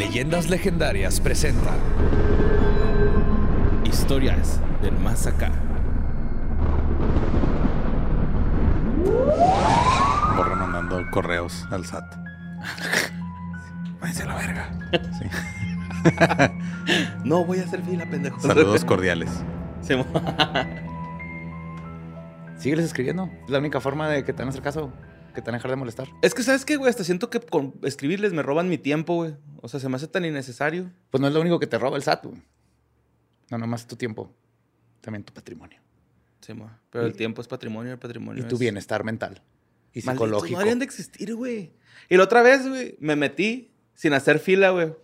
Leyendas 0.00 0.48
Legendarias 0.48 1.20
presenta 1.20 1.72
Historias 3.84 4.58
del 4.80 4.96
Más 4.98 5.26
Acá. 5.26 5.50
Borra 10.38 10.56
mandando 10.56 11.02
correos 11.10 11.66
al 11.70 11.84
SAT. 11.84 12.14
Váyanse 14.00 14.22
a 14.22 14.26
la 14.26 14.34
verga. 14.36 14.70
Sí. 15.18 15.26
No 17.24 17.44
voy 17.44 17.58
a 17.58 17.64
hacer 17.64 17.82
fila, 17.82 18.06
pendejo. 18.06 18.40
Saludos 18.40 18.86
cordiales. 18.86 19.28
Sí, 19.82 19.96
mo- 19.96 20.06
Sígueles 22.58 22.86
escribiendo. 22.86 23.28
Es 23.44 23.50
la 23.50 23.58
única 23.58 23.82
forma 23.82 24.08
de 24.08 24.24
que 24.24 24.32
te 24.32 24.38
van 24.38 24.48
a 24.48 24.50
hacer 24.50 24.62
caso, 24.62 24.94
que 25.32 25.40
te 25.42 25.46
van 25.50 25.54
a 25.54 25.58
dejar 25.58 25.70
de 25.70 25.76
molestar. 25.76 26.08
es 26.22 26.34
que, 26.34 26.42
¿sabes 26.42 26.64
qué, 26.64 26.76
güey? 26.76 26.90
Hasta 26.90 27.04
siento 27.04 27.30
que 27.30 27.40
con 27.40 27.74
escribirles 27.82 28.32
me 28.32 28.42
roban 28.42 28.68
mi 28.68 28.78
tiempo, 28.78 29.14
güey. 29.16 29.34
O 29.62 29.68
sea, 29.68 29.80
se 29.80 29.88
me 29.88 29.96
hace 29.96 30.06
tan 30.08 30.24
innecesario. 30.24 30.90
Pues 31.10 31.20
no 31.20 31.28
es 31.28 31.34
lo 31.34 31.40
único 31.40 31.58
que 31.58 31.66
te 31.66 31.78
roba 31.78 31.96
el 31.96 32.02
SAT, 32.02 32.26
güey. 32.26 32.42
No, 33.50 33.58
nomás 33.58 33.86
tu 33.86 33.96
tiempo. 33.96 34.32
También 35.00 35.24
tu 35.24 35.32
patrimonio. 35.32 35.78
Sí, 36.40 36.54
mo. 36.54 36.70
Pero 36.90 37.06
el 37.06 37.14
tiempo 37.14 37.40
es 37.42 37.48
patrimonio, 37.48 37.92
el 37.92 37.98
patrimonio 37.98 38.44
Y 38.44 38.48
tu 38.48 38.54
es- 38.56 38.60
bienestar 38.60 39.04
mental. 39.04 39.42
Y 39.92 40.02
psicológico. 40.02 40.52
No 40.52 40.58
deberían 40.58 40.78
de 40.78 40.84
existir, 40.84 41.34
güey. 41.34 41.72
Y 42.08 42.16
la 42.16 42.24
otra 42.24 42.42
vez, 42.42 42.66
güey, 42.68 42.96
me 43.00 43.16
metí 43.16 43.72
sin 43.94 44.12
hacer 44.12 44.38
fila, 44.38 44.70
güey. 44.70 44.94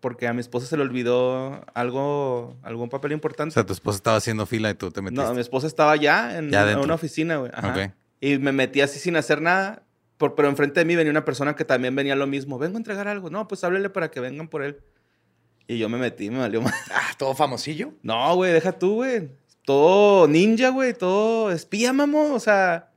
Porque 0.00 0.28
a 0.28 0.32
mi 0.34 0.40
esposa 0.40 0.66
se 0.66 0.76
le 0.76 0.82
olvidó 0.82 1.64
algo, 1.74 2.56
algún 2.62 2.88
papel 2.88 3.10
O 3.10 3.14
importante. 3.14 3.54
sea, 3.54 3.66
tu 3.66 3.72
esposa 3.72 3.96
estaba 3.96 4.16
haciendo 4.18 4.46
fila 4.46 4.70
y 4.70 4.74
tú 4.74 4.90
te 4.92 5.02
metiste. 5.02 5.24
no, 5.24 5.34
mi 5.34 5.40
esposa 5.40 5.66
estaba 5.66 5.96
ya 5.96 6.38
en, 6.38 6.50
Ya 6.50 6.58
en 6.60 6.64
adentro. 6.66 6.84
una 6.84 6.94
oficina, 6.94 7.38
güey. 7.38 7.50
Ajá. 7.54 7.70
Ok. 7.72 7.92
Y 8.20 8.38
me 8.38 8.52
metí 8.52 8.80
así 8.80 8.98
sin 8.98 9.16
hacer 9.16 9.40
nada. 9.40 9.84
Por, 10.16 10.34
pero 10.34 10.48
enfrente 10.48 10.80
de 10.80 10.84
mí 10.84 10.96
venía 10.96 11.10
una 11.10 11.24
persona 11.24 11.54
que 11.54 11.64
también 11.64 11.94
venía 11.94 12.16
lo 12.16 12.26
mismo. 12.26 12.58
Vengo 12.58 12.76
a 12.76 12.80
entregar 12.80 13.06
algo. 13.06 13.30
No, 13.30 13.46
pues 13.46 13.62
háblele 13.64 13.90
para 13.90 14.10
que 14.10 14.20
vengan 14.20 14.48
por 14.48 14.62
él. 14.62 14.80
Y 15.68 15.78
yo 15.78 15.88
me 15.88 15.98
metí, 15.98 16.30
me 16.30 16.38
valió 16.38 16.62
más. 16.62 16.74
Ah, 16.90 17.12
todo 17.18 17.34
famosillo. 17.34 17.92
No, 18.02 18.34
güey, 18.34 18.52
deja 18.52 18.72
tú, 18.72 18.96
güey. 18.96 19.30
Todo 19.64 20.26
ninja, 20.26 20.70
güey. 20.70 20.94
Todo 20.94 21.52
espía, 21.52 21.92
mamo. 21.92 22.34
O 22.34 22.40
sea, 22.40 22.90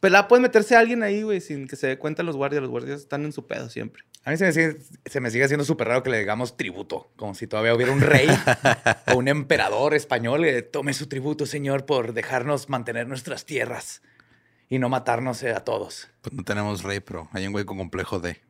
pelada 0.00 0.28
puede 0.28 0.40
meterse 0.40 0.76
a 0.76 0.78
alguien 0.78 1.02
ahí, 1.02 1.22
güey, 1.22 1.40
sin 1.40 1.66
que 1.66 1.76
se 1.76 1.88
dé 1.88 1.98
cuenta 1.98 2.22
los 2.22 2.36
guardias. 2.36 2.62
Los 2.62 2.70
guardias 2.70 3.00
están 3.00 3.24
en 3.24 3.32
su 3.32 3.46
pedo 3.46 3.68
siempre. 3.68 4.04
A 4.24 4.30
mí 4.30 4.36
se 4.36 4.44
me 4.44 4.52
sigue, 4.52 4.76
se 5.04 5.20
me 5.20 5.30
sigue 5.32 5.44
haciendo 5.44 5.64
súper 5.64 5.88
raro 5.88 6.04
que 6.04 6.10
le 6.10 6.20
digamos 6.20 6.56
tributo. 6.56 7.10
Como 7.16 7.34
si 7.34 7.48
todavía 7.48 7.74
hubiera 7.74 7.92
un 7.92 8.00
rey 8.00 8.28
o 9.12 9.16
un 9.16 9.26
emperador 9.26 9.94
español 9.94 10.44
que 10.44 10.62
tome 10.62 10.94
su 10.94 11.08
tributo, 11.08 11.44
señor, 11.44 11.84
por 11.86 12.14
dejarnos 12.14 12.68
mantener 12.68 13.08
nuestras 13.08 13.44
tierras 13.44 14.00
y 14.72 14.78
no 14.78 14.88
matarnos 14.88 15.42
eh, 15.42 15.52
a 15.52 15.60
todos. 15.60 16.08
Pues 16.22 16.32
no 16.32 16.44
tenemos 16.44 16.82
rey, 16.82 17.00
pero 17.00 17.28
hay 17.34 17.46
un 17.46 17.52
güey 17.52 17.66
con 17.66 17.76
complejo 17.76 18.20
de. 18.20 18.40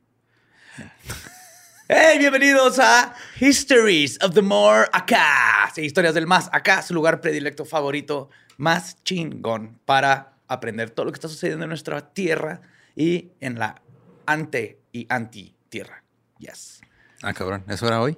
¡Hey! 1.88 2.16
Bienvenidos 2.20 2.78
a 2.78 3.12
Histories 3.40 4.22
of 4.22 4.32
the 4.32 4.40
More 4.40 4.88
Acá. 4.92 5.68
Sí, 5.74 5.80
historias 5.80 6.14
del 6.14 6.28
más 6.28 6.48
acá, 6.52 6.80
su 6.82 6.94
lugar 6.94 7.20
predilecto 7.20 7.64
favorito, 7.64 8.30
más 8.56 9.02
chingón 9.02 9.80
para 9.84 10.34
aprender 10.46 10.90
todo 10.90 11.06
lo 11.06 11.10
que 11.10 11.16
está 11.16 11.26
sucediendo 11.26 11.64
en 11.64 11.70
nuestra 11.70 12.14
tierra 12.14 12.60
y 12.94 13.32
en 13.40 13.58
la 13.58 13.82
ante 14.24 14.78
y 14.92 15.08
anti 15.08 15.56
tierra. 15.70 16.04
Yes. 16.38 16.82
Ah, 17.20 17.32
cabrón. 17.32 17.64
¿Eso 17.66 17.88
era 17.88 18.00
hoy? 18.00 18.16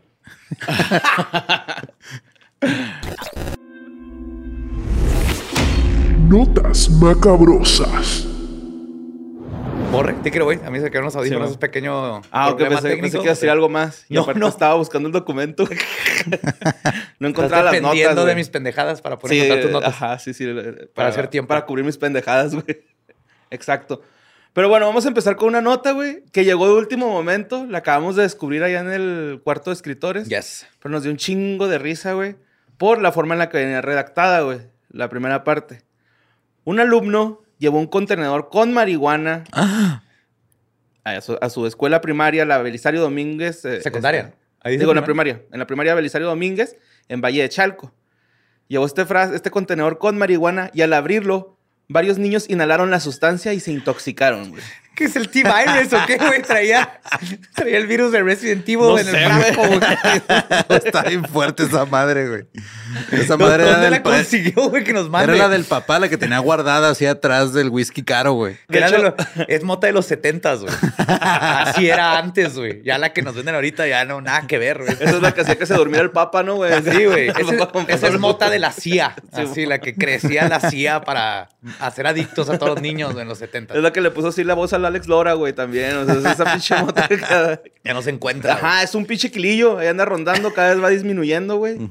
Notas 6.35 6.91
macabrosas. 6.91 8.27
Borre, 9.93 10.15
te 10.15 10.33
quiero, 10.33 10.47
güey. 10.47 10.59
A 10.67 10.71
mí 10.73 10.81
se 10.81 10.91
quedaron 10.91 11.05
los 11.05 11.15
audífonos, 11.15 11.47
Sí, 11.51 11.53
es 11.53 11.59
pequeño. 11.59 12.23
Ah, 12.33 12.49
ok, 12.51 12.59
pensé, 12.59 12.71
pensé 12.75 12.89
técnico. 12.89 13.19
que 13.19 13.23
iba 13.23 13.31
a 13.31 13.35
decir 13.37 13.51
algo 13.51 13.69
más. 13.69 14.05
Y 14.09 14.15
No, 14.15 14.23
aparte 14.23 14.41
no. 14.41 14.49
estaba 14.49 14.75
buscando 14.75 15.07
el 15.07 15.13
documento. 15.13 15.63
no 17.21 17.29
encontraba 17.29 17.63
las 17.63 17.73
dependiendo 17.75 18.11
notas, 18.11 18.17
de 18.17 18.23
güey. 18.23 18.35
mis 18.35 18.49
pendejadas 18.49 19.01
para 19.01 19.17
poder 19.21 19.37
Sí, 19.37 19.43
encontrar 19.45 19.63
tus 19.63 19.71
notas. 19.71 19.91
Ajá, 19.95 20.19
sí, 20.19 20.35
sí. 20.35 20.45
Para 20.93 21.11
hacer 21.11 21.29
tiempo. 21.29 21.47
Para 21.47 21.67
cubrir 21.67 21.85
mis 21.85 21.99
pendejadas, 21.99 22.53
güey. 22.53 22.83
Exacto. 23.53 24.03
Pero 24.55 24.69
bueno, 24.69 24.87
vamos 24.87 25.05
a 25.05 25.09
empezar 25.09 25.37
con 25.37 25.47
una 25.51 25.61
nota, 25.61 25.93
güey, 25.93 26.25
que 26.33 26.45
llegó 26.45 26.67
de 26.67 26.73
último 26.75 27.11
momento. 27.11 27.65
La 27.67 27.79
acabamos 27.79 28.17
de 28.17 28.25
descubrir 28.25 28.65
allá 28.65 28.81
en 28.81 28.91
el 28.91 29.41
cuarto 29.45 29.71
de 29.71 29.75
escritores. 29.75 30.29
Yes. 30.29 30.67
Pero 30.83 30.91
nos 30.91 31.05
dio 31.05 31.13
un 31.13 31.17
chingo 31.17 31.69
de 31.69 31.79
risa, 31.79 32.15
güey, 32.15 32.35
por 32.77 33.01
la 33.01 33.13
forma 33.13 33.37
en 33.37 33.39
la 33.39 33.49
que 33.51 33.59
venía 33.59 33.81
redactada, 33.83 34.41
güey. 34.41 34.59
La 34.91 35.09
primera 35.09 35.45
parte. 35.45 35.83
Un 36.65 36.81
alumno 36.81 37.43
llevó 37.59 37.79
un 37.79 37.87
contenedor 37.87 38.49
con 38.49 38.73
marihuana 38.73 39.45
a, 41.05 41.21
su, 41.21 41.39
a 41.41 41.49
su 41.51 41.67
escuela 41.67 42.01
primaria, 42.01 42.45
la 42.45 42.59
Belisario 42.59 43.01
Domínguez. 43.01 43.65
eh, 43.65 43.81
Secundaria. 43.83 44.21
este, 44.21 44.37
Ahí 44.61 44.77
digo, 44.79 44.93
en 44.93 44.97
la 44.97 45.05
primaria. 45.05 45.43
En 45.53 45.59
la 45.59 45.67
primaria 45.67 45.95
Belisario 45.95 46.27
Domínguez, 46.27 46.77
en 47.09 47.21
Valle 47.21 47.43
de 47.43 47.49
Chalco. 47.49 47.93
Llevó 48.69 48.87
este, 48.87 49.05
este 49.35 49.51
contenedor 49.51 49.99
con 49.99 50.17
marihuana 50.17 50.71
y 50.73 50.81
al 50.81 50.93
abrirlo, 50.95 51.59
varios 51.89 52.19
niños 52.19 52.49
inhalaron 52.49 52.91
la 52.91 52.99
sustancia 53.01 53.53
y 53.53 53.61
se 53.61 53.71
intoxicaron, 53.73 54.51
güey. 54.51 54.63
¿Qué 54.95 55.05
es 55.05 55.17
el 55.17 55.29
T-Virus 55.29 55.93
o 55.93 56.07
qué, 56.07 56.17
güey? 56.19 56.43
Traía, 56.43 57.01
traía 57.55 57.79
el 57.79 57.87
virus 57.87 58.13
de 58.13 58.23
Resident 58.23 58.63
Evil 58.69 58.79
No 58.81 58.99
en 58.99 59.05
sé, 59.07 59.25
el 59.25 59.33
frasco, 59.33 59.67
güey. 59.67 59.81
Está 60.85 61.03
bien 61.03 61.25
fuerte 61.25 61.65
esa 61.65 61.85
madre, 61.85 62.29
güey. 62.29 62.45
Esa 63.11 63.35
¿Dó- 63.37 63.39
madre 63.45 63.65
era 63.65 63.73
¿Dónde 63.73 63.85
del 63.87 63.91
la 63.93 64.03
consiguió, 64.03 64.69
güey? 64.71 64.85
Que 64.85 64.93
nos 64.93 65.11
mande. 65.11 65.35
Era 65.35 65.45
la 65.45 65.49
del 65.49 65.65
papá, 65.65 65.99
la 65.99 66.09
que 66.09 66.17
tenía 66.17 66.39
guardada 66.39 66.91
así 66.91 67.07
atrás 67.07 67.53
del 67.53 67.71
whisky 67.71 68.03
caro, 68.05 68.35
güey. 68.35 68.57
Era 68.69 68.89
hecho- 68.89 68.99
lo- 69.03 69.15
es 69.49 69.65
mota 69.65 69.87
de 69.89 69.93
los 69.93 70.07
setentas, 70.07 70.61
güey. 70.61 70.75
Así 71.09 71.89
era 71.89 72.19
antes, 72.19 72.57
güey. 72.57 72.83
Ya 72.85 72.99
la 72.99 73.13
que 73.13 73.23
nos 73.23 73.35
venden 73.35 73.55
ahorita 73.55 73.87
ya 73.87 74.05
no, 74.05 74.21
nada 74.21 74.47
que 74.47 74.59
ver, 74.59 74.79
güey. 74.79 74.93
Esa 74.93 75.05
es 75.17 75.23
la 75.23 75.33
que 75.33 75.41
hacía 75.41 75.57
que 75.57 75.67
se 75.67 75.75
durmiera 75.75 76.03
el 76.05 76.11
papa, 76.11 76.43
¿no, 76.43 76.55
güey? 76.57 76.73
Sí, 76.83 77.05
güey. 77.07 77.29
Esa 77.89 78.09
es 78.09 78.19
mota 78.19 78.49
de 78.51 78.59
la 78.59 78.73
CIA. 78.73 79.15
Sí, 79.35 79.41
Así, 79.43 79.67
la 79.67 79.79
que 79.81 79.95
crecía 79.95 80.49
la 80.49 80.61
CIA 80.61 81.01
para 81.03 81.49
hacer 81.81 82.07
adictos 82.07 82.49
a 82.49 82.59
todos 82.59 82.75
los 82.75 82.83
niños 82.83 83.17
en 83.19 83.29
los 83.29 83.39
setentas. 83.39 83.77
Es 83.77 83.83
la 83.83 83.93
que 83.93 84.01
le 84.01 84.11
puso 84.11 84.29
así 84.29 84.45
la 84.45 84.55
voz 84.55 84.73
al 84.85 84.93
Alex 84.93 85.07
Lora, 85.09 85.33
güey, 85.35 85.53
también. 85.53 85.97
O 85.97 86.05
sea, 86.05 86.15
es 86.15 86.25
esa 86.25 86.45
pinche 86.53 86.75
mota. 86.83 87.09
que- 87.09 87.73
Ya 87.85 87.95
no 87.95 88.03
se 88.03 88.11
encuentra. 88.11 88.55
güey. 88.55 88.65
Ajá, 88.65 88.83
es 88.83 88.95
un 88.95 89.07
pinche 89.07 89.31
quilillo. 89.31 89.79
Ahí 89.79 89.89
anda 89.89 90.05
rondando, 90.05 90.53
cada 90.53 90.71
vez 90.75 90.83
va 90.83 90.89
disminuyendo, 90.91 91.57
güey. 91.57 91.79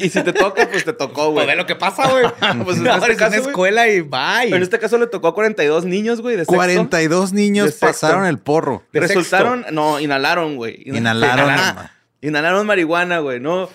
y 0.00 0.08
si 0.08 0.22
te 0.22 0.32
toca, 0.32 0.66
pues 0.70 0.84
te 0.84 0.92
tocó, 0.94 1.24
Pues 1.26 1.32
güey. 1.32 1.46
ve 1.48 1.56
lo 1.56 1.66
que 1.66 1.76
pasa, 1.76 2.08
güey. 2.08 2.24
Pues 2.64 2.78
en 2.78 2.84
No, 2.84 2.94
este 2.96 3.12
es 3.12 3.18
caso, 3.18 3.30
una 3.32 3.38
güey. 3.40 3.50
escuela 3.50 3.88
y 3.88 4.00
bye. 4.00 4.54
En 4.56 4.62
este 4.62 4.78
caso 4.78 4.96
le 4.98 5.06
tocó 5.06 5.28
a 5.28 5.34
42 5.34 5.84
niños, 5.84 6.20
güey, 6.22 6.36
de 6.36 6.42
sexto. 6.42 6.54
42 6.54 7.30
De 7.32 7.36
niños 7.40 7.66
sexto. 7.70 7.86
pasaron 7.86 8.24
el 8.26 8.38
porro. 8.38 8.82
De 8.92 9.00
Resultaron, 9.00 9.66
no, 9.70 10.00
inhalaron, 10.00 10.56
güey. 10.56 10.82
Inhal- 10.84 10.96
Inhalaron. 10.98 11.50
Ajá. 11.50 11.92
Inhalaron 12.22 12.66
marihuana, 12.66 13.18
güey. 13.18 13.40
No, 13.40 13.68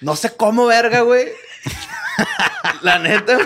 no 0.00 0.16
sé 0.16 0.30
cómo, 0.36 0.66
verga, 0.66 1.00
güey. 1.02 1.26
La 2.82 2.98
neta. 2.98 3.36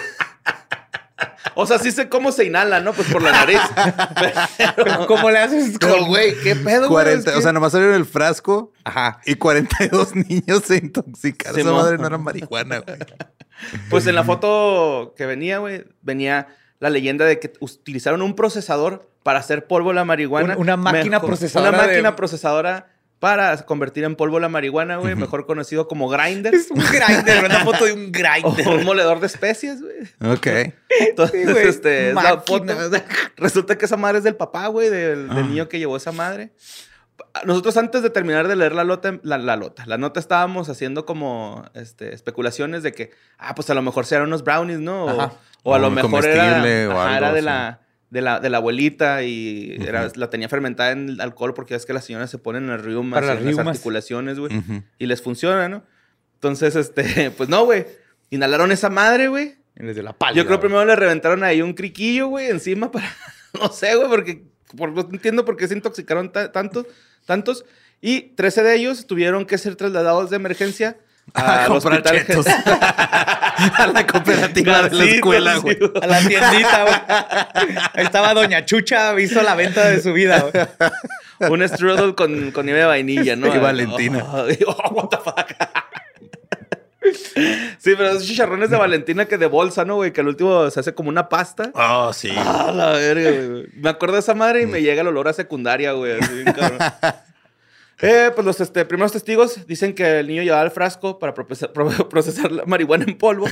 O 1.55 1.67
sea, 1.67 1.79
sí 1.79 1.91
sé 1.93 2.09
cómo 2.09 2.31
se 2.33 2.45
inhala, 2.45 2.81
¿no? 2.81 2.93
Pues 2.93 3.11
por 3.11 3.23
la 3.23 3.33
nariz. 3.33 3.61
Pero, 4.77 5.07
¿Cómo 5.07 5.31
le 5.31 5.39
haces? 5.39 5.77
pero, 5.81 6.05
güey, 6.05 6.35
¿qué 6.43 6.55
pedo, 6.57 6.89
güey? 6.89 7.05
40, 7.05 7.31
Es 7.31 7.37
O 7.37 7.41
sea, 7.41 7.53
nomás 7.53 7.73
salieron 7.73 7.95
el 7.95 8.05
frasco 8.05 8.73
Ajá. 8.85 9.21
y 9.25 9.37
42 9.37 10.15
niños 10.15 10.63
se 10.67 10.77
intoxicaron. 10.77 11.59
Esa 11.61 11.73
madre 11.73 11.99
no 11.99 12.07
era 12.07 12.19
marihuana, 12.19 12.79
güey. 12.81 12.99
Pues 13.89 14.07
en 14.07 14.15
la 14.15 14.25
foto 14.25 15.15
que 15.17 15.25
venía, 15.27 15.59
güey, 15.59 15.85
venía 16.03 16.49
la 16.79 16.91
leyenda 16.91 17.25
de 17.25 17.39
que 17.41 17.53
utilizaron 17.61 18.21
un 18.21 18.35
procesador 18.37 19.11
para 19.23 19.39
hacer 19.39 19.67
polvo 19.67 19.93
la 19.95 20.05
marihuana. 20.05 20.55
Un- 20.57 20.63
una 20.63 20.77
máquina 20.77 21.21
procesadora 21.21 21.71
Una 21.71 21.79
máquina 21.87 22.11
de- 22.11 22.17
procesadora 22.17 22.89
para 23.19 23.57
convertir 23.65 24.05
en 24.05 24.15
polvo 24.15 24.39
la 24.41 24.49
marihuana, 24.49 24.97
güey, 24.99 25.15
mejor 25.15 25.47
conocido 25.47 25.89
como 25.89 26.09
grinder. 26.09 26.55
Es 26.55 26.71
un 26.71 26.79
grinder, 26.85 27.45
una 27.45 27.61
foto 27.65 27.87
de 27.87 27.93
un 27.95 28.07
O 28.45 28.53
grinder. 28.53 28.69
un 28.69 28.85
moledor 28.85 29.21
de 29.21 29.27
especies, 29.27 29.81
güey. 29.83 30.33
Ok. 30.33 30.75
Entonces, 31.01 31.47
Sí, 31.47 31.53
güey. 31.53 31.69
este, 31.69 32.09
es 32.11 32.15
la 32.15 32.39
foto. 32.41 32.75
Resulta 33.37 33.79
que 33.79 33.87
esa 33.87 33.97
madre 33.97 34.19
es 34.19 34.25
del 34.25 34.37
papá, 34.37 34.67
güey, 34.67 34.91
del, 34.91 35.29
del 35.29 35.49
niño 35.49 35.69
que 35.69 35.79
llevó 35.79 35.97
esa 35.97 36.13
madre. 36.13 36.53
Nosotros 37.47 37.77
antes 37.79 38.03
de 38.03 38.11
terminar 38.11 38.49
de 38.49 38.57
leer 38.57 38.73
la 38.75 38.85
lota, 38.85 39.19
la, 39.23 39.39
la 39.39 39.57
lota, 39.57 39.85
la 39.87 39.97
nota 39.97 40.21
estábamos 40.21 40.69
haciendo 40.69 41.07
como 41.07 41.65
este, 41.75 42.15
especulaciones 42.15 42.83
de 42.83 42.93
que, 42.93 43.11
ah, 43.39 43.55
pues 43.55 43.69
a 43.71 43.75
lo 43.75 43.81
mejor 43.83 44.05
sean 44.07 44.23
unos 44.23 44.43
brownies, 44.45 44.81
¿no? 44.81 45.05
O, 45.07 45.09
Ajá. 45.21 45.33
o 45.63 45.75
a 45.75 45.79
O 45.79 45.81
lo 45.81 45.91
mejor 45.91 46.25
era, 46.27 46.63
o 46.89 46.93
ajá, 46.93 47.15
algo 47.17 47.17
era 47.27 47.33
de 47.33 47.43
la, 47.43 47.81
de, 48.11 48.21
la, 48.23 48.41
de 48.41 48.51
la 48.51 48.59
abuelita 48.59 49.23
y 49.23 49.77
era, 49.81 50.11
la 50.15 50.31
tenía 50.31 50.49
fermentada 50.49 50.93
en 50.93 51.21
alcohol 51.21 51.55
porque 51.55 51.75
es 51.75 51.87
que 51.87 51.93
las 51.93 52.05
señoras 52.05 52.31
se 52.31 52.39
ponen 52.39 52.65
en 52.65 52.71
las 52.71 52.83
riumas, 52.83 53.15
Para 53.17 53.27
las 53.35 53.39
en 53.39 53.45
las 53.47 53.55
riumas. 53.57 53.67
articulaciones, 53.69 54.39
güey 54.39 54.57
Ujú. 54.57 54.83
y 54.99 55.07
les 55.07 55.21
funciona, 55.23 55.69
¿no? 55.69 55.83
Entonces, 56.35 56.77
este, 56.77 57.31
pues 57.37 57.49
no, 57.49 57.65
güey. 57.65 57.87
Inhalaron 58.31 58.73
esa 58.73 58.91
madre, 58.91 59.29
güey. 59.29 59.55
Les 59.77 59.95
dio 59.95 60.03
la 60.03 60.13
pálida. 60.13 60.43
Yo 60.43 60.47
creo 60.47 60.59
primero 60.61 60.85
le 60.85 60.97
reventaron 60.97 61.45
ahí 61.45 61.63
un 61.63 61.75
criquillo, 61.75 62.29
güey, 62.29 62.49
encima 62.51 62.91
para. 62.91 63.09
No 63.61 63.69
sé, 63.73 63.95
güey, 63.97 64.09
porque. 64.09 64.45
por- 64.77 64.93
no 64.93 65.01
entiendo 65.13 65.45
por 65.45 65.57
qué 65.57 65.67
se 65.69 65.75
intoxicaron 65.75 66.31
ta- 66.33 66.53
tantos, 66.53 66.87
tantos. 67.25 67.65
Y 68.01 68.35
13 68.37 68.63
de 68.63 68.75
ellos 68.75 69.07
tuvieron 69.07 69.47
que 69.47 69.57
ser 69.59 69.77
trasladados 69.77 70.29
de 70.31 70.37
emergencia 70.37 70.99
A 71.35 71.65
al 71.65 71.69
comprar 71.69 72.01
hospital. 72.07 72.25
a 73.79 73.87
la 73.87 74.07
cooperativa 74.07 74.89
de 74.89 74.97
la 74.97 75.05
escuela, 75.05 75.57
güey. 75.57 75.79
A 76.01 76.07
la 76.07 76.19
tiendita, 76.21 76.83
güey. 76.83 76.95
Ahí 77.95 78.05
estaba 78.05 78.35
Doña 78.35 78.65
Chucha, 78.65 79.19
hizo 79.21 79.43
la 79.43 79.55
venta 79.55 79.89
de 79.89 80.01
su 80.01 80.13
vida, 80.13 80.41
güey. 80.41 81.51
Un 81.51 81.67
strudel 81.69 82.15
con, 82.15 82.51
con 82.51 82.65
nieve 82.67 82.81
de 82.81 82.87
vainilla, 82.87 83.37
¿no? 83.37 83.55
Y 83.55 83.59
Valentina. 83.59 84.25
Oh, 84.25 84.47
oh, 84.67 84.95
what 84.95 85.09
the 85.09 85.19
fuck. 85.19 85.53
Sí, 87.79 87.95
pero 87.97 88.09
esos 88.09 88.27
chicharrones 88.27 88.71
de 88.71 88.77
Valentina 88.77 89.27
que 89.27 89.39
de 89.39 89.47
bolsa, 89.47 89.85
¿no, 89.85 89.97
güey? 89.97 90.13
Que 90.13 90.23
al 90.23 90.29
último 90.29 90.69
se 90.71 90.81
hace 90.81 90.95
como 90.95 91.09
una 91.09 91.29
pasta. 91.29 91.71
Oh, 91.75 92.13
sí. 92.13 92.33
Ah, 92.37 92.73
la 92.75 92.93
verga, 92.93 93.31
güey. 93.31 93.67
Me 93.75 93.91
acuerdo 93.91 94.15
de 94.15 94.21
esa 94.21 94.35
madre 94.35 94.63
y 94.63 94.67
me 94.67 94.83
llega 94.83 95.03
el 95.03 95.09
olor 95.09 95.29
a 95.29 95.33
secundaria, 95.33 95.93
güey. 95.93 96.19
así 96.19 96.35
bien 96.35 96.53
cabrón. 96.53 96.79
Eh, 98.03 98.31
pues 98.35 98.45
los 98.45 98.61
este, 98.61 98.85
primeros 98.85 99.13
testigos 99.13 99.67
dicen 99.67 99.95
que 99.95 100.21
el 100.21 100.27
niño 100.27 100.43
llevaba 100.43 100.63
el 100.65 100.71
frasco 100.71 101.19
para 101.19 101.33
procesar, 101.35 101.73
pro- 101.75 102.09
procesar 102.09 102.53
la 102.53 102.65
marihuana 102.67 103.05
en 103.09 103.17
polvo, 103.17 103.49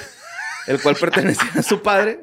el 0.67 0.81
cual 0.81 0.97
pertenecía 0.97 1.49
a 1.59 1.63
su 1.63 1.83
padre. 1.83 2.21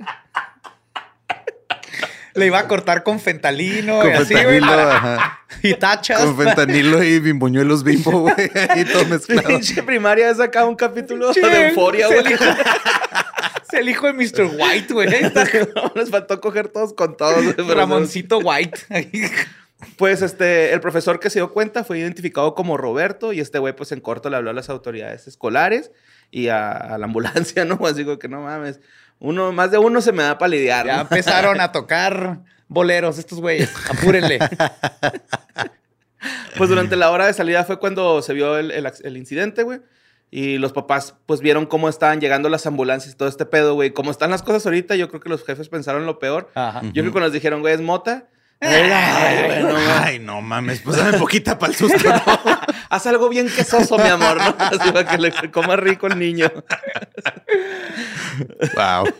Le 2.33 2.45
iba 2.45 2.59
a 2.59 2.67
cortar 2.67 3.03
con 3.03 3.19
fentalino, 3.19 3.99
Con 3.99 4.09
y 4.09 4.13
así, 4.13 4.33
güey. 4.33 4.45
fentanilo, 4.59 4.89
ajá. 4.91 5.39
Y 5.63 5.73
tachas. 5.73 6.21
Con 6.23 6.37
fentanilo 6.37 7.03
y 7.03 7.19
bimbuñuelos 7.19 7.83
bimbo, 7.83 8.21
güey. 8.21 8.33
Ahí 8.69 8.85
todo 8.85 9.03
mezclado. 9.09 9.47
Pinche 9.49 9.83
primaria 9.83 10.29
ha 10.29 10.35
sacado 10.35 10.69
un 10.69 10.75
capítulo 10.75 11.33
de 11.33 11.67
euforia, 11.69 12.07
es 12.07 12.13
güey. 12.13 12.25
el 12.25 12.31
hijo- 12.31 12.43
Es 13.67 13.73
el 13.79 13.89
hijo 13.89 14.07
de 14.07 14.13
Mr. 14.13 14.49
White, 14.57 14.93
güey. 14.93 15.09
Les 15.95 16.09
faltó 16.09 16.39
coger 16.39 16.69
todos 16.69 16.93
con 16.93 17.17
todos. 17.17 17.55
Ramoncito 17.67 18.37
White. 18.39 18.79
Pues 19.97 20.21
este, 20.21 20.73
el 20.73 20.79
profesor 20.79 21.19
que 21.19 21.29
se 21.29 21.39
dio 21.39 21.51
cuenta 21.53 21.83
fue 21.83 21.99
identificado 21.99 22.53
como 22.55 22.77
Roberto 22.77 23.33
y 23.33 23.39
este 23.39 23.59
güey 23.59 23.75
pues 23.75 23.91
en 23.91 23.99
corto 23.99 24.29
le 24.29 24.37
habló 24.37 24.51
a 24.51 24.53
las 24.53 24.69
autoridades 24.69 25.27
escolares 25.27 25.91
y 26.29 26.47
a, 26.49 26.71
a 26.71 26.97
la 26.97 27.05
ambulancia, 27.05 27.65
¿no? 27.65 27.79
Así 27.85 28.03
como 28.05 28.19
que 28.19 28.27
no 28.29 28.41
mames, 28.41 28.79
uno, 29.19 29.51
más 29.51 29.71
de 29.71 29.77
uno 29.77 30.01
se 30.01 30.11
me 30.11 30.23
da 30.23 30.37
para 30.37 30.49
lidiar, 30.49 30.85
Ya 30.85 30.95
¿no? 30.97 31.01
empezaron 31.01 31.59
a 31.61 31.71
tocar 31.71 32.39
boleros 32.67 33.17
estos 33.17 33.39
güeyes. 33.39 33.71
Apúrenle. 33.89 34.39
Pues 36.57 36.69
durante 36.69 36.95
la 36.95 37.09
hora 37.09 37.25
de 37.25 37.33
salida 37.33 37.63
fue 37.63 37.79
cuando 37.79 38.21
se 38.21 38.33
vio 38.33 38.57
el, 38.57 38.69
el 38.71 38.85
ac- 38.85 39.01
el 39.03 39.17
incidente, 39.17 39.63
güey. 39.63 39.79
Y 40.29 40.59
los 40.59 40.71
papás, 40.71 41.15
pues, 41.25 41.41
vieron 41.41 41.65
cómo 41.65 41.89
estaban 41.89 42.21
llegando 42.21 42.47
las 42.47 42.65
ambulancias 42.67 43.13
y 43.13 43.17
todo 43.17 43.27
este 43.27 43.45
pedo, 43.45 43.73
güey. 43.73 43.91
Como 43.91 44.11
están 44.11 44.29
las 44.29 44.43
cosas 44.43 44.65
ahorita, 44.65 44.95
yo 44.95 45.09
creo 45.09 45.19
que 45.19 45.29
los 45.29 45.43
jefes 45.43 45.67
pensaron 45.69 46.05
lo 46.05 46.19
peor. 46.19 46.49
Ajá. 46.53 46.81
Yo 46.83 46.91
creo 46.91 47.05
que 47.05 47.11
cuando 47.11 47.27
nos 47.27 47.33
dijeron, 47.33 47.61
güey, 47.61 47.73
es 47.73 47.81
mota. 47.81 48.27
Ay, 48.61 49.63
no 49.63 49.73
mames. 49.73 49.87
Ay, 50.03 50.19
no 50.19 50.41
mames. 50.41 50.79
Pues 50.81 50.97
dame 50.97 51.17
poquita 51.17 51.57
para 51.57 51.71
el 51.73 51.77
susto, 51.77 51.97
¿no? 52.09 52.21
Haz 52.89 53.07
algo 53.07 53.27
bien 53.29 53.49
quesoso, 53.49 53.97
mi 53.97 54.07
amor, 54.07 54.37
¿no? 54.37 54.55
Así 54.59 54.91
para 54.91 55.05
que 55.09 55.17
le 55.17 55.31
coma 55.51 55.75
rico 55.75 56.07
el 56.07 56.19
niño. 56.19 56.51
Wow. 58.75 59.11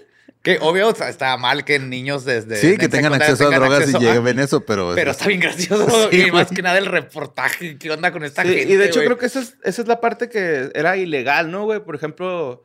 Que 0.43 0.57
obvio 0.59 0.87
o 0.89 0.95
sea, 0.95 1.09
está 1.09 1.37
mal 1.37 1.63
que 1.65 1.77
niños 1.77 2.25
desde. 2.25 2.55
Sí, 2.55 2.75
que 2.77 2.85
en 2.85 2.91
tengan 2.91 3.13
acceso 3.13 3.43
a 3.45 3.49
tengan 3.49 3.59
drogas 3.61 3.79
acceso 3.81 4.01
y 4.01 4.07
a- 4.07 4.13
lleguen 4.15 4.39
eso, 4.39 4.65
pero... 4.65 4.93
Pero 4.95 5.11
está 5.11 5.27
bien 5.27 5.39
gracioso. 5.39 5.87
Sí, 6.11 6.23
y 6.27 6.31
más 6.31 6.47
que 6.47 6.61
nada 6.63 6.79
el 6.79 6.87
reportaje. 6.87 7.77
¿Qué 7.77 7.91
onda 7.91 8.11
con 8.11 8.23
esta 8.23 8.41
Sí, 8.41 8.49
gente? 8.49 8.73
y 8.73 8.75
de 8.75 8.85
hecho 8.85 9.01
creo 9.01 9.17
que 9.19 9.27
esa 9.27 9.39
es, 9.39 9.55
esa 9.63 9.81
es 9.83 9.87
la 9.87 10.01
parte 10.01 10.29
que 10.29 10.71
era 10.73 10.97
ilegal, 10.97 11.51
¿no, 11.51 11.65
güey? 11.65 11.79
Por 11.83 11.95
ejemplo, 11.95 12.63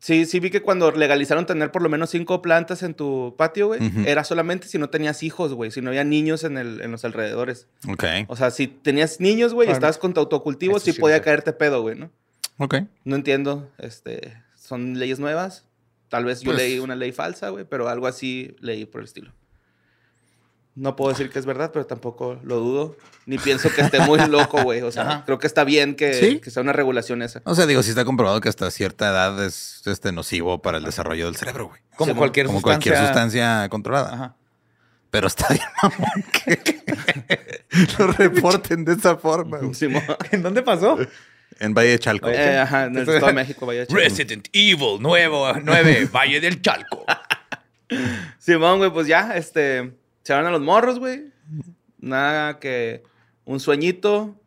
sí, 0.00 0.26
sí 0.26 0.40
vi 0.40 0.50
que 0.50 0.60
cuando 0.62 0.90
legalizaron 0.90 1.46
tener 1.46 1.70
por 1.70 1.82
lo 1.82 1.88
menos 1.88 2.10
cinco 2.10 2.42
plantas 2.42 2.82
en 2.82 2.94
tu 2.94 3.34
patio, 3.38 3.68
güey, 3.68 3.80
era 4.06 4.24
solamente 4.24 4.66
si 4.66 4.78
no 4.78 4.90
tenías 4.90 5.22
hijos, 5.22 5.54
güey, 5.54 5.70
si 5.70 5.80
no 5.80 5.90
había 5.90 6.02
niños 6.02 6.42
en, 6.42 6.58
el, 6.58 6.80
en 6.80 6.90
los 6.90 7.04
alrededores. 7.04 7.68
Ok. 7.88 8.04
O 8.26 8.34
sea, 8.34 8.50
si 8.50 8.66
tenías 8.66 9.20
niños, 9.20 9.54
güey, 9.54 9.68
y 9.68 9.72
estabas 9.72 9.98
con 9.98 10.12
tu 10.14 10.20
autocultivo, 10.20 10.80
sí 10.80 10.92
podía 10.92 11.22
caerte 11.22 11.52
pedo, 11.52 11.82
güey, 11.82 11.94
¿no? 11.96 12.10
Ok. 12.58 12.76
No 13.04 13.14
entiendo, 13.14 13.70
este, 13.78 14.36
son 14.56 14.98
leyes 14.98 15.20
nuevas. 15.20 15.64
Tal 16.08 16.24
vez 16.24 16.40
yo 16.40 16.50
Pues- 16.50 16.58
leí 16.58 16.78
una 16.80 16.96
ley 16.96 17.12
falsa, 17.12 17.50
güey, 17.50 17.64
pero 17.64 17.88
algo 17.88 18.08
así 18.08 18.56
leí 18.60 18.84
por 18.84 19.00
el 19.00 19.04
estilo. 19.04 19.32
No 20.80 20.96
puedo 20.96 21.10
decir 21.10 21.28
que 21.28 21.38
es 21.38 21.44
verdad, 21.44 21.70
pero 21.74 21.84
tampoco 21.84 22.40
lo 22.42 22.56
dudo. 22.56 22.96
Ni 23.26 23.36
pienso 23.36 23.68
que 23.70 23.82
esté 23.82 24.00
muy 24.00 24.18
loco, 24.28 24.62
güey. 24.62 24.80
O 24.80 24.90
sea, 24.90 25.02
Ajá. 25.08 25.22
creo 25.26 25.38
que 25.38 25.46
está 25.46 25.62
bien 25.64 25.94
que, 25.94 26.14
Sí. 26.14 26.40
que 26.40 26.50
sea 26.50 26.62
una 26.62 26.72
regulación 26.72 27.20
esa. 27.20 27.42
O 27.44 27.54
sea, 27.54 27.66
digo, 27.66 27.82
sí 27.82 27.90
está 27.90 28.06
comprobado 28.06 28.40
que 28.40 28.48
hasta 28.48 28.70
cierta 28.70 29.10
edad 29.10 29.44
es 29.44 29.82
este, 29.84 30.10
nocivo 30.10 30.62
para 30.62 30.78
el 30.78 30.84
desarrollo 30.84 31.26
del 31.26 31.36
cerebro, 31.36 31.68
güey. 31.68 31.80
Como 31.96 32.12
Sí, 32.12 32.18
cualquier 32.18 32.46
Como 32.46 32.60
sustancia. 32.60 32.92
cualquier 32.92 33.06
sustancia 33.08 33.68
controlada. 33.68 34.14
Ajá. 34.14 34.36
Pero 35.10 35.26
está 35.26 35.48
bien, 35.48 35.66
mamón, 35.82 36.24
que 36.32 36.82
lo 37.98 38.06
reporten 38.12 38.84
de 38.86 38.94
esa 38.94 39.16
forma. 39.16 39.58
güey. 39.58 39.74
Simón. 39.74 40.02
¿En 40.30 40.42
dónde 40.42 40.62
pasó? 40.62 40.96
En 41.58 41.74
Valle 41.74 41.90
de 41.90 41.98
Chalco. 41.98 42.30
Eh, 42.30 42.58
ajá, 42.58 42.84
en 42.86 42.96
el 42.96 43.02
Estado 43.06 43.26
de 43.26 43.32
México, 43.34 43.66
vaya. 43.66 43.84
chido. 43.86 43.98
Resident 44.00 44.48
Evil 44.54 44.96
nuevo, 45.02 45.52
9, 45.62 46.08
Valle 46.10 46.40
del 46.40 46.62
Chalco. 46.62 47.04
Simón, 48.38 48.78
güey, 48.78 48.90
pues 48.90 49.06
ya, 49.08 49.32
este, 49.36 49.92
se 50.30 50.34
van 50.34 50.46
a 50.46 50.50
los 50.52 50.60
morros, 50.60 51.00
güey. 51.00 51.32
Nada 51.98 52.60
que 52.60 53.02
un 53.44 53.58
sueñito, 53.58 54.40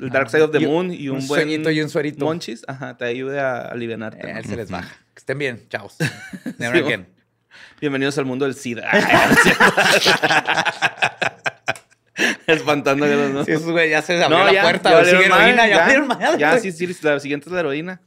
el 0.00 0.10
Dark 0.10 0.30
Side 0.30 0.42
of 0.42 0.50
the 0.50 0.60
Y 0.60 0.66
Moon 0.66 0.92
y 0.92 1.08
un, 1.10 1.18
un 1.18 1.28
buen 1.28 1.42
sueñito 1.42 1.70
y 1.70 1.80
un 1.80 1.88
suerito. 1.88 2.24
Monchis, 2.24 2.64
ajá, 2.66 2.96
te 2.96 3.04
ayude 3.04 3.38
a 3.38 3.60
alivianarte. 3.60 4.28
Eh, 4.28 4.32
¿no? 4.32 4.38
él 4.40 4.44
se 4.44 4.56
les 4.56 4.68
baja. 4.68 4.88
Que 5.14 5.18
estén 5.20 5.38
bien. 5.38 5.64
Chavos. 5.68 5.94
Never 6.58 6.80
Sí, 6.80 6.84
again. 6.84 7.06
Bienvenidos 7.80 8.18
al 8.18 8.24
mundo 8.24 8.46
del 8.46 8.56
SIDA. 8.56 8.90
Espantando 12.48 13.06
¿no? 13.06 13.44
Sí, 13.44 13.52
esos 13.52 13.70
güey 13.70 13.90
ya 13.90 14.02
se 14.02 14.20
abrió 14.20 14.38
No, 14.40 14.44
la 14.44 14.52
ya, 14.52 14.62
puerta. 14.62 14.90
ya 14.90 14.96
valieron 14.96 15.22
heroína, 15.22 15.68
ya 15.68 16.36
Ya, 16.36 16.50
güey. 16.58 16.72
sí, 16.72 16.72
sí, 16.72 16.96
la 17.02 17.20
siguiente 17.20 17.46
es 17.48 17.52
la 17.52 17.60
heroína. 17.60 18.00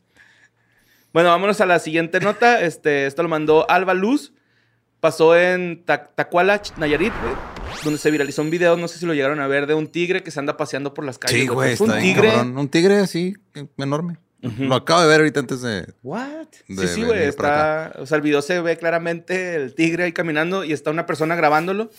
Bueno, 1.14 1.30
vámonos 1.30 1.62
a 1.62 1.66
la 1.66 1.80
siguiente 1.80 2.20
nota. 2.20 2.60
Este, 2.60 3.06
esto 3.06 3.24
lo 3.24 3.30
mandó 3.30 3.72
Alba 3.72 3.94
Luz. 3.94 4.34
Pasó 5.02 5.36
en 5.36 5.84
Ta- 5.84 6.12
Tacuala, 6.16 6.62
Nayarit, 6.78 7.12
güey, 7.22 7.34
donde 7.84 7.98
se 8.00 8.12
viralizó 8.12 8.44
un 8.44 8.52
video, 8.52 8.78
no 8.78 8.88
sé 8.88 9.00
si 9.00 9.06
lo 9.08 9.14
llegaron 9.16 9.40
a 9.40 9.48
ver, 9.48 9.66
de 9.68 9.74
un 9.74 9.88
tigre 9.88 10.22
que 10.24 10.30
se 10.32 10.40
anda 10.40 10.56
paseando 10.58 10.94
por 10.94 11.04
las 11.04 11.18
calles. 11.18 11.42
Sí, 11.42 11.48
güey, 11.48 11.74
Es 11.74 11.82
un 11.82 11.90
está 11.90 12.00
bien 12.00 12.14
tigre. 12.16 12.30
cabrón. 12.32 12.58
Un 12.58 12.70
tigre 12.70 12.98
así, 13.00 13.36
enorme. 13.78 14.18
Lo 14.42 14.76
acabo 14.76 15.02
de 15.02 15.08
ver 15.08 15.20
ahorita 15.20 15.40
antes 15.40 15.62
de... 15.62 15.94
What? 16.02 16.48
de 16.68 16.88
Sí, 16.88 16.96
sí, 16.96 17.04
güey. 17.04 17.24
Está. 17.24 17.94
O 18.00 18.06
sea, 18.08 18.16
el 18.18 18.22
video 18.24 18.42
se 18.42 18.60
ve 18.60 18.76
claramente 18.78 19.56
el 19.56 19.76
tigre 19.76 20.06
ahí 20.06 20.14
caminando 20.14 20.64
y 20.64 20.74
está 20.74 20.90
una 20.90 21.06
persona 21.06 21.36
grabándolo. 21.36 21.92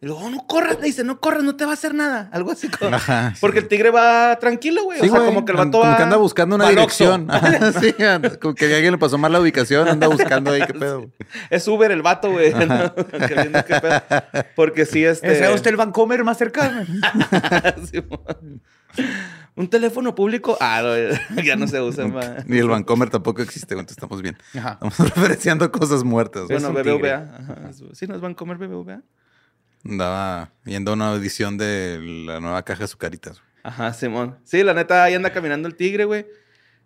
Y 0.00 0.06
luego, 0.06 0.22
"Oh, 0.22 0.30
no 0.30 0.44
corras, 0.46 0.78
le 0.80 0.86
dice, 0.86 1.04
no 1.04 1.20
corras, 1.20 1.44
no 1.44 1.54
te 1.56 1.64
va 1.64 1.70
a 1.70 1.74
hacer 1.74 1.94
nada. 1.94 2.28
Algo 2.32 2.50
así 2.50 2.68
como. 2.68 2.96
Ajá, 2.96 3.30
sí. 3.34 3.38
Porque 3.40 3.60
el 3.60 3.68
tigre 3.68 3.90
va 3.90 4.36
tranquilo, 4.40 4.82
güey. 4.84 5.00
Sí, 5.00 5.08
o 5.08 5.12
sea, 5.12 5.24
como 5.24 5.44
que 5.44 5.52
el 5.52 5.58
vato 5.58 5.70
como 5.78 5.84
va. 5.84 5.96
que 5.96 6.02
anda 6.02 6.16
buscando 6.16 6.56
una 6.56 6.68
dirección. 6.68 7.26
Ajá, 7.30 7.72
sí, 7.80 7.94
anda- 8.02 8.38
como 8.40 8.54
que 8.54 8.64
alguien 8.74 8.92
le 8.92 8.98
pasó 8.98 9.16
mal 9.16 9.32
la 9.32 9.40
ubicación, 9.40 9.86
anda 9.86 10.08
buscando 10.08 10.50
ahí 10.50 10.62
qué 10.66 10.74
pedo. 10.74 11.10
Es 11.50 11.66
Uber 11.68 11.90
el 11.92 12.02
vato, 12.02 12.32
güey. 12.32 12.52
Porque 14.56 14.84
sí, 14.86 15.04
este. 15.04 15.32
¿Ese 15.32 15.52
usted 15.54 15.70
el 15.70 15.76
Vancomer 15.76 16.24
más 16.24 16.38
cercano? 16.38 16.84
Sí, 17.90 18.02
Un 19.56 19.68
teléfono 19.68 20.14
público. 20.14 20.56
Ah, 20.60 20.82
no, 20.82 21.42
ya 21.42 21.56
no 21.56 21.66
se 21.68 21.80
usa 21.80 22.06
más. 22.08 22.46
Ni 22.46 22.58
el 22.58 22.68
Vancomer 22.68 23.08
tampoco 23.10 23.40
existe, 23.42 23.74
güey, 23.74 23.82
entonces 23.82 23.96
estamos 24.02 24.20
bien. 24.20 24.36
Ajá. 24.56 24.72
Estamos 24.82 24.98
referenciando 25.14 25.70
cosas 25.70 26.02
muertas. 26.02 26.48
Bueno, 26.48 26.72
BBVA. 26.72 27.36
Ajá. 27.38 27.70
Sí, 27.92 28.06
nos 28.06 28.20
van 28.20 28.32
a 28.32 28.34
comer 28.34 28.56
BBVA. 28.58 29.02
Andaba 29.84 30.50
viendo 30.64 30.92
una 30.94 31.10
audición 31.12 31.58
de 31.58 32.00
la 32.26 32.40
nueva 32.40 32.62
caja 32.64 32.80
de 32.80 32.84
Azucaritas. 32.86 33.38
güey. 33.38 33.50
Ajá, 33.62 33.92
Simón. 33.92 34.38
Sí, 34.44 34.62
la 34.62 34.74
neta, 34.74 35.04
ahí 35.04 35.14
anda 35.14 35.32
caminando 35.32 35.68
el 35.68 35.76
tigre, 35.76 36.04
güey. 36.04 36.26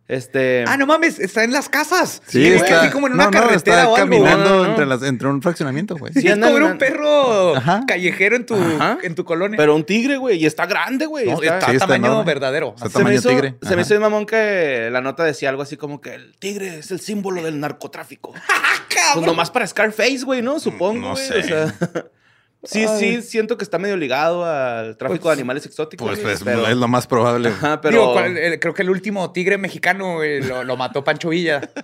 Este. 0.08 0.64
Ah, 0.66 0.78
no 0.78 0.86
mames, 0.86 1.18
está 1.18 1.44
en 1.44 1.52
las 1.52 1.68
casas. 1.68 2.22
Sí, 2.26 2.40
güey, 2.40 2.54
está, 2.56 2.80
así 2.80 2.90
como 2.90 3.08
en 3.08 3.12
una 3.12 3.24
no, 3.24 3.30
no, 3.30 3.38
carretera 3.40 3.76
está 3.82 3.88
o 3.90 3.94
algo. 3.94 4.08
caminando 4.08 4.44
No, 4.48 4.56
no, 4.56 4.64
no. 4.64 4.70
Entre, 4.70 4.86
las, 4.86 5.02
entre 5.02 5.28
un 5.28 5.42
fraccionamiento, 5.42 5.96
güey. 5.96 6.14
Sí, 6.14 6.26
es 6.26 6.32
andan- 6.32 6.48
como 6.52 6.54
ver 6.54 6.62
un 6.72 6.78
perro 6.78 7.56
Ajá. 7.56 7.82
callejero 7.86 8.34
en 8.36 8.46
tu, 8.46 8.54
Ajá. 8.54 8.96
en 9.02 9.14
tu 9.14 9.24
colonia. 9.26 9.58
Pero 9.58 9.76
un 9.76 9.84
tigre, 9.84 10.16
güey. 10.16 10.38
Y 10.42 10.46
está 10.46 10.64
grande, 10.64 11.04
güey. 11.04 11.26
no, 11.26 11.42
está- 11.42 11.66
Sí, 11.66 11.72
está 11.72 11.86
tamaño 11.86 12.06
enorme. 12.06 12.24
verdadero. 12.24 12.68
Está 12.74 12.88
se 12.88 12.98
me, 12.98 13.04
tamaño 13.04 13.18
hizo, 13.18 13.28
tigre. 13.28 13.54
se 13.60 13.76
me 13.76 13.82
hizo 13.82 13.92
de 13.94 14.00
mamón 14.00 14.24
que 14.24 14.88
la 14.90 15.02
nota 15.02 15.24
decía 15.24 15.50
algo 15.50 15.60
así 15.60 15.76
como 15.76 16.00
que 16.00 16.14
el 16.14 16.34
tigre 16.38 16.78
es 16.78 16.90
el 16.90 17.00
símbolo 17.00 17.42
del 17.42 17.60
narcotráfico. 17.60 18.32
pues 19.14 19.26
nomás 19.26 19.50
para 19.50 19.66
Scarface, 19.66 20.20
güey, 20.24 20.40
¿no? 20.40 20.58
Supongo, 20.58 21.08
No 21.08 21.12
güey. 21.12 21.26
sé. 21.28 21.38
O 21.38 21.42
sea, 21.42 21.74
sí, 22.64 22.86
sí, 22.98 23.22
siento 23.22 23.56
que 23.56 23.64
está 23.64 23.78
medio 23.78 23.96
ligado 23.96 24.44
al 24.44 24.96
tráfico 24.96 25.22
Pues, 25.24 25.36
de 25.36 25.40
animales 25.40 25.66
exóticos. 25.66 26.06
Pues, 26.08 26.20
pues 26.20 26.42
pero- 26.44 26.66
es 26.66 26.76
lo 26.76 26.88
más 26.88 27.06
probable. 27.06 27.48
Ajá, 27.50 27.80
pero... 27.80 27.98
Digo, 28.00 28.12
¿cuál- 28.12 28.36
el- 28.36 28.58
creo 28.60 28.74
que 28.74 28.82
el 28.82 28.90
último 28.90 29.32
tigre 29.32 29.58
mexicano 29.58 30.14
güey, 30.16 30.42
lo, 30.42 30.64
lo 30.64 30.76
mató 30.76 31.04
Pancho 31.04 31.28
Villa. 31.30 31.60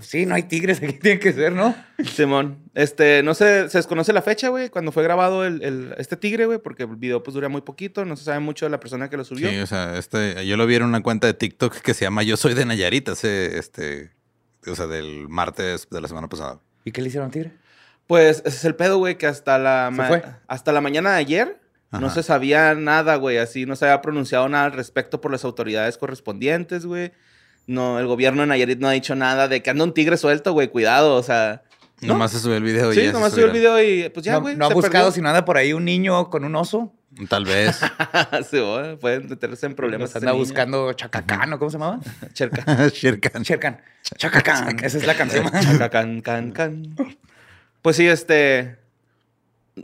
Sí, 0.00 0.26
no 0.26 0.36
hay 0.36 0.44
tigres 0.44 0.78
aquí, 0.80 0.92
tiene 0.92 1.18
que 1.18 1.32
ser, 1.32 1.52
¿no? 1.52 1.74
Simón, 2.14 2.58
este, 2.74 3.24
no 3.24 3.34
sé, 3.34 3.68
se 3.68 3.78
desconoce 3.78 4.12
la 4.12 4.22
fecha, 4.22 4.48
güey, 4.48 4.68
cuando 4.70 4.92
fue 4.92 5.02
grabado 5.02 5.44
el, 5.44 5.60
el- 5.62 5.94
este 5.98 6.16
tigre, 6.16 6.46
güey, 6.46 6.58
porque 6.60 6.84
el 6.84 6.94
video 6.96 7.22
pues 7.24 7.34
dura 7.34 7.48
muy 7.48 7.62
poquito, 7.62 8.04
no 8.04 8.16
se 8.16 8.22
sabe 8.24 8.38
mucho 8.38 8.64
de 8.64 8.70
la 8.70 8.78
persona 8.78 9.10
que 9.10 9.16
lo 9.16 9.24
subió. 9.24 9.50
Sí, 9.50 9.58
o 9.58 9.66
sea, 9.66 9.98
este, 9.98 10.46
yo 10.46 10.56
lo 10.56 10.66
vi 10.66 10.76
en 10.76 10.84
una 10.84 11.02
cuenta 11.02 11.26
de 11.26 11.34
TikTok 11.34 11.78
que 11.80 11.94
se 11.94 12.04
llama 12.04 12.22
Yo 12.22 12.36
Soy 12.36 12.54
de 12.54 12.64
Nayarit, 12.64 13.08
hace, 13.08 13.58
este, 13.58 14.12
o 14.68 14.74
sea, 14.76 14.86
del 14.86 15.28
martes 15.28 15.88
de 15.90 16.00
la 16.00 16.06
semana 16.06 16.28
pasada. 16.28 16.60
¿Y 16.84 16.92
qué 16.92 17.02
le 17.02 17.08
hicieron 17.08 17.26
al 17.26 17.32
tigre? 17.32 17.52
Pues 18.08 18.38
ese 18.44 18.48
es 18.48 18.64
el 18.64 18.74
pedo, 18.74 18.98
güey, 18.98 19.16
que 19.16 19.26
hasta 19.28 19.58
la, 19.58 19.92
hasta 20.48 20.72
la 20.72 20.80
mañana 20.80 21.12
de 21.12 21.18
ayer 21.18 21.60
no 21.92 22.10
se 22.10 22.22
sabía 22.22 22.74
nada, 22.74 23.14
güey, 23.16 23.38
así 23.38 23.64
no 23.66 23.76
se 23.76 23.84
había 23.84 24.02
pronunciado 24.02 24.48
nada 24.48 24.64
al 24.64 24.72
respecto 24.72 25.20
por 25.20 25.30
las 25.30 25.44
autoridades 25.44 25.96
correspondientes, 25.98 26.84
güey. 26.84 27.12
no, 27.66 27.98
el 28.00 28.06
gobierno 28.06 28.40
de 28.42 28.48
Nayarit 28.48 28.78
no 28.80 28.88
ha 28.88 28.92
dicho 28.92 29.14
nada 29.14 29.46
de 29.46 29.62
que 29.62 29.70
anda 29.70 29.84
un 29.84 29.94
tigre 29.94 30.16
suelto, 30.16 30.52
güey, 30.52 30.68
cuidado, 30.68 31.14
o 31.14 31.22
sea. 31.22 31.62
¿no? 32.00 32.08
Nomás 32.08 32.30
se 32.32 32.40
subió 32.40 32.56
el 32.56 32.62
video 32.62 32.92
y 32.92 32.94
Sí, 32.94 33.00
ya 33.02 33.06
se 33.08 33.12
nomás 33.12 33.32
subió 33.32 33.46
el 33.46 33.52
video 33.52 33.82
y 33.82 34.08
pues 34.10 34.24
ya, 34.24 34.34
no, 34.34 34.40
güey. 34.42 34.56
no 34.56 34.66
ha 34.66 34.68
se 34.68 34.74
buscado 34.74 35.10
si 35.12 35.20
no 35.20 35.28
anda 35.28 35.44
por 35.44 35.56
ahí 35.56 35.72
un 35.72 35.84
niño 35.84 36.30
con 36.30 36.44
un 36.44 36.56
oso. 36.56 36.92
Tal 37.28 37.44
vez. 37.44 37.80
Sí, 38.50 38.58
pueden 39.00 39.28
meterse 39.28 39.66
en 39.66 39.74
problemas. 39.74 40.14
Anda 40.14 40.30
niño. 40.32 40.38
buscando 40.38 40.92
Chacacán, 40.92 41.52
¿o 41.52 41.58
cómo 41.58 41.70
se 41.70 41.78
llamaba? 41.78 41.98
Cerca. 42.34 42.88
Shirkan. 42.88 43.42
Chercan. 43.42 43.80
Chacacán. 44.16 44.78
Esa 44.82 44.98
es 44.98 45.06
la 45.06 45.14
canción. 45.16 45.44
Chaca, 45.50 45.90
can, 45.90 46.20
can, 46.20 46.52
can. 46.52 46.96
Pues 47.82 47.96
sí, 47.96 48.06
este. 48.06 48.78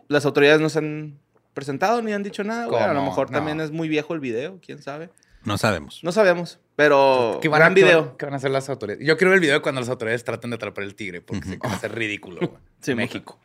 Las 0.08 0.24
autoridades 0.24 0.60
no 0.60 0.68
se 0.68 0.78
han 0.80 1.18
presentado 1.54 2.02
ni 2.02 2.12
han 2.12 2.22
dicho 2.22 2.42
nada, 2.42 2.66
güey. 2.66 2.82
A 2.82 2.92
lo 2.92 3.02
mejor 3.02 3.30
No. 3.30 3.36
también 3.38 3.60
es 3.60 3.70
muy 3.70 3.88
viejo 3.88 4.12
el 4.14 4.20
video, 4.20 4.58
quién 4.64 4.82
sabe. 4.82 5.10
No 5.44 5.56
sabemos. 5.58 6.00
No 6.02 6.10
sabemos, 6.10 6.58
pero 6.74 7.38
¿Qué 7.42 7.48
van, 7.48 7.58
gran 7.60 7.72
a, 7.72 7.74
qué 7.74 7.82
video. 7.84 8.16
qué 8.16 8.24
van 8.24 8.32
a 8.32 8.38
hacer 8.38 8.50
las 8.50 8.68
autoridades? 8.70 9.06
Yo 9.06 9.16
quiero 9.18 9.30
ver 9.30 9.36
el 9.36 9.40
video 9.42 9.54
de 9.56 9.60
cuando 9.62 9.80
las 9.80 9.90
autoridades 9.90 10.24
traten 10.24 10.50
de 10.50 10.56
atrapar 10.56 10.84
el 10.84 10.94
tigre, 10.94 11.20
porque 11.20 11.46
se 11.48 11.56
va 11.58 11.72
a 11.74 11.78
ser 11.78 11.94
ridículo. 11.94 12.38
güey. 12.38 12.50
Sí, 12.80 12.94
México. 12.94 13.38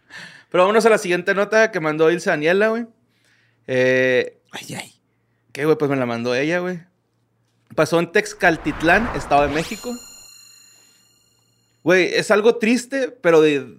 Pero 0.49 0.63
vámonos 0.63 0.85
a 0.85 0.89
la 0.89 0.97
siguiente 0.97 1.33
nota 1.35 1.71
que 1.71 1.79
mandó 1.79 2.09
Ilse 2.09 2.29
Daniela, 2.29 2.69
güey. 2.69 2.87
Eh, 3.67 4.39
Ay, 4.51 4.75
ay. 4.75 4.93
¿Qué, 5.51 5.65
güey? 5.65 5.77
Pues 5.77 5.89
me 5.91 5.95
la 5.97 6.05
mandó 6.05 6.33
ella, 6.35 6.59
güey. 6.59 6.79
Pasó 7.75 7.99
en 7.99 8.11
Texcaltitlán, 8.11 9.09
Estado 9.15 9.47
de 9.47 9.53
México. 9.53 9.93
Güey, 11.83 12.13
es 12.15 12.31
algo 12.31 12.55
triste, 12.57 13.09
pero 13.21 13.41
de... 13.41 13.77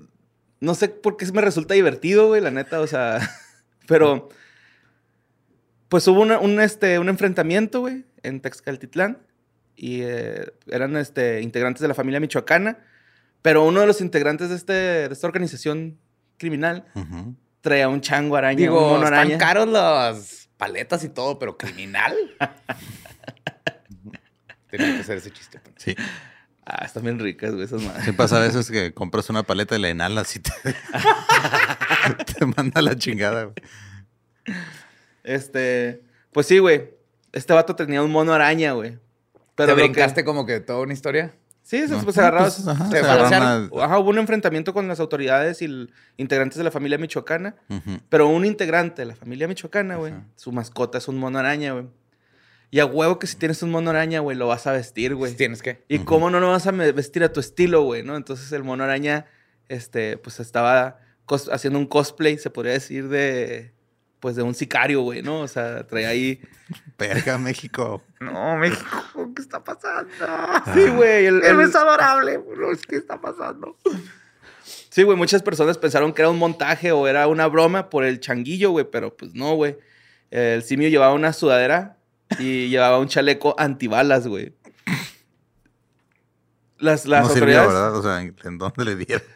No 0.61 0.75
sé 0.75 0.89
por 0.89 1.17
qué 1.17 1.27
me 1.33 1.41
resulta 1.41 1.75
divertido, 1.75 2.29
güey, 2.29 2.41
la 2.41 2.51
neta, 2.51 2.81
o 2.81 2.87
sea... 2.87 3.19
Pero... 3.89 4.29
Pues 5.89 6.07
hubo 6.07 6.21
una- 6.21 6.39
un, 6.39 6.61
este, 6.61 6.99
un 7.01 7.09
enfrentamiento, 7.09 7.81
güey, 7.81 8.05
en 8.23 8.41
Texcaltitlán. 8.41 9.19
Y 9.75 10.03
eh, 10.03 10.53
eran 10.69 10.97
este, 10.97 11.41
integrantes 11.43 11.81
de 11.81 11.89
la 11.89 11.95
familia 11.95 12.21
michoacana. 12.21 12.79
Pero 13.43 13.65
uno 13.65 13.81
de 13.81 13.87
los 13.89 14.01
integrantes 14.01 14.51
de, 14.51 14.57
este, 14.57 14.73
de 14.73 15.13
esta 15.13 15.27
organización 15.27 15.99
criminal 16.37 16.85
Ujú. 16.95 17.35
traía 17.63 17.89
un 17.89 18.01
chango 18.03 18.37
araña, 18.37 18.71
un 18.71 18.79
Digo, 18.79 18.97
están 18.99 19.15
araña. 19.15 19.39
caros 19.39 19.67
las 19.69 20.49
paletas 20.59 21.03
y 21.05 21.09
todo, 21.09 21.39
pero 21.39 21.57
criminal. 21.59 22.15
Tenía 24.71 24.95
que 24.95 25.01
hacer 25.01 25.17
ese 25.19 25.31
chiste. 25.33 25.59
pues. 25.61 25.75
Sí. 25.79 25.97
Ah, 26.73 26.85
están 26.85 27.03
bien 27.03 27.19
ricas, 27.19 27.51
güey, 27.53 27.65
esas 27.65 27.83
madres. 27.83 28.05
Sí 28.05 28.13
pasa 28.13 28.37
a 28.37 28.41
veces 28.41 28.71
que 28.71 28.95
compras 28.95 29.29
una 29.29 29.43
paleta 29.43 29.75
y 29.77 29.81
la 29.81 29.91
inhalas 29.91 30.37
y 30.37 30.39
te, 30.39 30.53
te 32.39 32.47
manda 32.47 32.81
la 32.81 32.97
chingada. 32.97 33.45
güey. 33.45 33.55
Este, 35.25 36.03
pues 36.33 36.47
sí, 36.47 36.59
güey. 36.59 36.91
Este 37.33 37.53
vato 37.53 37.77
tenía 37.77 38.03
un 38.03 38.11
mono 38.11 38.33
araña, 38.33 38.73
güey. 38.73 38.99
¿Te 39.55 39.67
que- 39.67 39.75
brincaste 39.75 40.25
como 40.25 40.47
que 40.47 40.61
toda 40.61 40.81
una 40.81 40.93
historia? 40.93 41.33
Sí, 41.63 41.87
se, 41.87 41.95
No, 41.95 42.03
pues, 42.03 42.15
se 42.15 42.21
agarraba- 42.21 42.47
pues, 42.47 42.67
ajá, 42.67 42.89
se 42.91 42.99
agarraron 42.99 43.71
Ajá, 43.81 43.99
hubo 43.99 44.11
un 44.11 44.19
enfrentamiento 44.19 44.73
con 44.73 44.89
las 44.89 44.99
autoridades 44.99 45.63
y 45.63 45.67
el- 45.67 45.93
integrantes 46.17 46.57
de 46.59 46.65
la 46.65 46.71
familia 46.71 46.99
michoacana. 46.99 47.55
Pero 48.09 48.29
un 48.29 48.45
integrante 48.45 49.03
de 49.03 49.07
la 49.07 49.15
familia 49.15 49.47
michoacana, 49.47 49.97
güey, 49.97 50.15
su 50.37 50.51
mascota 50.53 50.99
es 50.99 51.07
un 51.09 51.19
mono 51.19 51.39
araña, 51.39 51.73
güey. 51.73 51.87
Y 52.71 52.79
a 52.81 52.87
huevo 52.87 53.19
que 53.19 53.27
si 53.27 53.37
tienes 53.37 53.63
un 53.63 53.71
mono 53.71 53.91
araña, 53.91 54.21
güey, 54.21 54.37
lo 54.37 54.47
vas 54.47 54.67
a 54.67 54.73
vestir, 54.73 55.15
güey. 55.17 55.35
Tienes 55.35 55.61
que. 55.63 55.83
Y 55.89 56.01
cómo 56.01 56.31
no 56.31 56.39
lo 56.41 56.49
vas 56.51 56.67
a 56.67 56.73
me- 56.73 56.93
vestir 56.93 57.25
a 57.25 57.33
tu 57.33 57.41
estilo, 57.41 57.83
güey, 57.83 58.03
¿no? 58.05 58.17
Entonces 58.17 58.53
el 58.53 58.63
mono 58.63 58.85
araña, 58.85 59.27
este, 59.69 60.17
pues 60.19 60.39
estaba 60.41 60.99
haciendo 61.53 61.79
un 61.79 61.87
cosplay, 61.87 62.39
se 62.39 62.51
podría 62.51 62.73
decir, 62.75 63.09
de, 63.09 63.73
pues 64.21 64.37
de 64.37 64.43
un 64.43 64.55
sicario, 64.55 65.01
güey, 65.03 65.23
¿no? 65.23 65.41
O 65.41 65.49
sea, 65.49 65.85
traía 65.87 66.09
ahí... 66.11 66.41
Verga, 66.99 67.39
México. 67.39 68.03
No, 68.21 68.57
México, 68.57 69.33
¿qué 69.35 69.43
está 69.43 69.63
pasando? 69.65 70.11
Sí, 70.75 70.89
güey. 70.91 71.27
El, 71.27 71.43
Él 71.43 71.61
el- 71.61 71.69
es 71.69 71.75
adorable, 71.75 72.39
bro. 72.39 72.71
¿Qué 72.89 72.97
está 72.97 73.21
pasando? 73.21 73.77
Sí, 74.91 75.03
güey, 75.03 75.17
muchas 75.17 75.43
personas 75.43 75.79
pensaron 75.79 76.13
que 76.13 76.23
era 76.23 76.31
un 76.31 76.39
montaje 76.39 76.93
o 76.93 77.07
era 77.09 77.27
una 77.27 77.47
broma 77.47 77.91
por 77.91 78.05
el 78.05 78.21
changuillo, 78.21 78.71
güey, 78.71 78.85
pero 78.91 79.17
pues 79.17 79.35
no, 79.35 79.55
güey. 79.55 79.77
El 80.31 80.63
simio 80.63 80.89
llevaba 80.89 81.15
una 81.15 81.33
sudadera 81.33 81.97
y 82.39 82.69
llevaba 82.69 82.99
un 82.99 83.09
chaleco 83.09 83.55
antibalas, 83.59 84.27
güey. 84.27 84.55
Las, 86.79 87.05
las 87.07 87.29
no 87.29 87.35
sirvió, 87.35 87.61
autoridades... 87.61 87.73
¿verdad? 87.73 87.97
O 87.97 88.03
sea, 88.03 88.21
¿en, 88.21 88.59
dónde 88.59 88.85
le 88.85 88.97
dieron? 88.97 89.27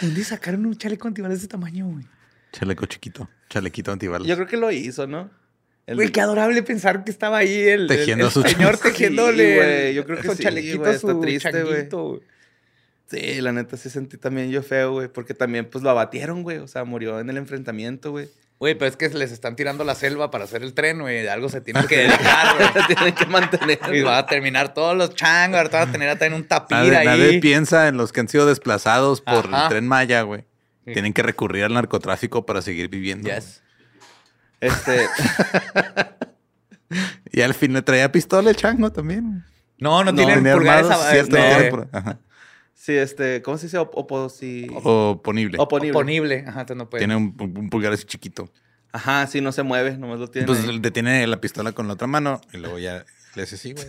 ¿Dónde 0.00 0.24
sacaron 0.24 0.66
un 0.66 0.76
chaleco 0.76 1.08
antibalas 1.08 1.38
de 1.38 1.40
ese 1.40 1.48
tamaño, 1.48 1.86
güey? 1.86 2.04
Chaleco 2.52 2.86
chiquito. 2.86 3.28
Chalequito 3.48 3.92
antibalas. 3.92 4.26
Yo 4.26 4.34
creo 4.34 4.48
que 4.48 4.56
lo 4.56 4.70
hizo, 4.70 5.06
¿no? 5.06 5.30
El- 5.86 5.96
Güey, 5.96 6.10
qué 6.10 6.20
adorable 6.20 6.62
pensar 6.64 7.04
que 7.04 7.12
estaba 7.12 7.38
ahí 7.38 7.56
el, 7.56 7.86
Tejiendo 7.86 8.24
el, 8.24 8.28
el 8.28 8.32
su 8.32 8.42
señor 8.42 8.76
tejiéndole. 8.76 9.52
Sí, 9.52 9.56
güey, 9.56 9.94
yo 9.94 10.04
creo 10.04 10.20
que 10.20 10.26
con 10.26 10.36
sí, 10.36 10.42
chalequito 10.42 10.78
güey, 10.78 10.94
está 10.94 11.12
su 11.12 11.20
triste, 11.20 11.62
güey. 11.62 11.88
Sí, 13.08 13.40
la 13.40 13.52
neta 13.52 13.76
sí 13.76 13.88
sentí 13.88 14.16
también 14.16 14.50
yo 14.50 14.64
feo, 14.64 14.92
güey, 14.92 15.06
porque 15.06 15.32
también 15.32 15.70
pues 15.70 15.84
lo 15.84 15.90
abatieron, 15.90 16.42
güey, 16.42 16.58
o 16.58 16.66
sea, 16.66 16.82
murió 16.82 17.20
en 17.20 17.30
el 17.30 17.36
enfrentamiento, 17.36 18.10
güey. 18.10 18.28
Güey, 18.58 18.74
pero 18.74 18.88
es 18.88 18.96
que 18.96 19.08
les 19.10 19.32
están 19.32 19.54
tirando 19.54 19.84
la 19.84 19.94
selva 19.94 20.30
para 20.30 20.44
hacer 20.44 20.62
el 20.62 20.72
tren, 20.72 21.00
güey. 21.00 21.22
De 21.22 21.28
algo 21.30 21.48
se 21.50 21.60
tiene 21.60 21.84
que 21.88 21.98
dedicar, 21.98 22.56
güey. 22.56 22.86
Tienen 22.86 23.14
que 23.14 23.26
mantener. 23.26 23.78
Y 23.92 24.00
va 24.02 24.18
a 24.18 24.26
terminar 24.26 24.72
todos 24.72 24.96
los 24.96 25.14
changos, 25.14 25.58
ahorita 25.58 25.80
van 25.80 25.88
a 25.88 25.92
tener 25.92 26.08
hasta 26.08 26.26
en 26.26 26.32
un 26.34 26.44
tapir 26.48 26.76
Nadie, 26.78 26.96
ahí. 26.96 27.06
nadie 27.06 27.40
piensa 27.40 27.88
en 27.88 27.96
los 27.98 28.12
que 28.12 28.20
han 28.20 28.28
sido 28.28 28.46
desplazados 28.46 29.20
por 29.20 29.46
Ajá. 29.46 29.64
el 29.64 29.68
tren 29.68 29.86
Maya, 29.86 30.22
güey. 30.22 30.44
Sí. 30.86 30.92
Tienen 30.92 31.12
que 31.12 31.22
recurrir 31.22 31.64
al 31.64 31.74
narcotráfico 31.74 32.46
para 32.46 32.62
seguir 32.62 32.88
viviendo. 32.88 33.28
Yes. 33.28 33.62
Este, 34.60 35.06
Y 37.32 37.42
al 37.42 37.54
fin 37.54 37.72
le 37.72 37.82
traía 37.82 38.10
pistola 38.12 38.50
el 38.50 38.56
chango 38.56 38.90
también. 38.90 39.44
No, 39.78 40.02
no, 40.04 40.12
No, 40.12 40.16
tienen 40.16 40.36
Tenía 40.36 40.54
pulgares 40.54 40.86
cierto, 41.10 41.36
este, 41.36 41.70
tiene 41.70 41.88
ajá. 41.92 42.18
Sí, 42.86 42.96
este, 42.96 43.42
¿cómo 43.42 43.58
se 43.58 43.66
dice? 43.66 43.78
Op- 43.78 43.94
oposi- 43.94 44.70
O 44.84 45.20
ponible. 45.22 45.58
Oponible. 45.60 45.90
oponible. 45.90 46.44
Ajá, 46.46 46.60
entonces 46.60 46.76
no 46.76 46.88
puede. 46.88 47.00
Tiene 47.00 47.16
un, 47.16 47.34
un 47.38 47.68
pulgar 47.68 47.92
así 47.92 48.04
chiquito. 48.04 48.48
Ajá, 48.92 49.26
sí, 49.26 49.40
no 49.40 49.50
se 49.52 49.62
mueve, 49.64 49.98
nomás 49.98 50.20
lo 50.20 50.28
tiene. 50.30 50.46
Pues 50.46 50.60
ahí. 50.66 50.78
detiene 50.78 51.26
la 51.26 51.40
pistola 51.40 51.72
con 51.72 51.86
la 51.88 51.94
otra 51.94 52.06
mano 52.06 52.40
y 52.52 52.58
luego 52.58 52.78
ya 52.78 53.04
le 53.34 53.42
hace 53.42 53.56
así, 53.56 53.72
güey. 53.72 53.86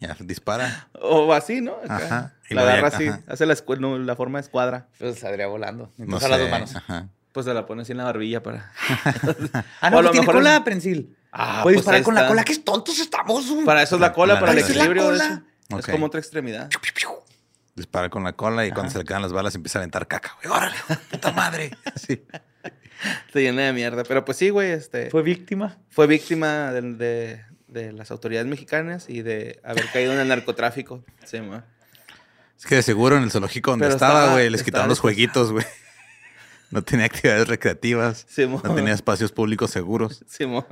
Ya 0.00 0.16
dispara. 0.20 0.88
O 0.94 1.32
así, 1.34 1.60
¿no? 1.60 1.74
Acá. 1.84 1.96
Ajá. 1.96 2.34
Y 2.48 2.54
La 2.54 2.62
ya- 2.64 2.72
agarra 2.72 2.88
así, 2.88 3.08
ajá. 3.08 3.22
hace 3.26 3.44
la, 3.46 3.54
escu- 3.54 3.78
no, 3.78 3.98
la 3.98 4.16
forma 4.16 4.38
de 4.38 4.44
escuadra. 4.44 4.86
Pues 4.98 5.18
saldría 5.18 5.46
volando. 5.46 5.92
No 5.98 6.04
Entonces 6.04 6.28
sé. 6.28 6.34
a 6.34 6.36
las 6.36 6.40
dos 6.40 6.50
manos. 6.50 6.76
Ajá. 6.76 7.08
Pues 7.32 7.46
se 7.46 7.54
la 7.54 7.66
pone 7.66 7.82
así 7.82 7.92
en 7.92 7.98
la 7.98 8.04
barbilla 8.04 8.42
para... 8.42 8.72
Ah, 9.80 9.88
O 9.88 9.90
no, 9.90 9.98
a 9.98 10.02
lo 10.02 10.08
pues 10.08 10.12
tiene 10.12 10.20
mejor 10.20 10.34
cola 10.36 10.56
es- 10.56 10.62
prensil. 10.62 11.16
Ah, 11.32 11.60
Puedes 11.62 11.76
pues 11.76 11.76
disparar 11.76 11.98
ahí 11.98 12.04
con 12.04 12.14
la 12.14 12.26
cola. 12.28 12.44
¡Qué 12.44 12.56
tontos 12.58 12.98
estamos! 12.98 13.48
güey! 13.50 13.64
Para 13.64 13.82
eso 13.82 13.94
es 13.96 14.00
la 14.00 14.12
cola, 14.12 14.34
La 14.34 14.40
para 14.40 14.52
el 14.52 14.58
es 14.58 14.68
la 14.68 14.70
equilibrio 14.84 15.10
de 15.10 15.16
eso. 15.16 15.42
Es 15.78 15.86
como 15.86 16.06
otra 16.06 16.18
extremidad. 16.18 16.68
Dispara 17.80 18.08
con 18.10 18.22
la 18.24 18.32
cola 18.34 18.66
y 18.66 18.70
cuando 18.72 18.92
se 18.92 18.98
le 18.98 19.04
quedan 19.04 19.22
las 19.22 19.32
balas 19.32 19.54
empieza 19.54 19.78
a 19.78 19.80
aventar 19.80 20.06
caca, 20.06 20.36
güey. 20.42 20.54
¡Órale, 20.56 20.76
puta 21.10 21.32
madre! 21.32 21.70
Sí. 21.96 22.22
Se 23.32 23.40
llena 23.40 23.62
de 23.62 23.72
mierda. 23.72 24.04
Pero 24.04 24.24
pues 24.26 24.36
sí, 24.36 24.50
güey, 24.50 24.70
este... 24.72 25.08
Fue 25.10 25.22
víctima. 25.22 25.78
fue 25.88 26.06
víctima 26.06 26.70
de, 26.72 26.82
de- 26.94 27.44
de 27.68 27.92
las 27.92 28.10
autoridades 28.10 28.46
mexicanas 28.48 29.08
y 29.08 29.22
de 29.22 29.60
haber 29.64 29.86
caído 29.92 30.12
en 30.12 30.18
el 30.18 30.28
narcotráfico. 30.28 31.04
Sí, 31.24 31.40
ma. 31.40 31.64
Es 32.58 32.66
que 32.66 32.74
de 32.74 32.82
seguro 32.82 33.16
en 33.16 33.22
el 33.22 33.30
zoológico 33.30 33.70
donde 33.70 33.84
Pero 33.86 33.94
estaba, 33.94 34.12
estaba- 34.20 34.32
güey, 34.32 34.50
les 34.50 34.60
estaba 34.60 34.64
quitaron 34.66 34.88
los 34.88 35.00
jueguitos, 35.00 35.52
güey. 35.52 35.64
No 36.70 36.82
tenía 36.82 37.06
actividades 37.06 37.48
recreativas. 37.48 38.26
Sí, 38.28 38.46
mo. 38.46 38.60
No 38.62 38.74
tenía 38.74 38.92
espacios 38.92 39.32
públicos 39.32 39.70
seguros. 39.70 40.22
Sí, 40.28 40.44
mo. 40.46 40.66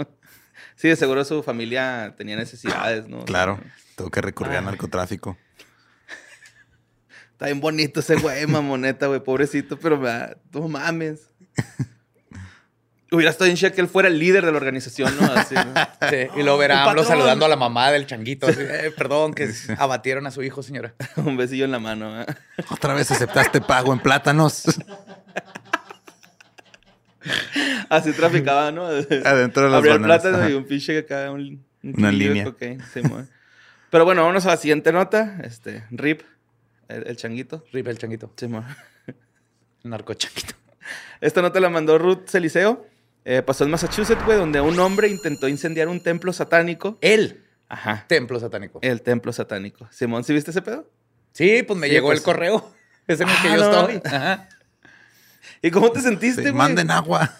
Sí, 0.76 0.88
de 0.88 0.96
seguro 0.96 1.24
su 1.24 1.42
familia 1.42 2.14
tenía 2.18 2.36
necesidades, 2.36 3.08
¿no? 3.08 3.24
Claro. 3.24 3.58
Tengo 3.96 4.10
que 4.10 4.20
recurrir 4.20 4.52
Ay. 4.52 4.58
al 4.58 4.64
narcotráfico. 4.66 5.36
Está 7.38 7.46
bien 7.46 7.60
bonito 7.60 8.00
ese 8.00 8.16
güey, 8.16 8.46
mamoneta, 8.48 9.06
güey, 9.06 9.20
pobrecito, 9.20 9.78
pero 9.78 9.96
me 9.96 10.08
da- 10.08 10.36
no 10.52 10.66
mames. 10.66 11.30
Hubiera 13.12 13.30
estado 13.30 13.48
en 13.48 13.56
shock 13.56 13.72
que 13.74 13.80
él 13.80 13.86
fuera 13.88 14.08
el 14.08 14.18
líder 14.18 14.44
de 14.44 14.50
la 14.50 14.58
organización, 14.58 15.14
¿no? 15.18 15.26
Así, 15.32 15.54
¿no? 15.54 15.62
Sí, 16.10 16.16
y 16.36 16.42
luego 16.42 16.58
verá 16.58 16.82
¡El 16.82 16.88
AMLO 16.90 17.04
saludando 17.04 17.46
a 17.46 17.48
la 17.48 17.54
mamá 17.56 17.90
del 17.92 18.06
changuito. 18.06 18.48
así, 18.48 18.58
"Eh, 18.60 18.92
perdón, 18.98 19.32
que 19.34 19.50
abatieron 19.78 20.26
a 20.26 20.32
su 20.32 20.42
hijo, 20.42 20.62
señora. 20.64 20.94
Un 21.16 21.36
besillo 21.36 21.64
en 21.64 21.70
la 21.70 21.78
mano. 21.78 22.20
¿eh? 22.20 22.26
Otra 22.70 22.92
vez 22.92 23.08
aceptaste 23.12 23.60
pago 23.60 23.92
en 23.92 24.00
plátanos. 24.00 24.64
Así 27.88 28.12
traficaba, 28.12 28.72
¿no? 28.72 28.84
Adentro 28.86 29.62
de 29.64 29.68
las 29.70 29.78
Abría 29.78 29.94
el 29.94 30.02
plátano 30.02 30.38
ajá. 30.38 30.50
y 30.50 30.54
un 30.54 30.64
pinche 30.66 30.98
acá, 30.98 31.30
un, 31.30 31.64
un 31.82 31.94
Una 31.96 32.08
de 32.08 32.12
línea. 32.14 32.44
mo. 32.44 33.26
Pero 33.90 34.04
bueno, 34.04 34.22
vámonos 34.22 34.44
a 34.46 34.50
la 34.50 34.56
siguiente 34.56 34.92
nota. 34.92 35.38
Este, 35.44 35.84
Rip, 35.90 36.22
el, 36.88 37.06
el 37.06 37.16
changuito. 37.16 37.64
Rip 37.72 37.86
el 37.88 37.98
changuito. 37.98 38.32
Sí. 38.36 38.46
El 39.84 39.90
narcochanguito. 39.90 40.54
Esta 41.20 41.40
nota 41.40 41.60
la 41.60 41.68
mandó 41.70 41.98
Ruth 41.98 42.28
Celiceo. 42.28 42.86
Eh, 43.24 43.42
pasó 43.42 43.64
en 43.64 43.70
Massachusetts, 43.70 44.24
güey, 44.24 44.36
donde 44.38 44.60
un 44.60 44.78
hombre 44.80 45.08
intentó 45.08 45.46
incendiar 45.48 45.86
un 45.88 46.02
templo 46.02 46.32
satánico. 46.32 46.98
El 47.00 47.44
Ajá. 47.68 48.04
templo 48.08 48.40
satánico. 48.40 48.78
El 48.82 49.02
templo 49.02 49.32
satánico. 49.32 49.86
Simón, 49.92 50.24
¿sí 50.24 50.32
viste 50.32 50.50
ese 50.50 50.62
pedo? 50.62 50.90
Sí, 51.32 51.62
pues 51.62 51.78
me 51.78 51.86
Sí, 51.88 51.92
llegó 51.92 52.08
pues. 52.08 52.18
el 52.18 52.24
correo. 52.24 52.74
Es 53.06 53.20
en 53.20 53.28
el 53.28 53.34
que 53.40 53.48
Ah, 53.48 53.56
yo 53.56 53.70
no. 53.70 53.88
estoy. 53.88 54.02
Ajá. 54.12 54.48
¿Y 55.62 55.70
cómo 55.70 55.90
te 55.92 56.00
sentiste, 56.00 56.42
Sí, 56.42 56.48
güey? 56.50 56.54
manden 56.54 56.90
agua. 56.90 57.34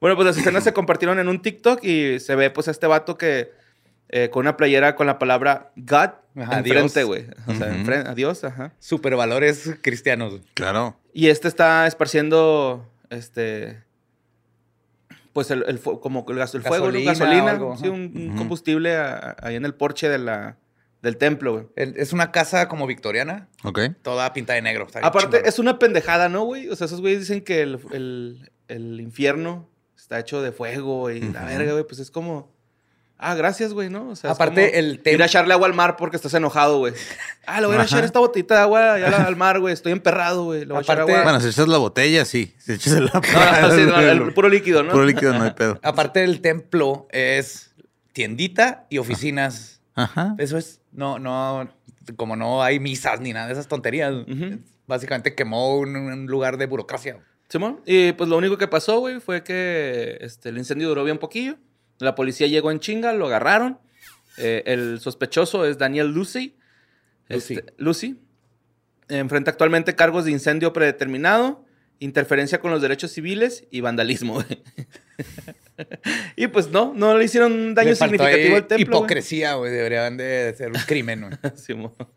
Bueno, 0.00 0.14
pues 0.16 0.26
las 0.26 0.36
escenas 0.36 0.62
se 0.64 0.72
compartieron 0.72 1.18
en 1.18 1.28
un 1.28 1.42
TikTok 1.42 1.82
y 1.84 2.20
se 2.20 2.34
ve 2.36 2.50
pues 2.50 2.68
a 2.68 2.70
este 2.70 2.86
vato 2.86 3.18
que 3.18 3.52
eh, 4.10 4.30
con 4.30 4.40
una 4.42 4.56
playera 4.56 4.94
con 4.96 5.06
la 5.06 5.18
palabra 5.18 5.72
God 5.76 6.10
Ajá, 6.36 6.58
enfrente, 6.60 7.02
güey. 7.04 7.26
O 7.46 7.54
sea, 7.54 7.66
Ujú. 7.66 7.76
enfrente, 7.76 8.08
adiós, 8.10 8.44
ajá. 8.44 8.72
Supervalores 8.78 9.76
cristianos. 9.82 10.40
Claro. 10.54 10.96
Y 11.12 11.28
este 11.28 11.48
está 11.48 11.86
esparciendo, 11.86 12.86
este, 13.10 13.82
pues 15.32 15.50
el, 15.50 15.64
el 15.68 15.80
como 15.80 16.24
el, 16.28 16.36
gas- 16.36 16.54
el 16.54 16.62
fuego, 16.62 16.86
¿no? 16.86 16.92
Gasolina 16.92 17.12
gasolina, 17.12 17.50
algo, 17.50 17.76
sí, 17.76 17.88
un, 17.88 18.34
combustible 18.36 18.96
a- 18.96 19.16
a- 19.16 19.36
ahí 19.48 19.56
en 19.56 19.64
el 19.64 19.74
porche 19.74 20.08
de 20.08 20.18
la, 20.18 20.56
del 21.02 21.16
templo, 21.16 21.52
güey. 21.52 21.66
Es 21.76 22.12
una 22.12 22.32
casa 22.32 22.68
como 22.68 22.86
victoriana, 22.86 23.48
Ok. 23.64 23.80
toda 24.02 24.32
pintada 24.32 24.56
de 24.56 24.62
negro. 24.62 24.86
Aparte, 25.02 25.48
es 25.48 25.58
una 25.58 25.78
pendejada, 25.78 26.28
¿no, 26.28 26.44
güey? 26.44 26.68
O 26.68 26.76
sea, 26.76 26.86
esos 26.86 27.00
güeyes 27.00 27.20
dicen 27.20 27.42
que 27.42 27.62
el, 27.62 27.78
el- 27.92 28.50
el 28.68 29.00
infierno 29.00 29.68
está 29.96 30.18
hecho 30.18 30.42
de 30.42 30.52
fuego 30.52 31.10
y 31.10 31.20
la 31.20 31.44
verga, 31.44 31.72
güey. 31.72 31.84
Pues 31.84 31.98
es 32.00 32.10
como. 32.10 32.56
Ah, 33.20 33.34
gracias, 33.34 33.72
güey, 33.72 33.90
¿no? 33.90 34.10
O 34.10 34.16
sea, 34.16 34.30
es 34.30 34.36
Aparte, 34.36 34.66
como 34.68 34.78
el 34.78 35.00
Ir 35.04 35.20
a 35.22 35.26
echarle 35.26 35.52
agua 35.52 35.66
al 35.66 35.74
mar 35.74 35.96
porque 35.96 36.14
estás 36.16 36.32
enojado, 36.34 36.78
güey. 36.78 36.94
Ah, 37.46 37.60
le 37.60 37.66
voy 37.66 37.76
a 37.76 37.82
echar 37.82 38.04
esta 38.04 38.20
botita 38.20 38.54
de 38.54 38.60
agua 38.60 38.94
al 38.94 39.34
mar, 39.34 39.58
güey. 39.58 39.74
Estoy 39.74 39.90
emperrado, 39.90 40.44
güey. 40.44 40.60
Le 40.60 40.66
voy 40.66 40.78
a 40.78 40.80
echar 40.82 40.98
Aparte- 41.00 41.12
agua. 41.12 41.24
Bueno, 41.24 41.40
si 41.40 41.48
echas 41.48 41.66
la 41.66 41.78
botella, 41.78 42.24
sí. 42.24 42.54
Si 42.58 42.72
echas 42.74 42.92
el, 42.92 43.04
No, 43.12 43.12
no, 43.14 43.70
sí, 43.74 43.82
no, 43.86 43.98
el 44.00 44.32
puro 44.34 44.48
líquido, 44.48 44.84
¿no? 44.84 44.92
Puro 44.92 45.04
líquido, 45.04 45.32
no 45.34 45.42
hay 45.44 45.50
pedo. 45.50 45.80
Aparte 45.82 46.20
del 46.20 46.40
templo 46.40 47.08
es 47.10 47.72
tiendita 48.12 48.86
y 48.88 48.98
oficinas. 48.98 49.80
Ajá. 49.96 50.36
Eso 50.38 50.56
es, 50.56 50.80
no, 50.92 51.18
no, 51.18 51.68
como 52.14 52.36
no 52.36 52.62
hay 52.62 52.78
misas 52.78 53.20
ni 53.20 53.32
nada 53.32 53.46
de 53.48 53.52
esas 53.54 53.66
tonterías. 53.66 54.14
Básicamente 54.86 55.34
quemó 55.34 55.76
un, 55.78 55.96
un 55.96 56.26
lugar 56.26 56.56
de 56.56 56.66
burocracia. 56.66 57.18
Simón. 57.48 57.80
Y 57.84 58.12
pues 58.12 58.28
lo 58.30 58.36
único 58.36 58.58
que 58.58 58.68
pasó, 58.68 59.00
güey, 59.00 59.20
fue 59.20 59.42
que 59.42 60.18
este, 60.20 60.50
el 60.50 60.58
incendio 60.58 60.88
duró 60.88 61.02
bien 61.04 61.18
poquillo. 61.18 61.56
La 61.98 62.14
policía 62.14 62.46
llegó 62.46 62.70
en 62.70 62.80
chinga, 62.80 63.12
lo 63.12 63.26
agarraron. 63.26 63.78
Eh, 64.36 64.62
el 64.66 65.00
sospechoso 65.00 65.64
es 65.64 65.78
Daniel 65.78 66.08
Lucy. 66.08 66.56
Lucy. 67.28 67.54
Este, 67.54 67.72
Lucy. 67.76 68.20
Enfrenta 69.08 69.50
actualmente 69.50 69.94
cargos 69.94 70.26
de 70.26 70.32
incendio 70.32 70.72
predeterminado, 70.72 71.64
interferencia 71.98 72.60
con 72.60 72.70
los 72.70 72.82
derechos 72.82 73.10
civiles 73.10 73.64
y 73.70 73.80
vandalismo. 73.80 74.44
y 76.36 76.46
pues 76.48 76.70
no, 76.70 76.92
no 76.94 77.16
le 77.16 77.24
hicieron 77.24 77.52
un 77.52 77.74
daño 77.74 77.94
significativo 77.94 78.56
al 78.56 78.66
templo. 78.66 78.98
Hipocresía, 78.98 79.54
güey. 79.54 79.72
Deberían 79.72 80.16
de 80.16 80.54
ser 80.56 80.68
un 80.68 80.80
crimen, 80.86 81.22
güey. 81.22 81.32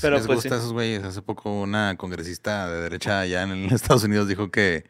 Pero 0.00 0.16
les 0.16 0.26
pues, 0.26 0.36
gusta 0.36 0.48
sí. 0.48 0.54
a 0.54 0.58
esos 0.58 0.72
güeyes. 0.72 1.04
Hace 1.04 1.22
poco 1.22 1.60
una 1.60 1.96
congresista 1.96 2.70
de 2.70 2.82
derecha 2.82 3.20
allá 3.20 3.42
en 3.42 3.66
Estados 3.72 4.04
Unidos 4.04 4.28
dijo 4.28 4.50
que 4.50 4.84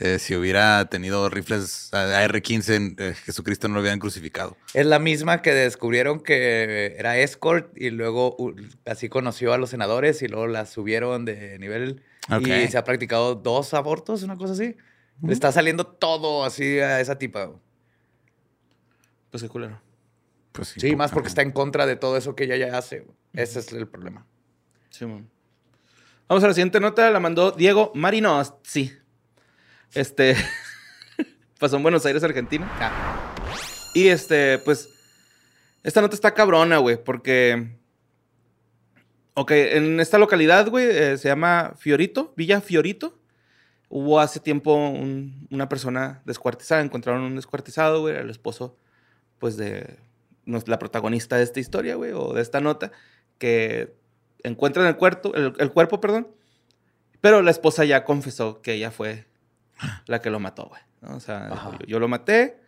eh, 0.00 0.18
si 0.18 0.34
hubiera 0.36 0.84
tenido 0.88 1.28
rifles 1.28 1.92
a- 1.92 2.18
AR-15, 2.24 2.74
en, 2.74 2.96
eh, 2.98 3.14
Jesucristo 3.14 3.68
no 3.68 3.74
lo 3.74 3.80
hubieran 3.80 3.98
crucificado. 3.98 4.56
Es 4.74 4.86
la 4.86 4.98
misma 4.98 5.42
que 5.42 5.52
descubrieron 5.52 6.20
que 6.20 6.94
era 6.98 7.18
escort 7.18 7.76
y 7.76 7.90
luego 7.90 8.36
uh, 8.38 8.54
así 8.86 9.08
conoció 9.08 9.52
a 9.52 9.58
los 9.58 9.70
senadores 9.70 10.22
y 10.22 10.28
luego 10.28 10.46
la 10.46 10.66
subieron 10.66 11.24
de 11.24 11.58
nivel 11.58 12.02
y 12.40 12.68
se 12.68 12.78
ha 12.78 12.84
practicado 12.84 13.34
dos 13.34 13.74
abortos, 13.74 14.22
una 14.22 14.36
cosa 14.36 14.52
así. 14.52 14.76
Le 15.22 15.32
está 15.32 15.50
saliendo 15.50 15.84
todo 15.86 16.44
así 16.44 16.78
a 16.78 17.00
esa 17.00 17.18
tipa. 17.18 17.50
Pues 19.30 19.42
qué 19.42 19.48
culero. 19.48 19.80
Pues 20.52 20.68
sí, 20.68 20.80
Sí, 20.80 20.96
más 20.96 21.10
porque 21.10 21.28
está 21.28 21.42
en 21.42 21.52
contra 21.52 21.86
de 21.86 21.96
todo 21.96 22.16
eso 22.16 22.34
que 22.34 22.44
ella 22.44 22.56
ya 22.56 22.78
hace. 22.78 23.04
Ese 23.32 23.58
es 23.60 23.72
el 23.72 23.86
problema. 23.88 24.26
Simón. 24.90 25.28
Vamos 26.28 26.44
a 26.44 26.48
la 26.48 26.54
siguiente 26.54 26.78
nota, 26.80 27.10
la 27.10 27.20
mandó 27.20 27.50
Diego 27.52 27.92
Marinos. 27.94 28.54
Sí. 28.62 28.92
Este. 29.94 30.36
pasó 31.58 31.76
en 31.76 31.82
Buenos 31.82 32.04
Aires, 32.06 32.22
Argentina. 32.22 32.68
Ah, 32.80 33.34
Y 33.94 34.08
este, 34.08 34.58
pues. 34.58 34.88
Esta 35.82 36.00
nota 36.00 36.14
está 36.14 36.34
cabrona, 36.34 36.78
güey, 36.78 37.02
porque. 37.02 37.76
Ok, 39.34 39.52
en 39.52 40.00
esta 40.00 40.18
localidad, 40.18 40.68
güey, 40.68 40.86
eh, 40.90 41.16
se 41.16 41.28
llama 41.28 41.74
Fiorito, 41.78 42.34
Villa 42.36 42.60
Fiorito. 42.60 43.16
Hubo 43.88 44.18
hace 44.20 44.40
tiempo 44.40 44.74
un- 44.74 45.46
una 45.50 45.68
persona 45.68 46.20
descuartizada, 46.24 46.82
encontraron 46.82 47.22
un 47.22 47.36
descuartizado, 47.36 48.00
güey, 48.00 48.16
el 48.16 48.28
esposo, 48.30 48.76
pues, 49.38 49.56
de 49.56 49.96
la 50.44 50.78
protagonista 50.78 51.36
de 51.36 51.44
esta 51.44 51.60
historia, 51.60 51.94
güey, 51.94 52.12
o 52.12 52.32
de 52.34 52.42
esta 52.42 52.60
nota, 52.60 52.90
que 53.38 53.94
encuentran 54.42 54.86
el, 54.86 54.96
cuerpo, 54.96 55.32
el, 55.34 55.54
el 55.58 55.70
cuerpo, 55.72 56.00
perdón, 56.00 56.28
pero 57.20 57.40
la 57.40 57.50
esposa 57.52 57.84
ya 57.84 58.04
confesó 58.04 58.60
que 58.60 58.74
ella 58.74 58.90
fue 58.90 59.24
la 60.06 60.20
que 60.20 60.30
lo 60.30 60.40
mató, 60.40 60.66
güey. 60.66 60.82
¿no? 61.02 61.16
O 61.16 61.20
sea, 61.20 61.48
yo, 61.48 61.86
yo 61.86 62.00
lo 62.00 62.08
maté, 62.08 62.58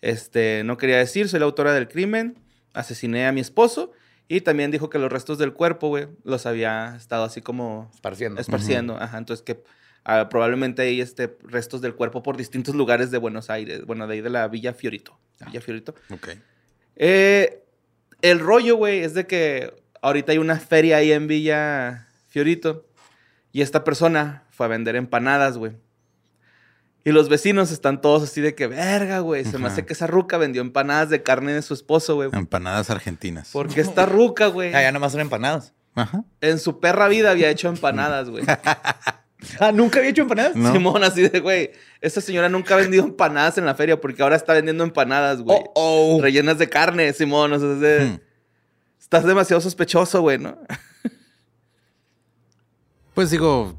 este, 0.00 0.62
no 0.64 0.76
quería 0.76 0.98
decir, 0.98 1.28
soy 1.28 1.40
la 1.40 1.46
autora 1.46 1.72
del 1.72 1.88
crimen, 1.88 2.38
asesiné 2.72 3.26
a 3.26 3.32
mi 3.32 3.40
esposo, 3.40 3.92
y 4.28 4.40
también 4.40 4.70
dijo 4.70 4.88
que 4.88 4.98
los 4.98 5.12
restos 5.12 5.38
del 5.38 5.52
cuerpo, 5.52 5.88
güey, 5.88 6.08
los 6.24 6.46
había 6.46 6.96
estado 6.96 7.24
así 7.24 7.42
como 7.42 7.90
esparciendo. 7.92 8.40
esparciendo. 8.40 8.96
Ajá, 8.96 9.18
entonces 9.18 9.44
que 9.44 9.62
ah, 10.04 10.28
probablemente 10.30 10.82
hay 10.82 11.02
este, 11.02 11.36
restos 11.42 11.82
del 11.82 11.94
cuerpo 11.94 12.22
por 12.22 12.36
distintos 12.38 12.74
lugares 12.74 13.10
de 13.10 13.18
Buenos 13.18 13.50
Aires. 13.50 13.84
Bueno, 13.84 14.06
de 14.06 14.14
ahí 14.14 14.20
de 14.22 14.30
la 14.30 14.48
Villa 14.48 14.72
Fiorito. 14.72 15.18
Villa 15.46 15.60
Fiorito. 15.60 15.94
Ok. 16.10 16.28
Eh, 16.96 17.62
el 18.22 18.38
rollo, 18.38 18.76
güey, 18.76 19.00
es 19.00 19.12
de 19.12 19.26
que 19.26 19.74
ahorita 20.00 20.32
hay 20.32 20.38
una 20.38 20.58
feria 20.58 20.96
ahí 20.96 21.12
en 21.12 21.26
Villa 21.26 22.08
Fiorito 22.28 22.86
y 23.52 23.60
esta 23.60 23.84
persona 23.84 24.44
fue 24.50 24.64
a 24.64 24.70
vender 24.70 24.96
empanadas, 24.96 25.58
güey. 25.58 25.72
Y 27.04 27.10
los 27.10 27.28
vecinos 27.28 27.72
están 27.72 28.00
todos 28.00 28.22
así 28.22 28.40
de 28.40 28.54
que, 28.54 28.66
verga, 28.68 29.18
güey, 29.20 29.44
se 29.44 29.58
me 29.58 29.66
hace 29.66 29.84
que 29.84 29.92
esa 29.92 30.06
ruca 30.06 30.38
vendió 30.38 30.62
empanadas 30.62 31.10
de 31.10 31.22
carne 31.22 31.52
de 31.52 31.62
su 31.62 31.74
esposo, 31.74 32.14
güey. 32.14 32.30
Empanadas 32.32 32.90
argentinas. 32.90 33.50
Porque 33.52 33.80
esta 33.82 34.06
ruca, 34.06 34.46
güey, 34.46 34.72
Ah, 34.74 34.82
ya 34.82 34.92
nomás 34.92 35.12
son 35.12 35.20
empanadas. 35.20 35.72
Ajá. 35.94 36.24
en 36.40 36.58
su 36.58 36.80
perra 36.80 37.06
vida 37.08 37.30
había 37.32 37.50
hecho 37.50 37.68
empanadas, 37.68 38.30
güey. 38.30 38.44
Ah, 39.58 39.72
¿nunca 39.72 39.98
había 39.98 40.10
hecho 40.12 40.22
empanadas? 40.22 40.54
No. 40.54 40.72
Simón, 40.72 41.02
así 41.02 41.28
de, 41.28 41.40
güey, 41.40 41.72
esta 42.00 42.20
señora 42.20 42.48
nunca 42.48 42.74
ha 42.74 42.76
vendido 42.76 43.02
empanadas 43.02 43.58
en 43.58 43.66
la 43.66 43.74
feria 43.74 44.00
porque 44.00 44.22
ahora 44.22 44.36
está 44.36 44.52
vendiendo 44.52 44.84
empanadas, 44.84 45.42
güey. 45.42 45.58
Oh, 45.74 46.14
oh. 46.18 46.22
Rellenas 46.22 46.58
de 46.58 46.68
carne, 46.68 47.12
Simón. 47.12 47.52
O 47.52 47.58
sea, 47.58 47.72
es 47.72 47.80
de- 47.80 48.04
Hmm. 48.06 48.20
estás 49.00 49.24
demasiado 49.26 49.60
sospechoso, 49.60 50.20
güey, 50.20 50.38
¿no? 50.38 50.56
Pues 53.14 53.30
digo, 53.30 53.74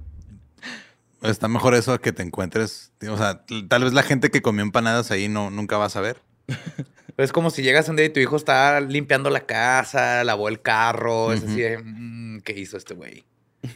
está 1.23 1.47
mejor 1.47 1.73
eso 1.75 1.99
que 1.99 2.11
te 2.13 2.21
encuentres. 2.23 2.91
O 3.09 3.17
sea, 3.17 3.43
tal 3.69 3.83
vez 3.83 3.93
la 3.93 4.03
gente 4.03 4.29
que 4.31 4.41
comió 4.41 4.63
empanadas 4.63 5.09
ahí 5.11 5.27
no, 5.29 5.49
nunca 5.49 5.77
va 5.77 5.85
a 5.85 5.89
saber. 5.89 6.21
Es 7.15 7.31
como 7.31 7.51
si 7.51 7.61
llegas 7.61 7.87
un 7.89 7.95
día 7.95 8.05
y 8.05 8.09
tu 8.09 8.19
hijo 8.19 8.35
está 8.35 8.79
limpiando 8.81 9.29
la 9.29 9.45
casa, 9.45 10.23
lavó 10.23 10.49
el 10.49 10.63
carro. 10.63 11.31
Es 11.31 11.43
así 11.43 11.61
de, 11.61 11.77
"Mm, 11.77 12.39
¿qué 12.41 12.59
hizo 12.59 12.75
este 12.75 12.95
güey? 12.95 13.23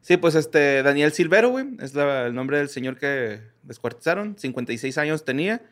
Sí, 0.00 0.16
pues 0.16 0.34
este, 0.34 0.82
Daniel 0.82 1.12
Silvero, 1.12 1.50
güey, 1.50 1.66
es 1.78 1.94
la- 1.94 2.26
el 2.26 2.34
nombre 2.34 2.58
del 2.58 2.68
señor 2.68 2.98
que 2.98 3.40
descuartizaron. 3.62 4.36
56 4.36 4.98
años 4.98 5.24
tenía. 5.24 5.62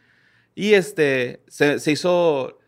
Y 0.55 0.75
este, 0.75 1.43
se, 1.49 1.81
se 1.81 1.91
hizo. 1.91 2.61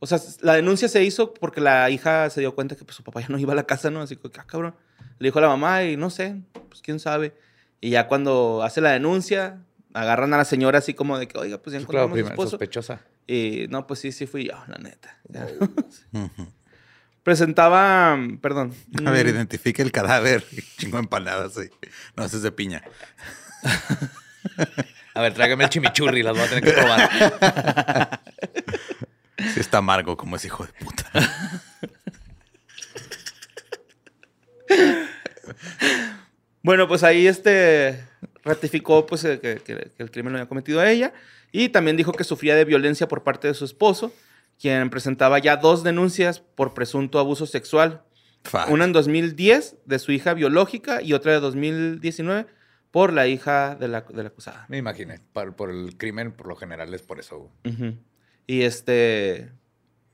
O 0.00 0.06
sea, 0.06 0.18
la 0.42 0.52
denuncia 0.54 0.88
se 0.88 1.02
hizo 1.04 1.32
porque 1.32 1.62
la 1.62 1.88
hija 1.88 2.28
se 2.28 2.40
dio 2.40 2.54
cuenta 2.54 2.76
que 2.76 2.84
pues, 2.84 2.96
su 2.96 3.04
papá 3.04 3.20
ya 3.22 3.28
no 3.30 3.38
iba 3.38 3.52
a 3.54 3.56
la 3.56 3.64
casa, 3.64 3.88
¿no? 3.90 4.02
Así 4.02 4.16
que, 4.16 4.28
ah, 4.38 4.44
cabrón. 4.46 4.74
Le 5.18 5.28
dijo 5.28 5.38
a 5.38 5.42
la 5.42 5.48
mamá 5.48 5.82
y 5.84 5.96
no 5.96 6.10
sé, 6.10 6.36
pues 6.68 6.82
quién 6.82 7.00
sabe. 7.00 7.34
Y 7.80 7.90
ya 7.90 8.06
cuando 8.08 8.62
hace 8.62 8.80
la 8.80 8.90
denuncia, 8.90 9.58
agarran 9.94 10.32
a 10.34 10.38
la 10.38 10.44
señora 10.44 10.78
así 10.78 10.94
como 10.94 11.18
de 11.18 11.28
que, 11.28 11.38
oiga, 11.38 11.58
pues 11.58 11.72
ya 11.78 11.86
Claro, 11.86 12.06
encontramos 12.06 12.18
a 12.18 12.22
su 12.26 12.32
esposo. 12.32 12.50
sospechosa. 12.50 13.00
Y 13.26 13.66
no, 13.70 13.86
pues 13.86 14.00
sí, 14.00 14.12
sí 14.12 14.26
fui 14.26 14.44
yo, 14.48 14.54
la 14.68 14.78
neta. 14.78 15.18
Ujú. 16.12 16.48
Presentaba, 17.22 18.16
perdón. 18.40 18.72
A 19.04 19.10
ver, 19.10 19.26
mm, 19.26 19.30
identifique 19.30 19.82
el 19.82 19.90
cadáver. 19.90 20.44
Chingo 20.78 20.96
de 20.98 21.02
empanadas, 21.04 21.54
sí. 21.54 21.68
No, 22.16 22.24
ese 22.24 22.36
es 22.36 22.42
de 22.42 22.52
piña. 22.52 22.82
A 25.14 25.20
ver, 25.22 25.32
tráigame 25.34 25.64
el 25.64 25.70
chimichurri, 25.70 26.22
las 26.22 26.36
voy 26.36 26.44
a 26.44 26.48
tener 26.48 26.62
que 26.62 26.72
probar. 26.72 28.20
Sí 29.54 29.60
está 29.60 29.78
amargo 29.78 30.14
como 30.16 30.36
ese 30.36 30.48
hijo 30.48 30.64
de 30.66 30.72
puta. 30.74 31.10
Bueno, 36.66 36.88
pues 36.88 37.02
ahí 37.04 37.26
este 37.28 38.00
ratificó 38.42 39.06
pues 39.06 39.24
eh, 39.24 39.38
que, 39.40 39.56
que- 39.56 39.90
que 39.96 40.02
el 40.02 40.10
crimen 40.10 40.32
lo 40.32 40.38
había 40.40 40.48
cometido 40.48 40.80
a 40.80 40.90
ella 40.90 41.12
y 41.52 41.68
también 41.68 41.96
dijo 41.96 42.10
que 42.12 42.24
sufría 42.24 42.56
de 42.56 42.64
violencia 42.64 43.06
por 43.06 43.22
parte 43.22 43.46
de 43.46 43.54
su 43.54 43.64
esposo, 43.64 44.12
quien 44.60 44.90
presentaba 44.90 45.38
ya 45.38 45.56
dos 45.56 45.84
denuncias 45.84 46.40
por 46.40 46.74
presunto 46.74 47.18
abuso 47.20 47.46
sexual. 47.46 48.02
Fuck. 48.44 48.68
Una 48.70 48.84
en 48.84 48.92
2010 48.92 49.76
de 49.84 49.98
su 50.00 50.10
hija 50.12 50.34
biológica 50.34 51.02
y 51.02 51.12
otra 51.12 51.32
de 51.32 51.40
2019 51.40 52.46
por 52.90 53.12
la 53.12 53.26
hija 53.28 53.76
de 53.76 53.86
la, 53.88 54.00
de 54.00 54.22
la 54.22 54.28
acusada. 54.30 54.66
Me 54.68 54.78
imaginé. 54.78 55.20
Por, 55.32 55.54
por 55.54 55.70
el 55.70 55.96
crimen, 55.96 56.32
por 56.32 56.46
lo 56.48 56.56
general 56.56 56.92
es 56.94 57.02
por 57.02 57.20
eso. 57.20 57.50
Y 58.46 58.62
este, 58.62 59.52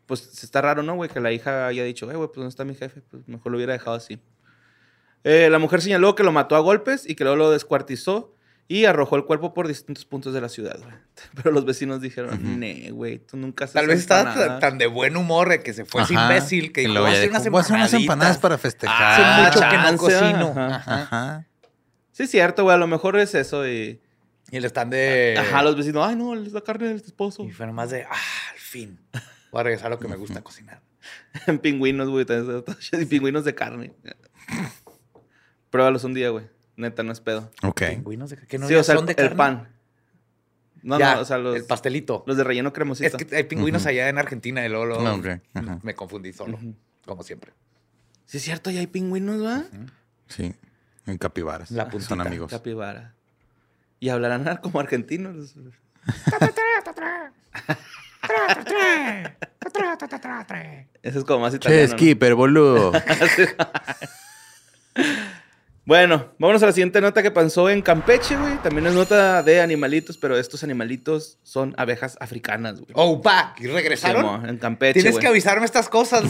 pues 0.06 0.42
está 0.42 0.60
raro, 0.62 0.82
¿no, 0.82 0.94
güey? 0.96 1.08
Que 1.10 1.20
la 1.20 1.32
hija 1.32 1.66
haya 1.66 1.84
dicho, 1.84 2.10
eh, 2.10 2.16
güey, 2.16 2.28
pues 2.28 2.36
¿dónde 2.36 2.48
está 2.50 2.64
mi 2.64 2.74
jefe? 2.74 3.00
Pues 3.10 3.26
mejor 3.28 3.52
lo 3.52 3.58
hubiera 3.58 3.72
dejado 3.74 3.96
así. 3.96 4.18
Eh, 5.24 5.48
la 5.50 5.58
mujer 5.58 5.80
señaló 5.82 6.14
que 6.14 6.22
lo 6.24 6.32
mató 6.32 6.56
a 6.56 6.60
golpes 6.60 7.08
y 7.08 7.14
que 7.14 7.24
luego 7.24 7.36
lo 7.36 7.50
descuartizó 7.50 8.34
y 8.68 8.86
arrojó 8.86 9.16
el 9.16 9.24
cuerpo 9.24 9.52
por 9.54 9.68
distintos 9.68 10.04
puntos 10.04 10.32
de 10.34 10.40
la 10.40 10.48
ciudad, 10.48 10.78
güey. 10.78 10.94
Pero 11.34 11.50
los 11.52 11.64
vecinos 11.64 12.00
dijeron, 12.00 12.58
ne, 12.58 12.90
güey, 12.90 13.18
tú 13.18 13.36
nunca 13.36 13.66
Tal 13.66 13.86
vez 13.86 14.00
estaba 14.00 14.24
tan, 14.24 14.32
empanadas". 14.32 14.60
tan 14.60 14.78
de 14.78 14.86
buen 14.86 15.16
humor 15.16 15.48
de 15.48 15.62
que 15.62 15.72
se 15.74 15.84
fue 15.84 16.02
ese 16.02 16.16
Ajá. 16.16 16.24
imbécil 16.34 16.72
que 16.72 16.82
dijo, 16.82 16.94
voy 16.94 17.10
a 17.10 17.12
hacer 17.12 17.30
unas 17.30 17.48
"Voy 17.50 17.58
a 17.58 17.60
hacer 17.62 17.76
unas 17.76 17.92
empanadas 17.94 18.36
empanaditas". 18.36 18.38
para 18.38 18.54
Hace 18.56 18.62
festejar. 18.62 19.42
mucho 19.44 19.60
que 19.60 19.76
no 19.76 19.82
chance, 19.82 19.96
cocino. 19.98 20.54
ajá. 20.56 21.02
Ajá. 21.02 21.46
Sí, 22.12 22.22
es 22.24 22.30
cierto, 22.30 22.62
güey, 22.64 22.74
a 22.74 22.78
lo 22.78 22.86
mejor 22.86 23.18
es 23.18 23.34
eso 23.34 23.66
y... 23.68 24.00
Y 24.50 24.60
le 24.60 24.66
están 24.66 24.90
de... 24.90 25.34
Ajá, 25.38 25.62
los 25.62 25.76
vecinos, 25.76 26.06
ay, 26.06 26.14
no, 26.14 26.34
es 26.34 26.52
la 26.52 26.60
carne 26.60 26.88
del 26.88 26.96
esposo. 26.96 27.42
Y 27.44 27.52
fue 27.52 27.66
nomás 27.66 27.88
de, 27.90 28.02
ah, 28.04 28.10
al 28.52 28.58
fin. 28.58 29.00
Voy 29.50 29.60
a 29.60 29.62
regresar 29.64 29.86
a 29.86 29.90
lo 29.94 29.98
que 29.98 30.08
me 30.08 30.16
gusta 30.16 30.40
cocinar. 30.44 30.82
En 31.46 31.58
pingüinos, 31.58 32.08
güey, 32.10 32.26
también 32.26 32.62
pingüinos 33.08 33.44
de 33.46 33.54
carne. 33.54 33.92
Pruébalos 35.72 36.04
un 36.04 36.14
día, 36.14 36.28
güey. 36.30 36.46
Neta, 36.76 37.02
no 37.02 37.10
es 37.12 37.20
pedo. 37.20 37.50
Ok. 37.64 37.82
Pingüinos 37.90 38.30
de 38.30 38.36
que 38.36 38.58
no 38.58 38.68
sí, 38.68 38.74
o 38.76 38.84
sea, 38.84 38.94
son 38.94 39.06
de 39.06 39.12
el 39.12 39.16
carne. 39.16 39.36
pan. 39.36 39.68
No, 40.82 40.98
Ya, 40.98 41.16
no, 41.16 41.22
o 41.22 41.24
sea, 41.24 41.38
los, 41.38 41.56
el 41.56 41.64
pastelito. 41.64 42.22
los 42.26 42.36
de 42.36 42.44
relleno 42.44 42.72
cremosito. 42.72 43.16
Es 43.16 43.24
que 43.24 43.34
hay 43.36 43.44
pingüinos 43.44 43.84
allá 43.86 44.08
en 44.08 44.18
Argentina 44.18 44.66
luego, 44.68 44.84
luego 44.86 45.02
No, 45.02 45.14
ok, 45.14 45.26
ajá. 45.54 45.78
me 45.82 45.94
confundí 45.94 46.32
solo, 46.32 46.58
como 47.06 47.22
siempre. 47.24 47.52
Sí, 48.26 48.36
es 48.38 48.42
cierto, 48.44 48.70
ya 48.70 48.80
hay 48.80 48.86
pingüinos, 48.86 49.44
¿va? 49.44 49.64
Sí. 50.28 50.54
En 51.06 51.18
capibaras. 51.18 51.70
La 51.72 51.84
Son 51.84 51.90
puntita. 51.92 52.22
amigos. 52.22 52.50
Capibara. 52.50 53.14
Y 54.00 54.08
hablarán 54.10 54.44
como 54.62 54.78
argentinos. 54.80 55.54
Ese 61.02 61.18
es 61.18 61.24
como 61.24 61.40
más 61.40 61.52
Che, 61.52 61.56
italiano. 61.56 61.88
¿no? 61.92 61.98
skipper, 61.98 62.34
boludo. 62.34 62.92
Bueno, 65.84 66.26
vámonos 66.38 66.62
a 66.62 66.66
la 66.66 66.72
siguiente 66.72 67.00
nota 67.00 67.24
que 67.24 67.32
pasó 67.32 67.68
en 67.68 67.82
Campeche, 67.82 68.36
güey. 68.36 68.54
También 68.62 68.86
es 68.86 68.94
nota 68.94 69.42
de 69.42 69.60
animalitos, 69.60 70.16
pero 70.16 70.38
estos 70.38 70.62
animalitos 70.62 71.38
son 71.42 71.74
abejas 71.76 72.16
africanas, 72.20 72.74
güey. 72.78 72.92
Oh, 72.94 73.20
pa, 73.20 73.56
¿y 73.58 73.66
regresaron? 73.66 74.22
Simón, 74.22 74.48
en 74.48 74.58
Campeche, 74.58 74.94
Tienes 74.94 75.14
güey. 75.14 75.22
que 75.22 75.26
avisarme 75.26 75.64
estas 75.64 75.88
cosas. 75.88 76.22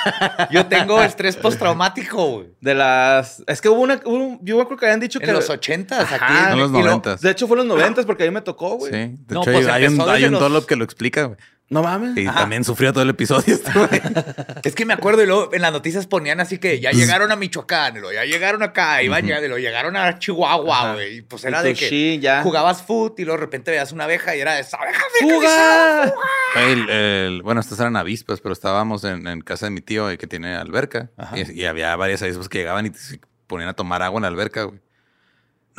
Yo 0.50 0.66
tengo 0.66 1.00
estrés 1.02 1.34
postraumático, 1.36 2.26
güey. 2.30 2.48
De 2.60 2.74
las... 2.74 3.42
Es 3.46 3.62
que 3.62 3.70
hubo 3.70 3.80
una... 3.80 3.96
hubo- 4.04 4.38
yo 4.42 4.66
creo 4.66 4.78
que 4.78 4.84
habían 4.84 5.00
dicho 5.00 5.18
que... 5.18 5.26
En 5.26 5.32
los 5.34 5.48
ochentas, 5.48 6.00
aquí. 6.12 6.16
Ajá, 6.22 6.52
En 6.52 6.58
los 6.58 6.68
y 6.70 6.74
lo- 6.74 6.80
noventas. 6.82 7.22
De 7.22 7.30
hecho, 7.30 7.48
fue 7.48 7.58
en 7.58 7.66
los 7.66 7.78
noventas 7.78 8.04
porque 8.04 8.24
a 8.24 8.26
mí 8.26 8.32
me 8.34 8.42
tocó, 8.42 8.76
güey. 8.76 8.92
Sí. 8.92 8.98
De 8.98 9.34
No, 9.34 9.40
hecho, 9.42 9.52
pues 9.52 9.66
hay 9.66 9.86
un, 9.86 9.98
hay 10.08 10.24
un 10.26 10.32
los- 10.32 10.40
Dollop 10.40 10.66
que 10.66 10.76
lo 10.76 10.84
explica, 10.84 11.24
güey. 11.24 11.38
No 11.70 11.82
mames. 11.84 12.16
Y 12.18 12.26
también 12.26 12.64
sufrió 12.64 12.92
todo 12.92 13.04
el 13.04 13.10
episodio 13.10 13.54
este. 13.54 13.70
Es 14.68 14.74
que 14.74 14.84
me 14.84 14.92
acuerdo 14.92 15.22
y 15.22 15.26
luego 15.26 15.54
en 15.54 15.62
las 15.62 15.72
noticias 15.72 16.06
ponían 16.06 16.40
así 16.40 16.58
que 16.58 16.80
ya 16.80 16.90
llegaron 16.90 17.30
a 17.32 17.36
Michoacán, 17.36 17.96
y 17.96 18.00
luego 18.00 18.12
ya 18.12 18.24
llegaron 18.24 18.62
acá, 18.62 19.02
iban 19.02 19.24
llegando, 19.24 19.46
y 19.46 19.48
luego 19.48 19.62
llegaron 19.62 19.96
a 19.96 20.18
Chihuahua, 20.18 20.94
güey. 20.94 21.18
Y 21.18 21.22
pues 21.22 21.44
Y 21.44 21.46
era 21.46 21.62
de 21.62 21.74
que 21.74 21.88
sí, 21.88 22.18
ya. 22.20 22.42
jugabas 22.42 22.82
foot 22.82 23.18
y 23.20 23.24
luego 23.24 23.38
de 23.38 23.44
repente 23.46 23.70
veías 23.70 23.92
una 23.92 24.04
abeja 24.04 24.34
y 24.36 24.40
era 24.40 24.58
esa 24.58 24.78
abeja 24.78 25.00
¡Fuga! 25.20 26.12
El- 26.56 26.90
el- 26.90 27.42
bueno, 27.42 27.60
estas 27.60 27.78
eran 27.80 27.96
avispas, 27.96 28.40
pero 28.40 28.52
estábamos 28.52 29.04
en, 29.04 29.26
en 29.26 29.40
casa 29.40 29.66
de 29.66 29.70
mi 29.70 29.80
tío 29.80 30.10
eh, 30.10 30.18
que 30.18 30.26
tiene 30.26 30.56
alberca. 30.56 31.10
Ajá. 31.16 31.38
Y, 31.38 31.60
y 31.60 31.64
había 31.66 31.94
varias 31.96 32.20
avispas 32.22 32.48
que 32.48 32.58
llegaban 32.58 32.86
y 32.86 32.90
se 32.94 33.20
ponían 33.46 33.68
a 33.68 33.74
tomar 33.74 34.02
agua 34.02 34.18
en 34.18 34.22
la 34.22 34.28
alberca, 34.28 34.64
güey. 34.64 34.80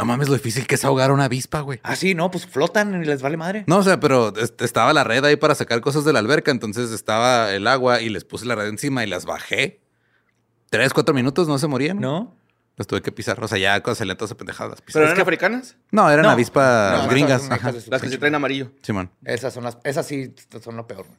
No 0.01 0.05
mames 0.05 0.29
lo 0.29 0.33
difícil 0.33 0.65
que 0.65 0.73
es 0.75 0.83
ahogar 0.83 1.11
una 1.11 1.25
avispa, 1.25 1.61
güey. 1.61 1.79
Ah, 1.83 1.95
sí, 1.95 2.15
no, 2.15 2.31
pues 2.31 2.47
flotan 2.47 3.03
y 3.03 3.05
les 3.05 3.21
vale 3.21 3.37
madre. 3.37 3.63
No, 3.67 3.77
o 3.77 3.83
sea, 3.83 3.99
pero 3.99 4.35
est- 4.35 4.59
estaba 4.63 4.93
la 4.93 5.03
red 5.03 5.23
ahí 5.23 5.35
para 5.35 5.53
sacar 5.53 5.79
cosas 5.81 6.03
de 6.05 6.11
la 6.11 6.17
alberca, 6.17 6.49
entonces 6.49 6.89
estaba 6.91 7.53
el 7.53 7.67
agua 7.67 8.01
y 8.01 8.09
les 8.09 8.23
puse 8.23 8.47
la 8.47 8.55
red 8.55 8.67
encima 8.67 9.03
y 9.03 9.07
las 9.07 9.25
bajé. 9.25 9.79
Tres, 10.71 10.91
cuatro 10.93 11.13
minutos, 11.13 11.47
no 11.47 11.59
se 11.59 11.67
morían. 11.67 11.99
¿No? 11.99 12.35
Las 12.77 12.87
tuve 12.87 13.03
que 13.03 13.11
pisar. 13.11 13.43
O 13.43 13.47
sea, 13.47 13.59
ya 13.59 13.79
cuando 13.83 13.95
se 13.95 14.05
le 14.05 14.15
todas 14.15 14.33
pendejadas. 14.33 14.81
¿Pero 14.91 15.05
eran 15.05 15.19
africanas? 15.21 15.75
No, 15.91 16.09
eran 16.09 16.23
No. 16.25 16.31
avispas 16.31 17.03
No, 17.03 17.07
gringas. 17.09 17.43
son 17.43 17.59
Las 17.91 18.01
que 18.01 18.09
se 18.09 18.17
traen 18.17 18.33
amarillo. 18.33 18.71
Simón. 18.81 19.11
Esas 19.23 19.53
son 19.53 19.63
las, 19.65 19.77
esas 19.83 20.07
sí 20.07 20.33
son 20.63 20.77
lo 20.77 20.87
peor. 20.87 21.05
güey. 21.05 21.17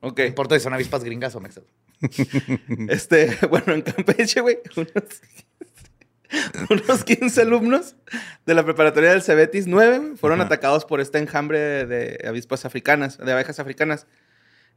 Ok. 0.00 0.18
No 0.20 0.24
importa 0.26 0.54
si 0.54 0.62
son 0.62 0.72
avispas 0.72 1.04
gringas 1.04 1.34
o 1.34 1.40
mexas. 1.40 1.64
Este, 2.88 3.36
bueno, 3.50 3.74
en 3.74 3.82
Campeche, 3.82 4.40
güey, 4.40 4.58
unos, 4.76 4.88
unos 6.70 7.04
15 7.04 7.42
alumnos 7.42 7.96
de 8.46 8.54
la 8.54 8.64
preparatoria 8.64 9.10
del 9.10 9.22
Cebetis 9.22 9.66
9 9.66 9.98
güey, 9.98 10.16
fueron 10.16 10.40
Ajá. 10.40 10.46
atacados 10.46 10.84
por 10.84 11.00
este 11.00 11.18
enjambre 11.18 11.86
de 11.86 12.24
avispas 12.26 12.64
africanas, 12.64 13.18
de 13.18 13.32
abejas 13.32 13.60
africanas. 13.60 14.06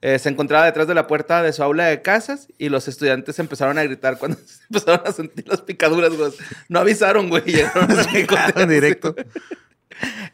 Eh, 0.01 0.19
se 0.19 0.29
encontraba 0.29 0.65
detrás 0.65 0.87
de 0.87 0.93
la 0.93 1.07
puerta 1.07 1.41
de 1.41 1.51
su 1.53 1.63
aula 1.63 1.85
de 1.85 2.03
casas 2.03 2.47
y 2.59 2.69
los 2.69 2.87
estudiantes 2.87 3.39
empezaron 3.39 3.79
a 3.79 3.83
gritar 3.83 4.19
cuando 4.19 4.37
se 4.45 4.63
empezaron 4.69 5.07
a 5.07 5.11
sentir 5.11 5.47
las 5.47 5.61
picaduras, 5.61 6.13
güey. 6.15 6.31
No 6.69 6.79
avisaron, 6.79 7.29
güey. 7.29 7.43
Llegaron 7.45 8.61
a 8.61 8.65
directo. 8.65 9.15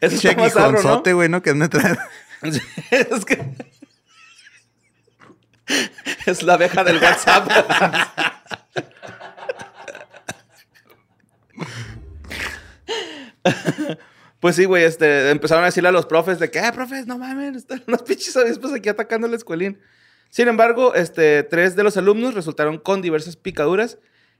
Eso 0.00 0.16
está 0.16 0.30
Che 0.30 0.36
más 0.36 0.52
zarro, 0.52 0.72
¿no? 0.72 0.76
guijonzote, 0.78 1.12
güey, 1.14 1.28
¿no? 1.28 1.42
Que 1.42 1.54
es 2.90 3.24
que... 3.24 3.42
Es 6.26 6.42
la 6.42 6.54
abeja 6.54 6.84
del 6.84 6.98
WhatsApp. 6.98 7.48
Pues 14.44 14.56
sí, 14.56 14.66
güey, 14.66 14.84
este, 14.84 15.30
empezaron 15.30 15.64
a 15.64 15.68
decirle 15.68 15.88
a 15.88 15.92
los 15.92 16.04
profes 16.04 16.38
de 16.38 16.50
que, 16.50 16.58
ah, 16.58 16.70
profes, 16.70 17.06
no 17.06 17.16
mames, 17.16 17.56
están 17.56 17.82
unos 17.88 18.02
pinches 18.02 18.36
avispas 18.36 18.74
aquí 18.74 18.90
atacando 18.90 19.26
el 19.26 19.32
escuelín. 19.32 19.80
Sin 20.28 20.48
embargo, 20.48 20.94
este, 20.94 21.44
tres 21.44 21.76
de 21.76 21.82
los 21.82 21.96
alumnos 21.96 22.34
resultaron 22.34 22.76
con 22.76 23.00
diversas 23.00 23.36
picaduras 23.36 23.96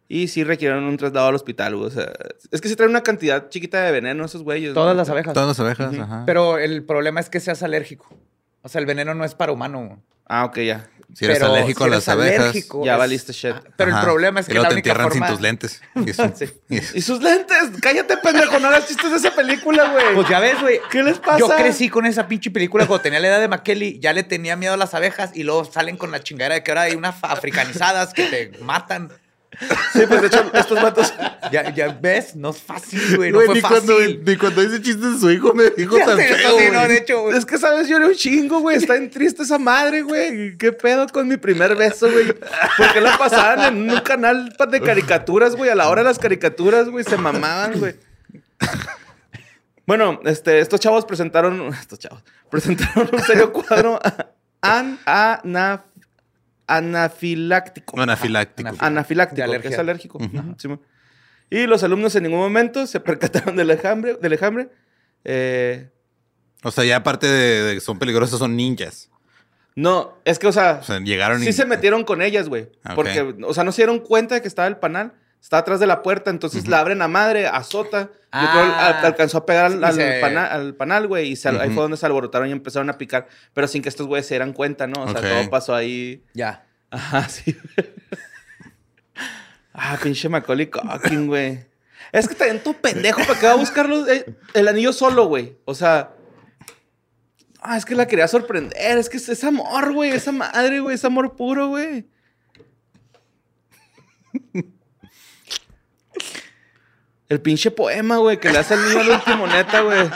y 0.07 0.29
sí 0.29 0.45
requirieron 0.45 0.85
un 0.85 0.99
traslado 0.99 1.29
al 1.29 1.35
hospital. 1.35 1.75
O 1.77 1.89
sea, 1.89 2.13
es 2.51 2.61
que 2.61 2.69
se 2.69 2.77
traen 2.77 2.91
una 2.91 3.03
cantidad 3.03 3.49
chiquita 3.49 3.83
de 3.83 3.93
veneno 3.93 4.27
esos 4.27 4.43
güeyes. 4.43 4.75
Todas 4.75 4.95
¿no? 4.95 4.99
las 4.99 5.09
abejas. 5.09 5.33
Todas 5.33 5.49
las 5.49 5.61
abejas, 5.61 5.99
ajá. 5.99 6.25
Pero 6.27 6.59
el 6.59 6.85
problema 6.85 7.21
es 7.21 7.31
que 7.31 7.41
seas 7.41 7.63
alérgico. 7.63 8.07
O 8.61 8.69
sea, 8.69 8.83
el 8.83 8.87
veneno 8.87 9.15
no 9.15 9.25
es 9.25 9.35
para 9.35 9.53
humano. 9.53 10.03
Ah, 10.27 10.45
ok, 10.47 10.59
ya. 10.61 10.87
si 11.15 11.27
eres 11.27 11.39
Pero 11.39 11.53
alérgico 11.53 11.85
si 11.85 11.91
a 11.91 11.95
las 11.95 12.09
abejas. 12.09 12.41
alérgico, 12.41 12.85
Ya 12.85 12.93
es- 12.95 12.99
valiste 12.99 13.33
shit. 13.33 13.53
Ah, 13.55 13.63
Pero 13.77 13.91
ajá, 13.93 14.01
el 14.01 14.05
problema 14.07 14.41
es 14.41 14.47
y 14.47 14.49
que 14.49 14.55
luego 14.55 14.63
la 14.65 14.69
te 14.71 14.75
única 14.75 14.91
entierran 14.91 15.11
forma... 15.13 15.27
sin 15.29 15.35
tus 15.37 15.43
lentes. 15.43 15.83
Y 15.95 16.11
eso- 16.11 16.33
Sí. 16.37 16.45
y 16.69 16.77
eso- 16.79 16.97
Y 16.97 17.01
sus 17.03 17.23
lentes. 17.23 17.59
Cállate, 17.81 18.17
pendejo. 18.17 18.59
No 18.59 18.69
hagas 18.69 18.89
chistes 18.89 19.11
de 19.11 19.17
esa 19.19 19.31
película, 19.35 19.91
güey. 19.91 20.15
Pues 20.15 20.29
ya 20.29 20.41
ves, 20.41 20.61
güey. 20.61 20.81
¿Qué 20.91 21.03
les 21.03 21.19
pasa? 21.19 21.39
Yo 21.39 21.49
crecí 21.49 21.89
con 21.89 22.07
esa 22.07 22.27
pinche 22.27 22.51
película 22.51 22.87
cuando 22.87 23.03
tenía 23.03 23.21
la 23.21 23.29
edad 23.29 23.41
de 23.41 23.49
McKelly. 23.49 24.01
Ya 24.01 24.13
le 24.13 24.23
tenía 24.25 24.57
miedo 24.57 24.75
a 24.75 24.77
las 24.77 24.95
abejas 24.95 25.31
y 25.35 25.45
luego 25.45 25.65
salen 25.65 25.97
con 25.97 26.11
la 26.11 26.21
chingadera 26.23 26.55
de 26.57 26.63
que 26.65 26.71
ahora 26.73 26.83
hay 26.83 26.95
unas 26.95 27.17
africanizadas 27.23 28.13
que 28.15 28.25
te 28.25 28.59
matan. 28.65 29.13
Sí, 29.93 30.01
pues 30.09 30.21
de 30.23 30.27
hecho, 30.27 30.51
estos 30.55 30.83
vatos. 30.83 31.13
Ya, 31.53 31.73
ya 31.75 31.89
ves, 32.01 32.35
no 32.37 32.51
es 32.51 32.59
fácil, 32.59 33.17
güey. 33.17 33.31
No 33.31 33.37
Güey, 33.39 33.47
fue 33.47 33.55
ni, 33.57 33.61
cuando, 33.61 33.97
fácil. 33.99 34.23
ni 34.27 34.37
cuando 34.37 34.61
dice 34.63 34.83
chistes 34.83 35.13
de 35.15 35.19
su 35.21 35.31
hijo 35.31 35.55
me 35.55 35.71
dijo 35.71 35.97
Ya 35.97 36.07
tan 36.07 36.17
sé, 36.17 36.35
feo, 36.35 36.59
sí, 36.59 36.65
no, 36.73 36.89
de 36.89 36.97
hecho, 36.97 37.23
güey. 37.23 37.37
Es 37.37 37.47
que, 37.47 37.59
¿sabes? 37.59 37.89
Lloré 37.89 38.07
un 38.07 38.15
chingo, 38.15 38.61
güey. 38.61 38.77
Está 38.77 38.97
en 38.97 39.11
triste 39.11 39.43
esa 39.43 39.59
madre, 39.59 40.03
güey. 40.03 40.57
¿Qué 40.57 40.73
pedo 40.73 41.07
con 41.09 41.29
mi 41.29 41.37
primer 41.37 41.77
beso, 41.77 42.11
güey? 42.11 42.35
Porque 42.77 43.01
la 43.01 43.17
pasaban 43.19 43.77
en 43.77 43.91
un 43.91 44.01
canal 44.01 44.55
de 44.71 44.81
caricaturas, 44.81 45.55
güey. 45.57 45.71
A 45.71 45.75
la 45.75 45.89
hora 45.89 46.03
de 46.03 46.09
las 46.09 46.19
caricaturas, 46.19 46.89
güey, 46.89 47.05
se 47.05 47.17
mamaban, 47.17 47.79
güey. 47.79 47.95
Bueno, 49.87 50.21
este, 50.25 50.61
estos 50.61 50.81
chavos 50.81 51.05
presentaron. 51.05 51.69
Estos 51.75 51.99
chavos. 51.99 52.23
Presentaron 52.51 53.09
un 53.13 53.23
serio 53.23 53.53
cuadro 53.53 54.01
an, 54.63 54.99
anaf- 55.05 55.83
anafiláctico. 56.67 58.01
Anafiláctico. 58.01 58.69
Anaf- 58.71 58.77
Anafiláctico, 58.81 59.37
que 59.37 59.43
alergia. 59.43 59.71
es 59.71 59.79
alérgico. 59.79 60.19
Y 61.51 61.67
los 61.67 61.83
alumnos 61.85 62.15
en 62.17 62.25
ningún 62.25 62.41
momento 62.41 62.87
se 62.87 63.01
percataron 63.01 63.57
del 63.57 63.71
enjambre. 63.71 64.15
Del 64.21 64.33
enjambre. 64.33 64.69
Eh, 65.25 65.91
O 66.63 66.71
sea, 66.71 66.85
ya 66.85 66.97
aparte 66.97 67.27
de, 67.27 67.75
que 67.75 67.81
son 67.81 67.99
peligrosos, 67.99 68.39
son 68.39 68.57
ninjas. 68.57 69.11
no, 69.77 70.17
es 70.25 70.39
que, 70.39 70.47
o 70.47 70.53
sea, 70.53 70.79
O 70.81 70.85
sea, 70.85 71.01
llegaron 71.01 71.43
y... 71.43 71.47
sí 71.47 71.53
se 71.53 71.67
metieron 71.67 72.05
con 72.05 72.23
ellas, 72.23 72.49
güey. 72.49 72.69
Ah. 72.83 72.95
Porque, 72.95 73.35
o 73.45 73.55
sea, 73.55 73.65
no 73.65 73.73
se 73.73 73.83
dieron 73.83 74.01
cuenta 74.01 74.35
de 74.37 74.43
que 74.43 74.49
estaba 74.49 74.69
el 74.69 74.77
panal. 74.77 75.13
Está 75.45 75.59
atrás 75.59 75.79
de 75.79 75.87
la 75.87 76.01
puerta, 76.03 76.31
entonces 76.31 76.67
la 76.69 76.81
abren 76.81 77.03
a 77.03 77.07
madre, 77.09 77.47
azota. 77.47 78.05
Yo 78.11 78.19
Ah. 78.33 78.49
creo 78.51 78.65
al- 78.65 79.05
alcanzó 79.07 79.37
a 79.39 79.45
pegar 79.47 79.67
al, 79.67 79.85
al 79.85 79.93
se- 79.95 80.19
pana- 80.23 80.47
al 80.47 80.75
panal, 80.75 81.07
güey. 81.07 81.29
Y 81.33 81.37
se- 81.37 81.51
ahí 81.51 81.69
fue 81.69 81.83
donde 81.83 81.99
se 81.99 82.07
alborotaron 82.07 82.49
y 82.49 82.53
empezaron 82.53 82.89
a 82.89 82.97
picar. 82.97 83.29
Pero 83.53 83.69
sin 83.69 83.83
que 83.83 83.91
estos 83.91 84.07
güeyes 84.07 84.27
se 84.27 84.33
dieran 84.35 84.55
cuenta, 84.55 84.87
¿no? 84.87 85.03
O 85.05 85.13
sea, 85.13 85.21
todo 85.21 85.51
pasó 85.51 85.75
ahí. 85.75 86.25
Ya. 86.33 86.65
Ajá, 86.91 87.29
sí. 87.29 87.55
ah, 89.75 89.99
pinche 90.03 90.31
Macaulay 90.31 90.71
Culkin, 90.71 91.27
güey. 91.27 91.67
Es 92.11 92.27
que 92.27 92.35
también 92.35 92.63
todo 92.63 92.75
pendejo 92.75 93.21
para 93.27 93.39
que 93.39 93.47
va 93.47 93.53
a 93.53 93.57
buscar 93.57 93.87
los- 93.87 94.09
eh, 94.09 94.25
el 94.55 94.67
anillo 94.67 94.95
solo, 94.95 95.27
güey. 95.27 95.59
O 95.67 95.75
sea. 95.75 96.11
Ah, 97.61 97.77
es 97.77 97.85
que 97.85 97.95
la 97.95 98.07
quería 98.07 98.29
sorprender. 98.29 98.73
Es 98.79 99.11
que 99.11 99.19
es, 99.19 99.29
es 99.29 99.45
amor, 99.45 99.93
güey. 99.93 100.11
Esa 100.11 100.33
madre, 100.33 100.81
güey. 100.81 100.95
Es 100.95 101.05
amor 101.05 101.37
puro, 101.37 101.69
güey. 101.69 102.07
El 107.35 107.41
pinche 107.41 107.73
poema, 107.73 108.19
güey, 108.19 108.39
que 108.39 108.49
le 108.49 108.59
hace 108.59 108.75
al 108.75 108.89
niño 108.89 109.01
al 109.01 109.11
último, 109.11 109.47
neta, 109.49 109.81
güey. 109.81 110.09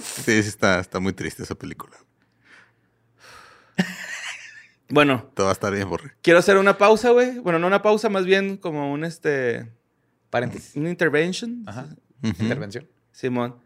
Sí, 0.00 0.42
sí, 0.42 0.48
está, 0.48 0.80
está 0.80 0.98
muy 0.98 1.12
triste 1.12 1.44
esa 1.44 1.54
película. 1.54 1.96
Bueno, 4.88 5.30
Todo 5.34 5.46
va 5.46 5.50
a 5.50 5.52
estar 5.52 5.72
bien, 5.72 5.88
borre. 5.88 6.14
quiero 6.22 6.40
hacer 6.40 6.56
una 6.56 6.76
pausa, 6.76 7.10
güey. 7.10 7.38
Bueno, 7.38 7.60
no 7.60 7.68
una 7.68 7.82
pausa, 7.82 8.08
más 8.08 8.24
bien 8.24 8.56
como 8.56 8.92
un 8.92 9.04
este. 9.04 9.70
Paréntesis. 10.28 10.74
una 10.74 10.90
intervention. 10.90 11.62
Ajá. 11.68 11.86
Intervención. 12.22 12.88
Simón. 13.12 13.62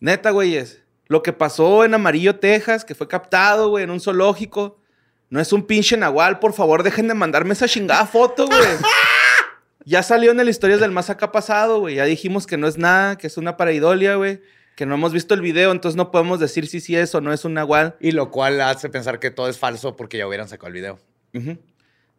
Neta, 0.00 0.30
güeyes. 0.30 0.82
Lo 1.08 1.22
que 1.22 1.34
pasó 1.34 1.84
en 1.84 1.92
Amarillo, 1.92 2.36
Texas, 2.38 2.86
que 2.86 2.94
fue 2.94 3.06
captado, 3.06 3.68
güey, 3.68 3.84
en 3.84 3.90
un 3.90 4.00
zoológico. 4.00 4.80
No 5.34 5.40
es 5.40 5.52
un 5.52 5.66
pinche 5.66 5.96
nahual. 5.96 6.38
Por 6.38 6.52
favor, 6.52 6.84
dejen 6.84 7.08
de 7.08 7.14
mandarme 7.14 7.54
esa 7.54 7.66
chingada 7.66 8.06
foto, 8.06 8.46
güey. 8.46 8.60
ya 9.84 10.04
salió 10.04 10.30
en 10.30 10.38
el 10.38 10.48
Historias 10.48 10.78
del 10.78 10.92
Más 10.92 11.10
Acá 11.10 11.32
pasado, 11.32 11.80
güey. 11.80 11.96
Ya 11.96 12.04
dijimos 12.04 12.46
que 12.46 12.56
no 12.56 12.68
es 12.68 12.78
nada, 12.78 13.18
que 13.18 13.26
es 13.26 13.36
una 13.36 13.56
pareidolia, 13.56 14.14
güey. 14.14 14.42
Que 14.76 14.86
no 14.86 14.94
hemos 14.94 15.12
visto 15.12 15.34
el 15.34 15.40
video, 15.40 15.72
entonces 15.72 15.96
no 15.96 16.12
podemos 16.12 16.38
decir 16.38 16.68
si 16.68 16.78
sí 16.78 16.94
es 16.94 17.12
o 17.16 17.20
no 17.20 17.32
es 17.32 17.44
un 17.44 17.54
nahual. 17.54 17.96
Y 17.98 18.12
lo 18.12 18.30
cual 18.30 18.60
hace 18.60 18.88
pensar 18.90 19.18
que 19.18 19.32
todo 19.32 19.48
es 19.48 19.58
falso 19.58 19.96
porque 19.96 20.18
ya 20.18 20.28
hubieran 20.28 20.48
sacado 20.48 20.68
el 20.68 20.74
video. 20.74 21.00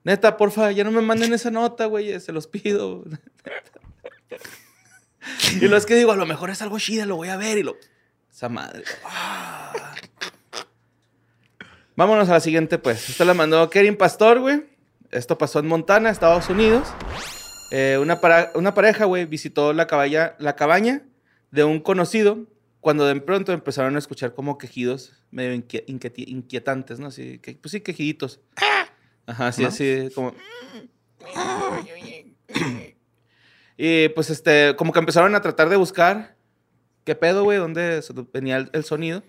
Neta, 0.03 0.35
porfa, 0.35 0.73
ya 0.73 0.83
no 0.83 0.91
me 0.91 0.99
manden 0.99 1.31
esa 1.31 1.51
nota, 1.51 1.85
güey. 1.85 2.19
Se 2.19 2.33
los 2.33 2.47
pido. 2.47 3.05
y 5.61 5.69
lo 5.69 5.77
es 5.77 5.85
que 5.85 5.95
digo, 5.95 6.11
a 6.11 6.17
lo 6.17 6.25
mejor 6.25 6.49
es 6.49 6.61
algo 6.61 6.77
chida, 6.79 7.05
lo 7.05 7.15
voy 7.15 7.29
a 7.29 7.37
ver 7.37 7.59
y 7.59 7.63
lo. 7.63 7.77
Esa 8.29 8.49
madre. 8.49 8.83
Ah. 9.05 9.71
Vámonos 11.95 12.29
a 12.29 12.33
la 12.33 12.39
siguiente, 12.39 12.77
pues. 12.77 13.09
Esta 13.09 13.25
la 13.25 13.33
mandó 13.33 13.69
Kerin 13.69 13.95
Pastor, 13.95 14.39
güey. 14.39 14.63
Esto 15.11 15.37
pasó 15.37 15.59
en 15.59 15.67
Montana, 15.67 16.09
Estados 16.09 16.49
Unidos. 16.49 16.87
Eh, 17.71 17.97
una, 18.01 18.19
para- 18.19 18.51
una 18.55 18.73
pareja, 18.73 19.05
güey, 19.05 19.25
visitó 19.25 19.71
la, 19.73 19.87
caballa- 19.87 20.35
la 20.39 20.55
cabaña 20.55 21.03
de 21.51 21.63
un 21.63 21.79
conocido 21.79 22.47
cuando 22.81 23.05
de 23.05 23.19
pronto 23.21 23.53
empezaron 23.53 23.95
a 23.95 23.99
escuchar 23.99 24.33
como 24.35 24.57
quejidos 24.57 25.13
medio 25.31 25.53
inquietantes, 25.53 26.99
¿no? 26.99 27.07
Así, 27.07 27.39
que, 27.39 27.53
pues 27.55 27.71
sí, 27.71 27.81
quejiditos. 27.81 28.41
Ajá, 29.25 29.47
así, 29.47 29.63
así, 29.63 30.09
como... 30.13 30.33
Y 33.77 34.09
pues 34.09 34.29
este, 34.29 34.75
como 34.77 34.93
que 34.93 34.99
empezaron 34.99 35.35
a 35.35 35.41
tratar 35.41 35.69
de 35.69 35.75
buscar 35.75 36.35
qué 37.03 37.15
pedo, 37.15 37.43
güey, 37.43 37.57
dónde 37.57 38.01
venía 38.33 38.57
el, 38.57 38.69
el 38.73 38.83
sonido. 38.85 39.23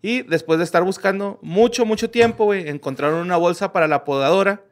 Y 0.00 0.22
después 0.22 0.58
de 0.58 0.64
estar 0.64 0.84
buscando 0.84 1.38
mucho, 1.42 1.84
mucho 1.84 2.10
tiempo, 2.10 2.44
güey, 2.44 2.68
encontraron 2.68 3.20
una 3.20 3.36
bolsa 3.36 3.72
para 3.72 3.88
la 3.88 4.04
podadora. 4.04 4.62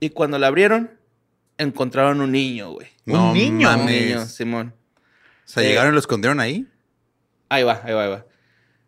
Y 0.00 0.10
cuando 0.10 0.38
la 0.38 0.48
abrieron, 0.48 0.90
encontraron 1.58 2.20
un 2.20 2.32
niño, 2.32 2.72
güey. 2.72 2.88
No 3.04 3.30
Un 3.30 3.34
niño. 3.34 3.72
Un 3.74 3.86
niño, 3.86 4.26
Simón. 4.26 4.74
O 4.96 5.48
sea, 5.48 5.62
Eh, 5.62 5.68
llegaron 5.68 5.92
y 5.92 5.94
lo 5.94 6.00
escondieron 6.00 6.40
ahí. 6.40 6.66
Ahí 7.48 7.62
va, 7.62 7.80
ahí 7.84 7.94
va, 7.94 8.04
ahí 8.04 8.10
va. 8.10 8.26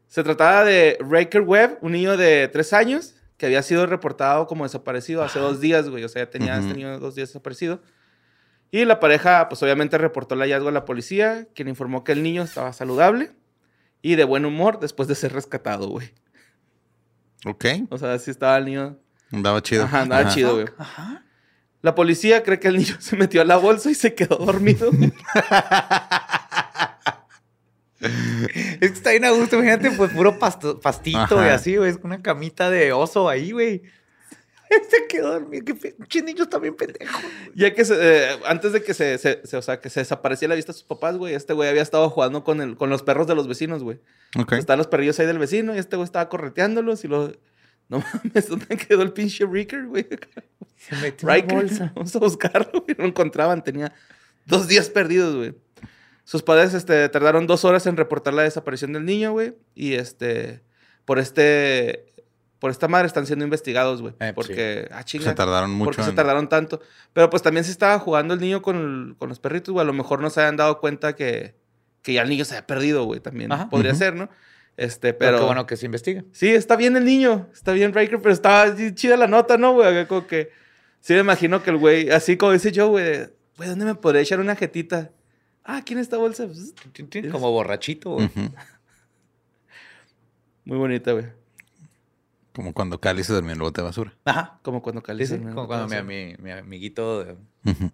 Se 0.08 0.24
trataba 0.24 0.64
de 0.64 0.98
Raker 1.00 1.42
Webb, 1.42 1.78
un 1.80 1.92
niño 1.92 2.16
de 2.16 2.48
tres 2.48 2.72
años 2.72 3.14
que 3.36 3.46
había 3.46 3.62
sido 3.62 3.86
reportado 3.86 4.48
como 4.48 4.64
desaparecido 4.64 5.22
hace 5.22 5.38
dos 5.38 5.60
días, 5.60 5.88
güey. 5.88 6.02
O 6.02 6.08
sea, 6.08 6.24
ya 6.24 6.30
tenía 6.30 6.58
este 6.58 6.74
niño 6.74 6.98
dos 6.98 7.14
días 7.14 7.28
desaparecido. 7.28 7.80
Y 8.72 8.84
la 8.84 8.98
pareja, 8.98 9.48
pues 9.48 9.62
obviamente 9.62 9.96
reportó 9.96 10.34
el 10.34 10.40
hallazgo 10.40 10.68
a 10.68 10.72
la 10.72 10.84
policía, 10.84 11.46
quien 11.54 11.68
informó 11.68 12.02
que 12.02 12.12
el 12.12 12.22
niño 12.22 12.42
estaba 12.42 12.72
saludable 12.72 13.30
y 14.02 14.14
de 14.16 14.24
buen 14.24 14.44
humor 14.44 14.80
después 14.80 15.08
de 15.08 15.14
ser 15.14 15.32
rescatado, 15.32 15.88
güey. 15.88 16.12
Ok. 17.46 17.64
O 17.90 17.98
sea, 17.98 18.18
sí 18.18 18.30
estaba 18.30 18.56
el 18.58 18.64
niño. 18.66 18.98
Andaba 19.30 19.62
chido. 19.62 19.84
Ajá, 19.84 20.02
andaba 20.02 20.22
Ajá. 20.22 20.34
chido, 20.34 20.54
güey. 20.54 20.66
Ajá. 20.78 21.24
La 21.82 21.94
policía 21.94 22.42
cree 22.42 22.58
que 22.58 22.68
el 22.68 22.76
niño 22.78 22.96
se 23.00 23.16
metió 23.16 23.40
a 23.40 23.44
la 23.44 23.56
bolsa 23.56 23.90
y 23.90 23.94
se 23.94 24.14
quedó 24.14 24.36
dormido. 24.36 24.90
Es 28.00 28.78
que 28.78 28.86
está 28.86 29.10
bien 29.10 29.24
a 29.24 29.30
gusto, 29.30 29.56
imagínate, 29.56 29.90
pues 29.90 30.12
puro 30.12 30.38
pasto- 30.38 30.78
pastito 30.80 31.18
Ajá. 31.18 31.46
y 31.46 31.50
así, 31.50 31.76
güey. 31.76 31.90
Es 31.90 31.98
una 32.04 32.22
camita 32.22 32.70
de 32.70 32.92
oso 32.92 33.28
ahí, 33.28 33.50
güey. 33.50 33.82
Se 34.90 35.06
quedó 35.08 35.32
dormido. 35.32 35.64
Qué 35.64 35.74
pinche 35.74 36.22
niños 36.22 36.48
también 36.50 36.74
pendejos. 36.76 37.20
Ya 37.54 37.72
que 37.74 37.84
se, 37.84 37.94
eh, 37.98 38.38
antes 38.46 38.72
de 38.72 38.82
que 38.82 38.94
se, 38.94 39.18
se- 39.18 39.40
se- 39.44 39.56
o 39.56 39.62
sea, 39.62 39.80
que 39.80 39.90
se 39.90 40.00
desapareciera 40.00 40.50
la 40.52 40.56
vista 40.56 40.72
de 40.72 40.78
sus 40.78 40.86
papás, 40.86 41.16
güey, 41.16 41.34
este 41.34 41.52
güey 41.52 41.68
había 41.68 41.82
estado 41.82 42.08
jugando 42.10 42.44
con, 42.44 42.60
el, 42.60 42.76
con 42.76 42.90
los 42.90 43.02
perros 43.02 43.26
de 43.26 43.34
los 43.34 43.48
vecinos, 43.48 43.82
güey. 43.82 44.00
Ok. 44.38 44.52
Están 44.52 44.78
los 44.78 44.86
perrillos 44.86 45.18
ahí 45.20 45.26
del 45.26 45.38
vecino 45.38 45.74
y 45.74 45.78
este 45.78 45.96
güey 45.96 46.04
estaba 46.04 46.28
correteándolos 46.28 47.04
y 47.04 47.08
lo... 47.08 47.32
No 47.88 48.00
mames, 48.12 48.48
¿dónde 48.50 48.76
quedó 48.76 49.02
el 49.02 49.12
pinche 49.12 49.46
Riker, 49.46 49.86
güey? 49.86 50.06
Se 50.76 50.94
metió 50.96 51.30
en 51.30 51.46
la 51.48 51.54
bolsa. 51.54 51.92
vamos 51.96 52.14
a 52.14 52.18
buscarlo, 52.18 52.70
güey. 52.82 52.94
No 52.98 53.04
lo 53.04 53.08
encontraban, 53.08 53.64
tenía 53.64 53.94
dos 54.44 54.68
días 54.68 54.90
perdidos, 54.90 55.34
güey. 55.34 55.54
Sus 56.24 56.42
padres 56.42 56.74
este, 56.74 57.08
tardaron 57.08 57.46
dos 57.46 57.64
horas 57.64 57.86
en 57.86 57.96
reportar 57.96 58.34
la 58.34 58.42
desaparición 58.42 58.92
del 58.92 59.06
niño, 59.06 59.32
güey. 59.32 59.54
Y 59.74 59.94
este, 59.94 60.60
por 61.06 61.18
este, 61.18 62.12
por 62.58 62.70
esta 62.70 62.88
madre 62.88 63.06
están 63.06 63.26
siendo 63.26 63.44
investigados, 63.44 64.02
güey. 64.02 64.14
Eh, 64.20 64.32
porque, 64.34 64.88
ah, 64.92 65.04
chinga. 65.04 65.24
Se 65.24 65.34
tardaron 65.34 65.70
mucho. 65.70 65.86
¿Por 65.86 65.96
qué 65.96 66.02
se 66.02 66.12
tardaron 66.12 66.48
tanto? 66.48 66.80
Pero 67.12 67.30
pues 67.30 67.42
también 67.42 67.64
se 67.64 67.70
estaba 67.70 67.98
jugando 67.98 68.34
el 68.34 68.40
niño 68.40 68.62
con, 68.62 68.76
el- 68.76 69.16
con 69.16 69.28
los 69.28 69.38
perritos, 69.38 69.72
güey. 69.72 69.82
A 69.82 69.86
lo 69.86 69.92
mejor 69.92 70.20
no 70.20 70.30
se 70.30 70.40
habían 70.40 70.56
dado 70.56 70.80
cuenta 70.80 71.14
que, 71.14 71.54
que 72.02 72.14
ya 72.14 72.22
el 72.22 72.28
niño 72.28 72.44
se 72.44 72.54
había 72.54 72.66
perdido, 72.66 73.04
güey. 73.04 73.20
También 73.20 73.52
Ajá. 73.52 73.68
podría 73.68 73.94
ser, 73.94 74.14
¿no? 74.16 74.28
Este, 74.76 75.12
Pero 75.12 75.18
pero... 75.18 75.38
qué 75.38 75.44
bueno 75.46 75.66
que 75.66 75.76
se 75.76 75.86
investiga. 75.86 76.24
Sí, 76.32 76.48
está 76.50 76.76
bien 76.76 76.96
el 76.96 77.04
niño. 77.04 77.48
Está 77.52 77.72
bien 77.72 77.92
Riker, 77.92 78.20
pero 78.22 78.32
estaba 78.32 78.74
chida 78.94 79.16
la 79.16 79.26
nota, 79.26 79.58
¿no, 79.58 79.72
güey? 79.74 80.06
Como 80.06 80.26
que... 80.26 80.50
Sí 81.00 81.14
me 81.14 81.20
imagino 81.20 81.62
que 81.62 81.70
el 81.70 81.76
güey... 81.78 82.10
Así 82.10 82.36
como 82.36 82.52
dice 82.52 82.72
yo, 82.72 82.88
güey... 82.88 83.28
Güey, 83.56 83.68
¿dónde 83.68 83.84
me 83.84 83.94
podría 83.96 84.22
echar 84.22 84.38
una 84.40 84.54
jetita? 84.56 85.10
Ah, 85.64 85.82
¿quién 85.84 85.98
esta 85.98 86.16
bolsa? 86.16 86.46
Pues, 86.46 86.74
Como 87.32 87.50
borrachito, 87.50 88.10
güey. 88.10 88.30
Muy 90.64 90.78
bonita, 90.78 91.12
güey. 91.12 91.26
Como 92.58 92.74
cuando 92.74 93.00
Cali 93.00 93.22
se 93.22 93.32
durmió 93.32 93.52
en 93.52 93.58
el 93.58 93.62
bote 93.62 93.82
de 93.82 93.84
basura. 93.84 94.12
Ajá. 94.24 94.58
Como 94.62 94.82
cuando 94.82 95.00
Sí, 95.00 95.06
Cali 95.06 95.26
sí, 95.28 95.38
Como 95.38 95.68
cuando 95.68 96.02
mi, 96.02 96.34
mi 96.38 96.50
amiguito 96.50 97.22
de- 97.24 97.36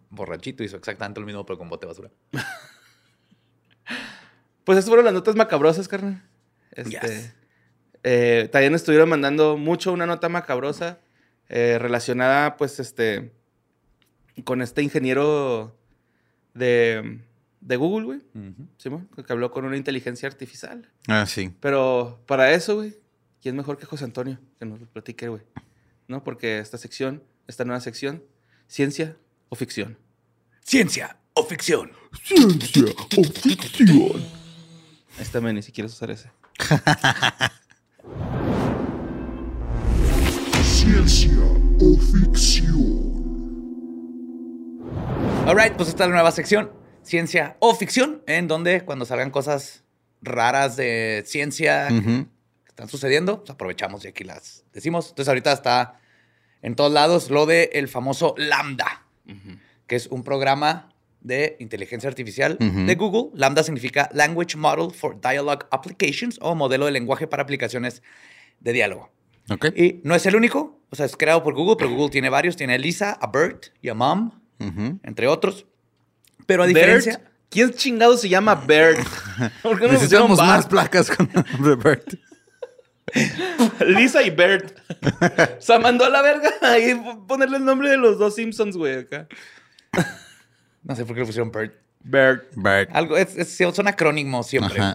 borrachito 0.09 0.65
hizo 0.65 0.79
exactamente 0.79 1.21
lo 1.21 1.27
mismo, 1.27 1.45
pero 1.45 1.59
con 1.59 1.69
bote 1.69 1.85
de 1.87 1.89
basura. 1.93 2.11
Pues 4.65 4.79
estas 4.79 4.89
fueron 4.89 5.05
las 5.05 5.13
notas 5.13 5.37
macabrosas, 5.37 5.87
carnal. 5.89 6.23
Este, 6.73 6.91
Yes. 6.91 7.35
eh, 8.03 8.49
también 8.51 8.75
estuvieron 8.75 9.09
mandando 9.11 9.59
mucho 9.59 9.93
una 9.93 10.07
nota 10.07 10.31
macabrosa 10.31 10.99
eh, 11.51 11.77
relacionada, 11.79 12.57
pues, 12.57 12.81
este, 12.81 13.33
con 14.45 14.63
este 14.63 14.83
ingeniero 14.83 15.77
de, 16.55 17.21
de 17.61 17.77
Google, 17.77 18.07
güey. 18.07 18.19
Ujú. 18.35 18.67
Simón, 18.79 19.09
que 19.27 19.31
habló 19.31 19.51
con 19.51 19.67
una 19.67 19.77
inteligencia 19.77 20.27
artificial. 20.27 20.91
Ah, 21.09 21.27
sí. 21.27 21.55
Pero 21.61 22.23
para 22.27 22.51
eso, 22.53 22.77
güey, 22.77 22.97
¿quién 23.45 23.57
mejor 23.57 23.77
que 23.77 23.85
José 23.85 24.05
Antonio? 24.05 24.41
Que 24.59 24.65
nos 24.65 24.81
lo 24.81 24.87
platique, 24.87 25.29
güey. 25.29 25.43
¿No? 26.09 26.25
Porque 26.25 26.61
esta 26.61 26.79
sección, 26.79 27.23
esta 27.47 27.67
nueva 27.67 27.79
sección, 27.83 28.25
ciencia 28.69 29.19
o 29.51 29.55
ficción. 29.55 29.99
Ciencia 30.63 31.19
o 31.35 31.45
ficción. 31.45 31.93
Ciencia 32.23 32.87
o 33.19 33.23
ficción. 33.23 34.25
Ahí 35.19 35.23
está, 35.23 35.43
Manny, 35.43 35.61
si 35.61 35.73
quieres 35.73 35.93
usar 35.93 36.11
ese. 36.11 36.31
Ciencia 40.63 41.29
o 41.81 41.99
ficción. 41.99 42.75
Alright, 45.47 45.77
pues 45.77 45.91
esta 45.91 46.05
es 46.05 46.09
la 46.09 46.15
nueva 46.15 46.33
sección, 46.33 46.71
ciencia 47.03 47.59
o 47.59 47.75
ficción, 47.75 48.23
en 48.27 48.49
donde 48.49 48.87
cuando 48.87 49.05
salgan 49.05 49.31
cosas 49.31 49.85
raras 50.23 50.77
de 50.77 51.25
ciencia 51.27 51.91
están 52.75 52.89
sucediendo, 52.89 53.39
pues 53.39 53.51
aprovechamos 53.51 54.05
y 54.05 54.09
aquí 54.09 54.25
las 54.25 54.65
decimos. 54.73 55.11
Entonces 55.11 55.29
ahorita 55.29 55.53
está 55.53 56.01
en 56.61 56.75
todos 56.75 56.93
lados 56.93 57.31
lo 57.31 57.47
de 57.47 57.71
el 57.73 57.87
famoso 57.87 58.35
Lambda, 58.37 59.07
que 59.87 59.95
es 59.95 60.09
un 60.09 60.25
programa 60.25 60.93
de 61.21 61.57
inteligencia 61.61 62.09
artificial 62.09 62.59
de 62.59 62.95
Google. 62.97 63.31
Lambda 63.39 63.63
significa 63.63 64.11
Language 64.13 64.57
Model 64.57 64.93
for 64.93 65.21
Dialogue 65.21 65.67
Applications 65.71 66.37
o 66.43 66.57
modelo 66.57 66.87
de 66.87 66.91
lenguaje 66.91 67.29
para 67.29 67.45
aplicaciones 67.45 68.03
de 68.59 68.73
diálogo. 68.73 69.13
Ok. 69.51 69.67
Y 69.77 70.01
no 70.03 70.17
es 70.17 70.27
el 70.27 70.35
único, 70.35 70.81
o 70.91 70.97
sea, 70.97 71.07
es 71.07 71.17
creado 71.17 71.45
por 71.45 71.55
Google, 71.55 71.77
pero 71.79 71.91
Google 71.91 72.11
tiene 72.11 72.29
varios. 72.29 72.57
Tiene 72.57 72.75
a 72.75 72.79
Lisa, 72.79 73.13
a 73.13 73.29
Bert 73.29 73.67
y 73.81 73.89
a 73.89 73.95
Mom, 73.95 74.33
entre 75.05 75.29
otros. 75.29 75.67
Pero 76.45 76.65
a 76.65 76.67
Bert. 76.67 76.77
diferencia... 76.77 77.31
¿Quién 77.51 77.73
chingado 77.73 78.17
se 78.17 78.29
llama 78.29 78.57
Bert? 78.57 79.07
¿Por 79.63 79.79
qué 79.79 79.87
no 79.87 79.93
Necesitamos 79.93 80.39
más 80.39 80.67
placas 80.67 81.09
con 81.09 81.31
el 81.33 81.45
nombre 81.53 81.77
Bert. 81.77 82.15
Lisa 83.87 84.23
y 84.23 84.31
Bert. 84.31 84.77
o 85.59 85.61
sea, 85.61 85.79
mandó 85.79 86.05
a 86.05 86.09
la 86.11 86.23
verga 86.23 86.51
ahí 86.63 86.95
ponerle 87.29 87.59
el 87.59 87.65
nombre 87.65 87.91
de 87.91 87.97
los 87.97 88.19
dos 88.19 88.35
Simpsons, 88.35 88.77
güey, 88.77 88.99
acá. 88.99 89.29
No 90.83 90.95
sé 90.95 91.05
por 91.05 91.15
qué 91.15 91.21
le 91.21 91.27
pusieron 91.27 91.51
Bert. 91.51 91.75
Bert. 92.01 92.45
Bert. 92.57 92.91
Algo, 92.93 93.17
es, 93.17 93.37
es- 93.37 93.57
son 93.75 93.89
acrónimos 93.89 94.47
siempre. 94.47 94.81
Ajá. 94.81 94.95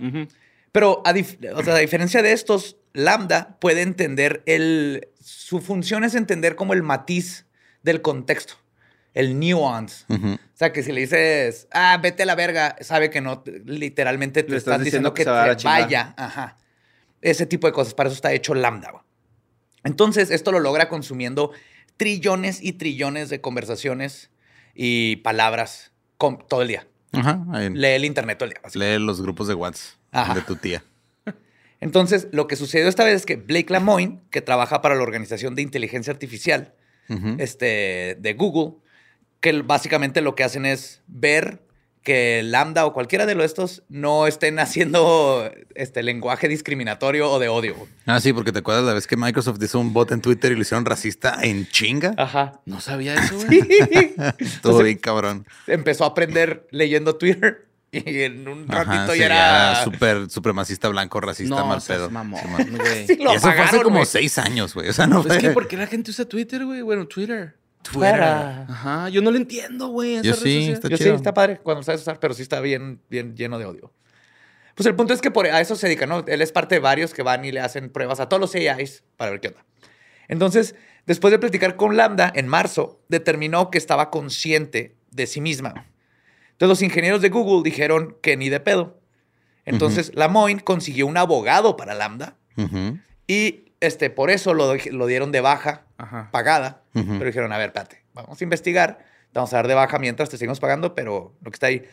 Pero 0.72 1.02
a, 1.06 1.14
dif- 1.14 1.38
o 1.56 1.64
sea, 1.64 1.76
a 1.76 1.80
diferencia 1.80 2.22
de 2.22 2.32
estos, 2.32 2.78
Lambda 2.94 3.58
puede 3.60 3.82
entender 3.82 4.44
el... 4.46 5.08
Su 5.20 5.62
función 5.62 6.04
es 6.04 6.14
entender 6.14 6.56
como 6.56 6.74
el 6.74 6.84
matiz 6.84 7.46
del 7.82 8.02
contexto. 8.04 8.54
El 9.16 9.40
nuance. 9.40 10.06
O 10.10 10.38
sea, 10.54 10.72
que 10.72 10.84
si 10.84 10.92
le 10.92 11.02
dices, 11.02 11.68
ah, 11.72 11.98
vete 12.02 12.22
a 12.24 12.26
la 12.28 12.36
verga, 12.36 12.76
sabe 12.82 13.10
que 13.10 13.22
no, 13.22 13.40
te- 13.40 13.60
literalmente 13.66 14.44
te 14.44 14.56
estás 14.56 14.84
diciendo 14.84 15.10
diciendo 15.10 15.14
que 15.16 15.22
que, 15.22 15.24
se 15.24 15.30
va 15.32 15.44
a 15.44 15.48
la 15.48 15.58
te 15.58 15.64
vaya. 15.64 16.14
Ajá. 16.16 16.58
Ese 17.22 17.46
tipo 17.46 17.68
de 17.68 17.74
cosas. 17.74 17.94
Para 17.94 18.10
eso 18.10 18.16
está 18.16 18.32
hecho 18.34 18.54
Lambda. 18.56 19.04
Entonces, 19.84 20.32
esto 20.32 20.52
lo 20.52 20.60
logra 20.60 20.90
consumiendo 20.90 21.52
trillones 21.98 22.62
y 22.62 22.74
trillones 22.74 23.30
de 23.30 23.42
conversaciones 23.42 24.30
y 24.76 25.18
palabras 25.18 25.92
con- 26.18 26.46
todo 26.48 26.62
el 26.62 26.68
día. 26.70 26.88
Ajá. 27.12 27.44
Lee 27.74 27.88
el 27.88 28.06
internet 28.06 28.38
todo 28.38 28.50
el 28.50 28.56
día. 28.56 28.62
Lee 28.98 29.04
los 29.04 29.22
grupos 29.22 29.48
de 29.48 29.54
WhatsApp 29.56 29.96
Ajá. 30.12 30.34
de 30.36 30.42
tu 30.42 30.56
tía. 30.56 30.84
Entonces, 31.82 32.28
lo 32.32 32.48
que 32.48 32.56
sucedió 32.56 32.88
esta 32.88 33.04
vez 33.04 33.16
es 33.16 33.26
que 33.26 33.36
Blake 33.38 33.72
Lamoine, 33.74 34.20
que 34.32 34.42
trabaja 34.42 34.82
para 34.82 34.96
la 34.96 35.02
Organización 35.04 35.56
de 35.56 35.62
Inteligencia 35.62 36.12
Artificial 36.14 36.74
este, 37.40 38.16
de 38.20 38.34
Google, 38.34 38.76
que 39.40 39.62
básicamente 39.64 40.22
lo 40.22 40.36
que 40.36 40.44
hacen 40.44 40.66
es 40.66 41.02
ver 41.08 41.62
que 42.04 42.42
Lambda 42.44 42.86
o 42.86 42.94
cualquiera 42.94 43.26
de 43.26 43.36
los 43.36 43.46
estos 43.46 43.84
no 43.90 44.26
estén 44.26 44.58
haciendo 44.60 45.52
este 45.76 46.02
lenguaje 46.02 46.48
discriminatorio 46.48 47.30
o 47.30 47.40
de 47.40 47.50
odio. 47.50 47.76
Ah, 48.06 48.20
sí, 48.20 48.34
porque 48.34 48.52
te 48.52 48.60
acuerdas 48.60 48.86
la 48.86 48.94
vez 48.94 49.06
que 49.06 49.18
Microsoft 49.18 49.62
hizo 49.62 49.80
un 49.80 49.94
bot 49.94 50.12
en 50.12 50.22
Twitter 50.22 50.52
y 50.52 50.56
lo 50.56 50.62
hicieron 50.62 50.86
racista 50.86 51.38
en 51.42 51.68
chinga. 51.68 52.14
Ajá. 52.18 52.62
No 52.66 52.80
sabía 52.82 53.16
eso, 53.16 53.36
güey. 53.46 53.60
Estuvo 54.40 54.80
bien 54.84 54.98
cabrón. 54.98 55.46
Empezó 55.68 56.06
a 56.06 56.08
aprender 56.08 56.68
leyendo 56.72 57.16
Twitter 57.18 57.68
y 57.92 58.22
en 58.22 58.48
un 58.48 58.68
ratito 58.68 58.92
Ajá, 58.96 59.14
sí, 59.14 59.20
ya 59.20 59.26
era... 59.26 59.84
súper 59.84 60.30
supremacista 60.30 60.88
blanco, 60.90 61.20
racista, 61.22 61.56
No, 61.56 61.66
mal 61.66 61.82
pedo. 61.86 62.10
mamón. 62.10 62.40
Sí, 63.08 63.18
lo 63.18 63.34
Y 63.34 63.36
eso 63.36 63.42
fue 63.42 63.52
hace 63.52 63.62
apagaron, 63.62 63.84
como 63.84 64.06
seis 64.06 64.38
años, 64.38 64.74
güey. 64.74 64.90
O 64.90 64.94
sea, 64.94 65.06
no 65.08 65.22
Pues 65.22 65.36
es 65.36 65.42
fue... 65.42 65.50
que 65.50 65.54
¿por 65.54 65.68
qué 65.68 65.76
la 65.78 65.88
gente 65.88 66.12
usa 66.12 66.26
Twitter, 66.26 66.66
güey? 66.66 66.82
Bueno, 66.82 67.08
Twitter. 67.08 67.56
Twitter. 67.82 68.22
Ajá, 68.22 69.10
yo 69.10 69.22
no 69.22 69.32
lo 69.32 69.38
entiendo, 69.38 69.88
güey. 69.88 70.22
Yo 70.22 70.34
sí, 70.34 70.70
está 70.72 70.88
Yo 70.90 70.98
sí, 70.98 71.10
está 71.10 71.34
padre 71.34 71.60
cuando 71.60 71.80
lo 71.80 71.84
sabes 71.84 72.02
usar, 72.02 72.20
pero 72.20 72.34
sí 72.34 72.42
está 72.42 72.60
bien, 72.60 73.02
bien 73.10 73.36
lleno 73.36 73.58
de 73.58 73.66
odio. 73.66 73.94
Pues 74.76 74.88
el 74.88 74.96
punto 74.96 75.14
es 75.14 75.22
que 75.22 75.32
por, 75.32 75.46
a 75.46 75.60
eso 75.60 75.76
se 75.76 75.88
dedica, 75.88 76.06
¿no? 76.06 76.24
Él 76.26 76.42
es 76.42 76.52
parte 76.52 76.76
de 76.76 76.80
varios 76.80 77.14
que 77.14 77.22
van 77.22 77.44
y 77.44 77.52
le 77.52 77.60
hacen 77.60 77.90
pruebas 77.90 78.20
a 78.20 78.30
todos 78.30 78.40
los 78.40 78.56
AIs 78.56 79.04
para 79.18 79.32
ver 79.32 79.42
qué 79.42 79.50
onda. 79.50 79.66
Entonces, 80.30 80.76
después 81.06 81.32
de 81.32 81.40
platicar 81.40 81.76
con 81.76 81.98
Lambda 81.98 82.32
en 82.34 82.48
marzo, 82.48 83.02
determinó 83.10 83.72
que 83.72 83.78
estaba 83.78 84.10
consciente 84.10 84.96
de 85.12 85.28
sí 85.28 85.42
misma. 85.42 85.88
Entonces, 86.52 86.70
los 86.70 86.82
ingenieros 86.82 87.22
de 87.22 87.30
Google 87.30 87.70
dijeron 87.70 88.18
que 88.22 88.38
ni 88.38 88.50
de 88.50 88.60
pedo. 88.60 89.02
Entonces, 89.66 90.12
Lamoine 90.16 90.62
consiguió 90.62 91.08
un 91.08 91.18
abogado 91.18 91.76
para 91.76 91.94
Lambda 91.94 92.38
y 93.28 93.69
este, 93.80 94.10
por 94.10 94.30
eso 94.30 94.54
lo, 94.54 94.74
lo 94.92 95.06
dieron 95.08 95.32
de 95.32 95.42
baja 95.42 95.84
Ajá. 95.98 96.30
pagada. 96.32 96.84
Pero 96.94 97.26
dijeron, 97.26 97.54
a 97.54 97.58
ver, 97.58 97.68
espérate, 97.68 98.04
vamos 98.14 98.40
a 98.40 98.44
investigar, 98.44 98.98
te 99.32 99.40
vamos 99.40 99.54
a 99.54 99.58
dar 99.58 99.68
de 99.68 99.74
baja 99.74 100.00
mientras 100.00 100.30
te 100.30 100.38
seguimos 100.38 100.60
pagando, 100.60 100.96
pero 100.96 101.34
lo 101.42 101.52
que 101.52 101.56
está 101.56 101.68
ahí. 101.68 101.84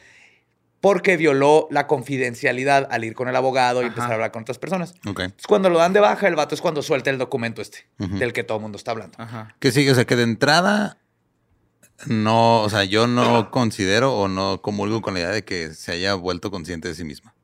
Porque 0.81 1.17
violó 1.17 1.69
la 1.71 1.87
confidencialidad 1.87 2.89
al 2.91 3.05
ir 3.05 3.15
con 3.15 3.29
el 3.29 3.37
abogado 3.37 3.81
y 3.81 3.85
Ajá. 3.85 3.89
empezar 3.89 4.11
a 4.11 4.15
hablar 4.15 4.33
con 4.33 4.43
otras 4.43 4.59
personas. 4.59 4.95
Entonces, 5.05 5.47
cuando 5.47 5.71
lo 5.71 5.79
dan 5.79 5.93
de 5.93 6.01
baja, 6.01 6.29
el 6.29 6.37
vato 6.37 6.55
es 6.55 6.61
cuando 6.61 6.83
suelta 6.83 7.11
el 7.11 7.19
documento 7.19 7.63
este, 7.63 7.87
del 7.99 8.33
que 8.33 8.45
todo 8.45 8.59
el 8.59 8.63
mundo 8.63 8.77
está 8.77 8.91
hablando. 8.91 9.17
Ajá. 9.19 9.55
Que 9.59 9.73
sí, 9.73 9.89
o 9.89 9.95
sea, 9.95 10.05
que 10.05 10.17
de 10.17 10.25
entrada 10.25 10.99
no, 12.07 12.63
o 12.63 12.69
sea, 12.69 12.85
yo 12.85 13.07
no 13.07 13.51
considero 13.51 14.15
o 14.17 14.29
no 14.29 14.61
comulgo 14.61 15.01
con 15.03 15.15
la 15.15 15.21
idea 15.21 15.31
de 15.31 15.45
que 15.45 15.73
se 15.73 15.93
haya 15.93 16.15
vuelto 16.15 16.51
consciente 16.51 16.89
de 16.89 16.95
sí 16.95 17.05
misma. 17.05 17.35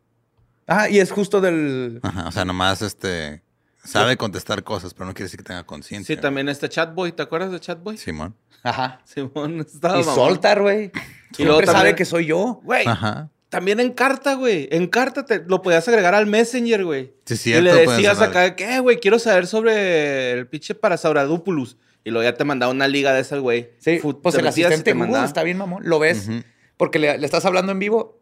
Ah, 0.66 0.88
y 0.88 1.00
es 1.00 1.11
justo 1.11 1.40
del... 1.40 2.00
Ajá, 2.02 2.28
o 2.28 2.33
sea, 2.33 2.44
nomás 2.44 2.83
este 2.83 3.42
sabe 3.85 4.16
contestar 4.16 4.62
cosas, 4.64 4.95
pero 4.95 5.07
no 5.07 5.14
quiere 5.14 5.25
decir 5.25 5.38
que 5.38 5.45
tenga 5.45 5.64
conciencia. 5.64 6.14
Sí, 6.14 6.21
también 6.21 6.49
este 6.49 6.68
Chatboy. 6.68 7.12
¿Te 7.12 7.23
acuerdas 7.23 7.51
de 7.53 7.61
Chatboy? 7.61 7.97
Simón. 7.97 8.35
Ajá. 8.62 9.01
Simón 9.05 9.61
estaba 9.61 9.97
Y 10.01 10.05
mamón. 10.05 10.14
Soltar, 10.14 10.61
güey. 10.62 10.92
Y 11.33 11.35
Siempre 11.37 11.66
sabe 11.66 11.79
también- 11.79 11.97
que 11.97 12.05
soy 12.05 12.27
yo. 12.27 12.61
Güey, 12.62 12.87
Ajá. 12.87 13.31
también 13.49 13.81
en 13.81 13.92
carta, 13.92 14.35
güey. 14.35 14.68
En 14.71 14.87
carta 14.87 15.25
te 15.25 15.42
lo 15.47 15.62
podías 15.62 15.87
agregar 15.88 16.14
al 16.14 16.27
Messenger, 16.27 16.85
güey. 16.85 17.14
Sí, 17.27 17.35
y 17.35 17.37
cierto, 17.37 17.62
le 17.64 17.85
puedes 17.85 17.90
decías 17.90 18.21
acá, 18.21 18.40
de 18.42 18.55
que, 18.57 18.75
"Eh, 18.77 18.81
güey, 18.81 18.99
quiero 18.99 19.18
saber 19.18 19.47
sobre 19.47 20.33
el 20.33 20.47
pinche 20.47 20.75
Parasauradupulus. 20.75 21.77
Y 22.05 22.11
luego 22.11 22.29
ya 22.29 22.35
te 22.37 22.45
mandaba 22.45 22.73
una 22.73 22.88
liga 22.88 23.12
de 23.12 23.21
esas, 23.21 23.38
güey. 23.40 23.71
Sí, 23.79 23.99
Fu- 24.01 24.21
pues 24.21 24.35
te 24.35 24.40
el 24.40 24.47
y 24.47 24.49
asistente 24.49 24.92
te 24.92 24.99
Google 24.99 25.25
está 25.25 25.42
bien, 25.42 25.57
mamón. 25.59 25.83
Lo 25.87 25.99
ves 25.99 26.29
porque 26.77 26.99
le, 26.99 27.16
le 27.18 27.25
estás 27.27 27.45
hablando 27.45 27.71
en 27.73 27.79
vivo 27.79 28.21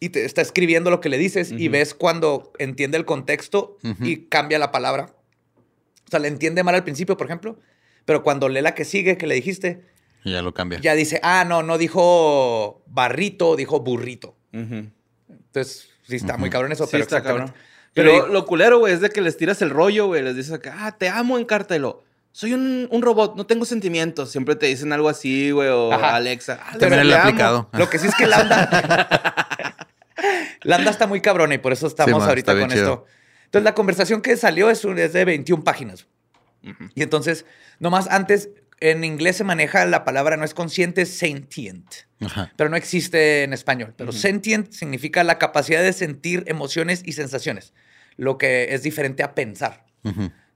y 0.00 0.10
te 0.10 0.24
está 0.24 0.42
escribiendo 0.42 0.90
lo 0.90 1.00
que 1.00 1.08
le 1.08 1.18
dices 1.18 1.50
y 1.50 1.66
Ujú. 1.68 1.72
ves 1.72 1.94
cuando 1.94 2.52
entiende 2.58 2.96
el 2.98 3.04
contexto 3.04 3.76
Ujú. 3.82 4.04
y 4.04 4.26
cambia 4.26 4.58
la 4.58 4.70
palabra. 4.70 5.12
O 6.06 6.10
sea, 6.10 6.20
le 6.20 6.28
entiende 6.28 6.62
mal 6.62 6.74
al 6.74 6.84
principio, 6.84 7.16
por 7.16 7.26
ejemplo, 7.26 7.58
pero 8.04 8.22
cuando 8.22 8.48
lee 8.48 8.62
la 8.62 8.74
que 8.74 8.84
sigue, 8.84 9.18
que 9.18 9.26
le 9.26 9.34
dijiste, 9.34 9.84
Y 10.24 10.32
ya 10.32 10.42
lo 10.42 10.54
cambia. 10.54 10.78
ya 10.80 10.94
dice, 10.94 11.20
ah, 11.22 11.44
no, 11.46 11.62
no 11.62 11.78
dijo 11.78 12.82
barrito, 12.86 13.56
dijo 13.56 13.80
burrito. 13.80 14.36
Ujú. 14.54 14.86
Entonces, 15.28 15.88
sí 16.06 16.16
está 16.16 16.36
muy 16.36 16.48
cabrón 16.50 16.72
eso, 16.72 16.84
Sí, 16.84 16.92
pero 16.92 17.02
está 17.04 17.22
cabrón. 17.22 17.52
Pero 17.94 18.12
Pero 18.12 18.26
lo 18.28 18.46
culero, 18.46 18.78
güey, 18.78 18.94
es 18.94 19.00
de 19.00 19.10
que 19.10 19.20
les 19.20 19.36
tiras 19.36 19.60
el 19.62 19.70
rollo, 19.70 20.06
güey. 20.06 20.22
Les 20.22 20.36
dices 20.36 20.52
acá, 20.52 20.74
ah, 20.86 20.96
te 20.96 21.08
amo 21.08 21.36
en 21.38 21.44
carta. 21.44 21.74
Y 21.74 21.80
lo, 21.80 22.04
soy 22.32 22.52
un, 22.52 22.86
un 22.90 23.02
robot, 23.02 23.34
no 23.36 23.44
tengo 23.46 23.64
sentimientos. 23.64 24.30
Siempre 24.30 24.54
te 24.56 24.66
dicen 24.66 24.92
algo 24.92 25.08
así, 25.08 25.50
güey, 25.50 25.68
o 25.68 25.92
Ajá. 25.92 26.14
Alexa. 26.16 26.60
Ah, 26.62 26.78
También 26.78 27.10
amo. 27.10 27.14
aplicado. 27.14 27.68
Lo 27.72 27.90
que 27.90 27.98
sí 27.98 28.06
es 28.06 28.14
que 28.14 28.26
Lambda. 28.26 29.48
Lambda 30.62 30.90
está 30.90 31.06
muy 31.06 31.20
cabrona 31.20 31.54
y 31.54 31.58
por 31.58 31.72
eso 31.72 31.86
estamos 31.86 32.14
Sí, 32.14 32.18
man, 32.18 32.28
ahorita 32.28 32.58
con 32.58 32.68
chido. 32.70 32.82
esto. 32.82 33.06
Entonces, 33.46 33.64
la 33.64 33.74
conversación 33.74 34.20
que 34.20 34.36
salió 34.36 34.68
es, 34.70 34.84
un- 34.84 34.98
es 34.98 35.12
de 35.12 35.24
21 35.24 35.64
páginas. 35.64 36.06
Y 36.94 37.02
entonces, 37.02 37.46
nomás 37.78 38.08
antes, 38.08 38.50
en 38.80 39.04
inglés 39.04 39.36
se 39.36 39.44
maneja 39.44 39.84
la 39.86 40.04
palabra, 40.04 40.36
no 40.36 40.44
es 40.44 40.54
consciente, 40.54 41.02
es 41.02 41.16
sentient. 41.16 41.86
Ajá. 42.20 42.52
Pero 42.56 42.68
no 42.68 42.76
existe 42.76 43.44
en 43.44 43.52
español. 43.52 43.94
Pero 43.96 44.12
sentient 44.12 44.70
significa 44.72 45.24
la 45.24 45.38
capacidad 45.38 45.82
de 45.82 45.92
sentir 45.92 46.44
emociones 46.46 47.02
y 47.04 47.12
sensaciones, 47.12 47.72
lo 48.16 48.36
que 48.38 48.74
es 48.74 48.82
diferente 48.82 49.22
a 49.22 49.34
pensar. 49.34 49.86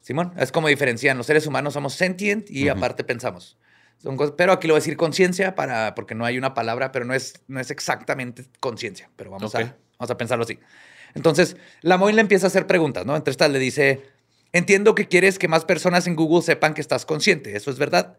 Simón, 0.00 0.32
es 0.36 0.50
como 0.52 0.68
diferencian. 0.68 1.16
Los 1.16 1.26
seres 1.26 1.46
humanos 1.46 1.74
somos 1.74 1.94
sentient 1.94 2.50
y 2.50 2.68
aparte 2.68 3.04
pensamos. 3.04 3.56
Son 4.02 4.16
cosas- 4.16 4.34
pero 4.36 4.52
aquí 4.52 4.66
lo 4.66 4.74
voy 4.74 4.78
a 4.78 4.82
decir 4.82 4.96
conciencia 4.96 5.54
para, 5.54 5.94
porque 5.94 6.14
no 6.14 6.24
hay 6.24 6.36
una 6.38 6.54
palabra, 6.54 6.90
pero 6.92 7.04
no 7.04 7.14
es, 7.14 7.34
no 7.46 7.60
es 7.60 7.70
exactamente 7.70 8.44
conciencia. 8.60 9.10
Pero 9.16 9.30
vamos, 9.30 9.54
a, 9.54 9.58
vamos 9.98 10.10
a 10.10 10.16
pensarlo 10.16 10.44
así. 10.44 10.58
Entonces, 11.14 11.56
la 11.82 11.98
Moy 11.98 12.12
le 12.12 12.20
empieza 12.20 12.46
a 12.46 12.48
hacer 12.48 12.66
preguntas, 12.66 13.06
¿no? 13.06 13.14
Entre 13.16 13.30
estas 13.30 13.50
le 13.50 13.58
dice, 13.58 14.02
entiendo 14.52 14.94
que 14.94 15.06
quieres 15.08 15.38
que 15.38 15.46
más 15.46 15.64
personas 15.64 16.06
en 16.06 16.16
Google 16.16 16.42
sepan 16.42 16.74
que 16.74 16.80
estás 16.80 17.06
consciente. 17.06 17.56
¿Eso 17.56 17.70
es 17.70 17.78
verdad? 17.78 18.18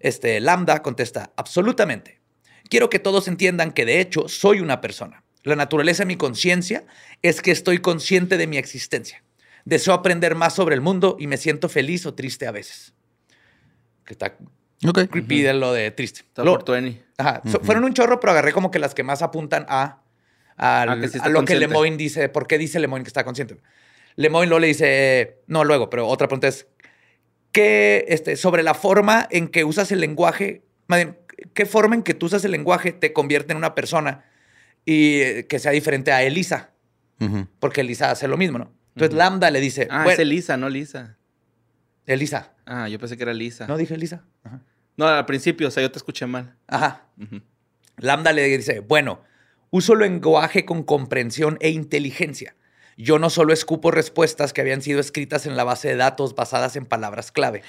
Este, 0.00 0.40
Lambda 0.40 0.82
contesta, 0.82 1.32
absolutamente. 1.36 2.20
Quiero 2.68 2.90
que 2.90 2.98
todos 2.98 3.28
entiendan 3.28 3.72
que 3.72 3.84
de 3.84 4.00
hecho 4.00 4.28
soy 4.28 4.60
una 4.60 4.80
persona. 4.80 5.24
La 5.44 5.56
naturaleza 5.56 6.02
de 6.02 6.08
mi 6.08 6.16
conciencia 6.16 6.84
es 7.22 7.40
que 7.42 7.50
estoy 7.52 7.78
consciente 7.78 8.36
de 8.36 8.46
mi 8.46 8.58
existencia. 8.58 9.24
Deseo 9.64 9.94
aprender 9.94 10.34
más 10.34 10.54
sobre 10.54 10.74
el 10.74 10.80
mundo 10.80 11.16
y 11.18 11.26
me 11.26 11.36
siento 11.36 11.68
feliz 11.68 12.04
o 12.06 12.14
triste 12.14 12.46
a 12.46 12.50
veces. 12.52 12.94
Que 14.04 14.14
está 14.14 14.36
Creepy 15.08 15.42
de 15.42 15.54
lo 15.54 15.72
de 15.72 15.90
triste. 15.92 16.20
Está 16.20 16.44
Lo- 16.44 16.58
por 16.58 16.74
20. 16.74 17.02
Ajá. 17.18 17.42
So- 17.50 17.60
fueron 17.60 17.84
un 17.84 17.94
chorro, 17.94 18.18
pero 18.20 18.32
agarré 18.32 18.52
como 18.52 18.70
que 18.70 18.78
las 18.78 18.94
que 18.94 19.02
más 19.02 19.22
apuntan 19.22 19.64
a, 19.68 20.02
al- 20.56 20.88
Ah, 20.88 20.98
que 21.00 21.08
sí 21.08 21.16
está 21.18 21.28
a 21.28 21.30
lo 21.30 21.44
que. 21.44 21.54
Lemoyne 21.56 21.96
dice. 21.96 22.28
¿Por 22.28 22.46
qué 22.46 22.58
dice 22.58 22.80
Lemoyne 22.80 23.04
que 23.04 23.08
está 23.08 23.24
consciente? 23.24 23.56
Lemoyne 24.16 24.48
luego 24.48 24.60
le 24.60 24.66
dice, 24.66 25.38
no 25.46 25.64
luego, 25.64 25.88
pero 25.88 26.06
otra 26.08 26.28
pregunta 26.28 26.48
es, 26.48 26.66
¿qué, 27.52 28.04
este, 28.08 28.36
sobre 28.36 28.62
la 28.62 28.74
forma 28.74 29.26
en 29.30 29.48
que 29.48 29.64
usas 29.64 29.90
el 29.92 30.00
lenguaje, 30.00 30.62
más 30.86 30.98
bien, 30.98 31.18
qué 31.54 31.64
forma 31.64 31.94
en 31.94 32.02
que 32.02 32.12
tú 32.14 32.26
usas 32.26 32.44
el 32.44 32.50
lenguaje 32.50 32.92
te 32.92 33.12
convierte 33.12 33.52
en 33.52 33.56
una 33.58 33.74
persona 33.74 34.24
y 34.84 35.20
eh, 35.20 35.46
que 35.46 35.58
sea 35.58 35.72
diferente 35.72 36.12
a 36.12 36.22
Elisa? 36.22 36.70
Porque 37.60 37.82
Elisa 37.82 38.10
hace 38.10 38.26
lo 38.26 38.36
mismo, 38.36 38.58
¿no? 38.58 38.72
Entonces 38.96 39.16
Lambda 39.16 39.48
le 39.52 39.60
dice, 39.60 39.86
Ah, 39.90 39.98
bueno, 40.02 40.10
es 40.14 40.18
Elisa, 40.18 40.56
no 40.56 40.68
Lisa. 40.68 41.16
Elisa. 42.04 42.52
Ah, 42.66 42.88
yo 42.88 42.98
pensé 42.98 43.16
que 43.16 43.22
era 43.22 43.32
Lisa. 43.32 43.66
¿No 43.68 43.76
dije 43.76 43.94
Elisa? 43.94 44.24
Ajá. 44.42 44.60
No, 44.96 45.06
al 45.06 45.26
principio, 45.26 45.68
o 45.68 45.70
sea, 45.70 45.82
yo 45.82 45.90
te 45.90 45.98
escuché 45.98 46.26
mal. 46.26 46.56
Ajá. 46.66 47.06
Lambda 47.96 48.32
le 48.32 48.44
dice, 48.44 48.80
bueno, 48.80 49.22
uso 49.70 49.94
lenguaje 49.94 50.64
con 50.64 50.82
comprensión 50.82 51.56
e 51.60 51.70
inteligencia. 51.70 52.54
Yo 52.96 53.18
no 53.18 53.30
solo 53.30 53.52
escupo 53.52 53.90
respuestas 53.90 54.52
que 54.52 54.60
habían 54.60 54.82
sido 54.82 55.00
escritas 55.00 55.46
en 55.46 55.56
la 55.56 55.64
base 55.64 55.88
de 55.88 55.96
datos 55.96 56.34
basadas 56.34 56.76
en 56.76 56.84
palabras 56.84 57.32
clave. 57.32 57.62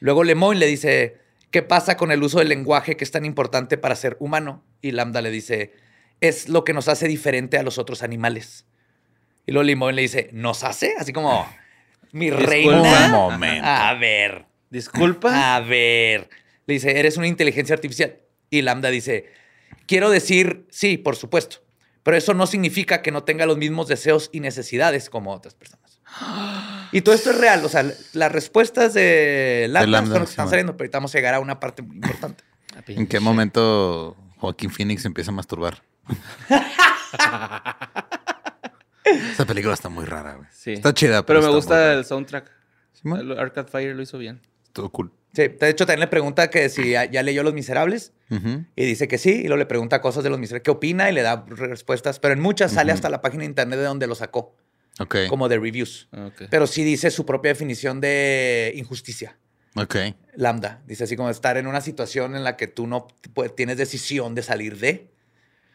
Luego 0.00 0.22
Lemoyne 0.22 0.60
le 0.60 0.66
dice, 0.66 1.18
¿qué 1.50 1.62
pasa 1.62 1.96
con 1.96 2.12
el 2.12 2.22
uso 2.22 2.38
del 2.38 2.48
lenguaje 2.48 2.96
que 2.96 3.04
es 3.04 3.10
tan 3.10 3.24
importante 3.24 3.78
para 3.78 3.96
ser 3.96 4.16
humano? 4.20 4.62
Y 4.80 4.92
Lambda 4.92 5.22
le 5.22 5.30
dice, 5.32 5.74
es 6.20 6.48
lo 6.48 6.62
que 6.64 6.72
nos 6.72 6.86
hace 6.88 7.08
diferente 7.08 7.58
a 7.58 7.64
los 7.64 7.78
otros 7.78 8.02
animales. 8.04 8.64
Y 9.44 9.52
luego 9.52 9.64
Lemoyne 9.64 9.96
le 9.96 10.02
dice, 10.02 10.30
¿nos 10.32 10.62
hace? 10.62 10.94
Así 10.98 11.12
como, 11.12 11.48
mi 12.12 12.26
Disculpa. 12.26 12.50
reina. 12.50 13.04
Un 13.06 13.10
momento. 13.10 13.66
A 13.66 13.94
ver. 13.94 14.46
Disculpa. 14.70 15.56
A 15.56 15.60
ver. 15.60 16.28
Le 16.66 16.74
dice, 16.74 16.98
eres 16.98 17.16
una 17.16 17.26
inteligencia 17.26 17.74
artificial. 17.74 18.18
Y 18.50 18.62
Lambda 18.62 18.90
dice, 18.90 19.30
quiero 19.86 20.10
decir, 20.10 20.66
sí, 20.70 20.98
por 20.98 21.16
supuesto. 21.16 21.58
Pero 22.02 22.16
eso 22.16 22.34
no 22.34 22.46
significa 22.46 23.02
que 23.02 23.10
no 23.10 23.24
tenga 23.24 23.46
los 23.46 23.58
mismos 23.58 23.88
deseos 23.88 24.30
y 24.32 24.40
necesidades 24.40 25.10
como 25.10 25.32
otras 25.32 25.54
personas. 25.54 26.00
Y 26.92 27.02
todo 27.02 27.14
esto 27.14 27.30
es 27.30 27.38
real. 27.38 27.64
O 27.64 27.68
sea, 27.68 27.84
las 28.12 28.32
respuestas 28.32 28.94
de 28.94 29.66
Lambda, 29.68 29.90
Lambda, 29.90 30.14
son 30.14 30.20
las 30.20 30.20
que 30.20 30.26
sí, 30.26 30.32
están 30.32 30.48
saliendo, 30.48 30.76
pero 30.76 30.86
ahorita 30.86 30.98
vamos 30.98 31.14
a 31.14 31.18
llegar 31.18 31.34
a 31.34 31.40
una 31.40 31.60
parte 31.60 31.82
muy 31.82 31.96
importante. 31.96 32.44
¿En 32.86 33.06
qué 33.06 33.20
momento 33.20 34.16
Joaquín 34.38 34.70
Phoenix 34.70 35.04
empieza 35.04 35.30
a 35.30 35.34
masturbar? 35.34 35.82
Esa 39.32 39.46
película 39.46 39.74
está 39.74 39.88
muy 39.88 40.04
rara, 40.04 40.34
güey. 40.34 40.48
Sí. 40.52 40.72
Está 40.74 40.92
chida, 40.94 41.24
Pero 41.24 41.40
pero, 41.40 41.50
me 41.50 41.56
gusta 41.56 41.94
el 41.94 42.04
soundtrack. 42.04 42.50
El 43.04 43.38
Arcade 43.38 43.68
Fire 43.68 43.94
lo 43.94 44.02
hizo 44.02 44.18
bien. 44.18 44.40
Estuvo 44.78 44.90
cool. 44.90 45.12
Sí, 45.34 45.48
de 45.48 45.68
hecho 45.68 45.84
también 45.86 46.00
le 46.00 46.06
pregunta 46.08 46.50
que 46.50 46.68
si 46.68 46.90
ya, 46.90 47.04
ya 47.04 47.22
leyó 47.22 47.42
Los 47.42 47.54
Miserables 47.54 48.12
y 48.30 48.84
dice 48.84 49.08
que 49.08 49.18
sí, 49.18 49.30
y 49.30 49.42
luego 49.42 49.56
le 49.58 49.66
pregunta 49.66 50.00
cosas 50.00 50.24
de 50.24 50.30
Los 50.30 50.38
Miserables, 50.38 50.64
qué 50.64 50.70
opina 50.70 51.10
y 51.10 51.12
le 51.12 51.22
da 51.22 51.44
respuestas, 51.48 52.18
pero 52.18 52.34
en 52.34 52.40
muchas 52.40 52.72
sale 52.72 52.92
hasta 52.92 53.08
la 53.10 53.20
página 53.20 53.40
de 53.42 53.46
internet 53.46 53.78
de 53.78 53.84
donde 53.84 54.06
lo 54.06 54.14
sacó, 54.14 54.56
Ok. 55.00 55.16
como 55.28 55.48
de 55.48 55.58
reviews. 55.58 56.08
Ok. 56.12 56.44
Pero 56.50 56.66
sí 56.66 56.82
dice 56.84 57.10
su 57.10 57.24
propia 57.26 57.50
definición 57.50 58.00
de 58.00 58.72
injusticia. 58.76 59.36
Ok. 59.76 59.96
Lambda. 60.34 60.82
Dice 60.86 61.04
así 61.04 61.14
como 61.16 61.30
estar 61.30 61.56
en 61.56 61.66
una 61.66 61.80
situación 61.80 62.34
en 62.34 62.42
la 62.42 62.56
que 62.56 62.66
tú 62.66 62.86
no 62.86 63.06
pues, 63.34 63.54
tienes 63.54 63.76
decisión 63.76 64.34
de 64.34 64.42
salir 64.42 64.78
de. 64.78 65.10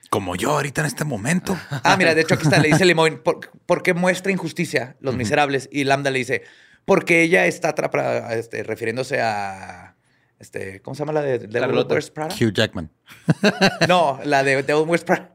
Como 0.10 0.36
yo 0.36 0.52
ahorita 0.52 0.82
en 0.82 0.88
este 0.88 1.06
momento. 1.06 1.58
Ah, 1.70 1.96
mira, 1.98 2.14
de 2.14 2.22
hecho 2.22 2.36
aquí 2.36 2.44
está, 2.44 2.60
le 2.60 2.68
dice 2.70 2.96
¿por, 3.24 3.50
por 3.66 3.82
qué 3.84 3.94
muestra 3.94 4.32
injusticia 4.32 4.96
Los 5.00 5.16
Miserables? 5.16 5.70
Y 5.72 5.86
Lambda 5.86 6.12
le 6.12 6.20
dice, 6.20 6.44
porque 6.86 7.22
ella 7.24 7.46
está 7.46 7.70
atrapada, 7.70 8.34
este, 8.36 8.64
refiriéndose 8.64 9.22
a, 9.22 9.96
este, 10.40 10.82
¿cómo 10.82 10.96
se 10.96 11.00
llama 11.00 11.14
la 11.14 11.22
de 11.22 11.40
Devil. 11.40 11.86
Wears 11.90 12.10
Prada? 12.12 12.34
Hugh 12.36 12.52
Jackman. 12.54 12.90
No, 13.88 14.20
la 14.24 14.44
de 14.44 14.64
Devil 14.64 14.88
Wears 14.88 15.04
Prada. 15.04 15.30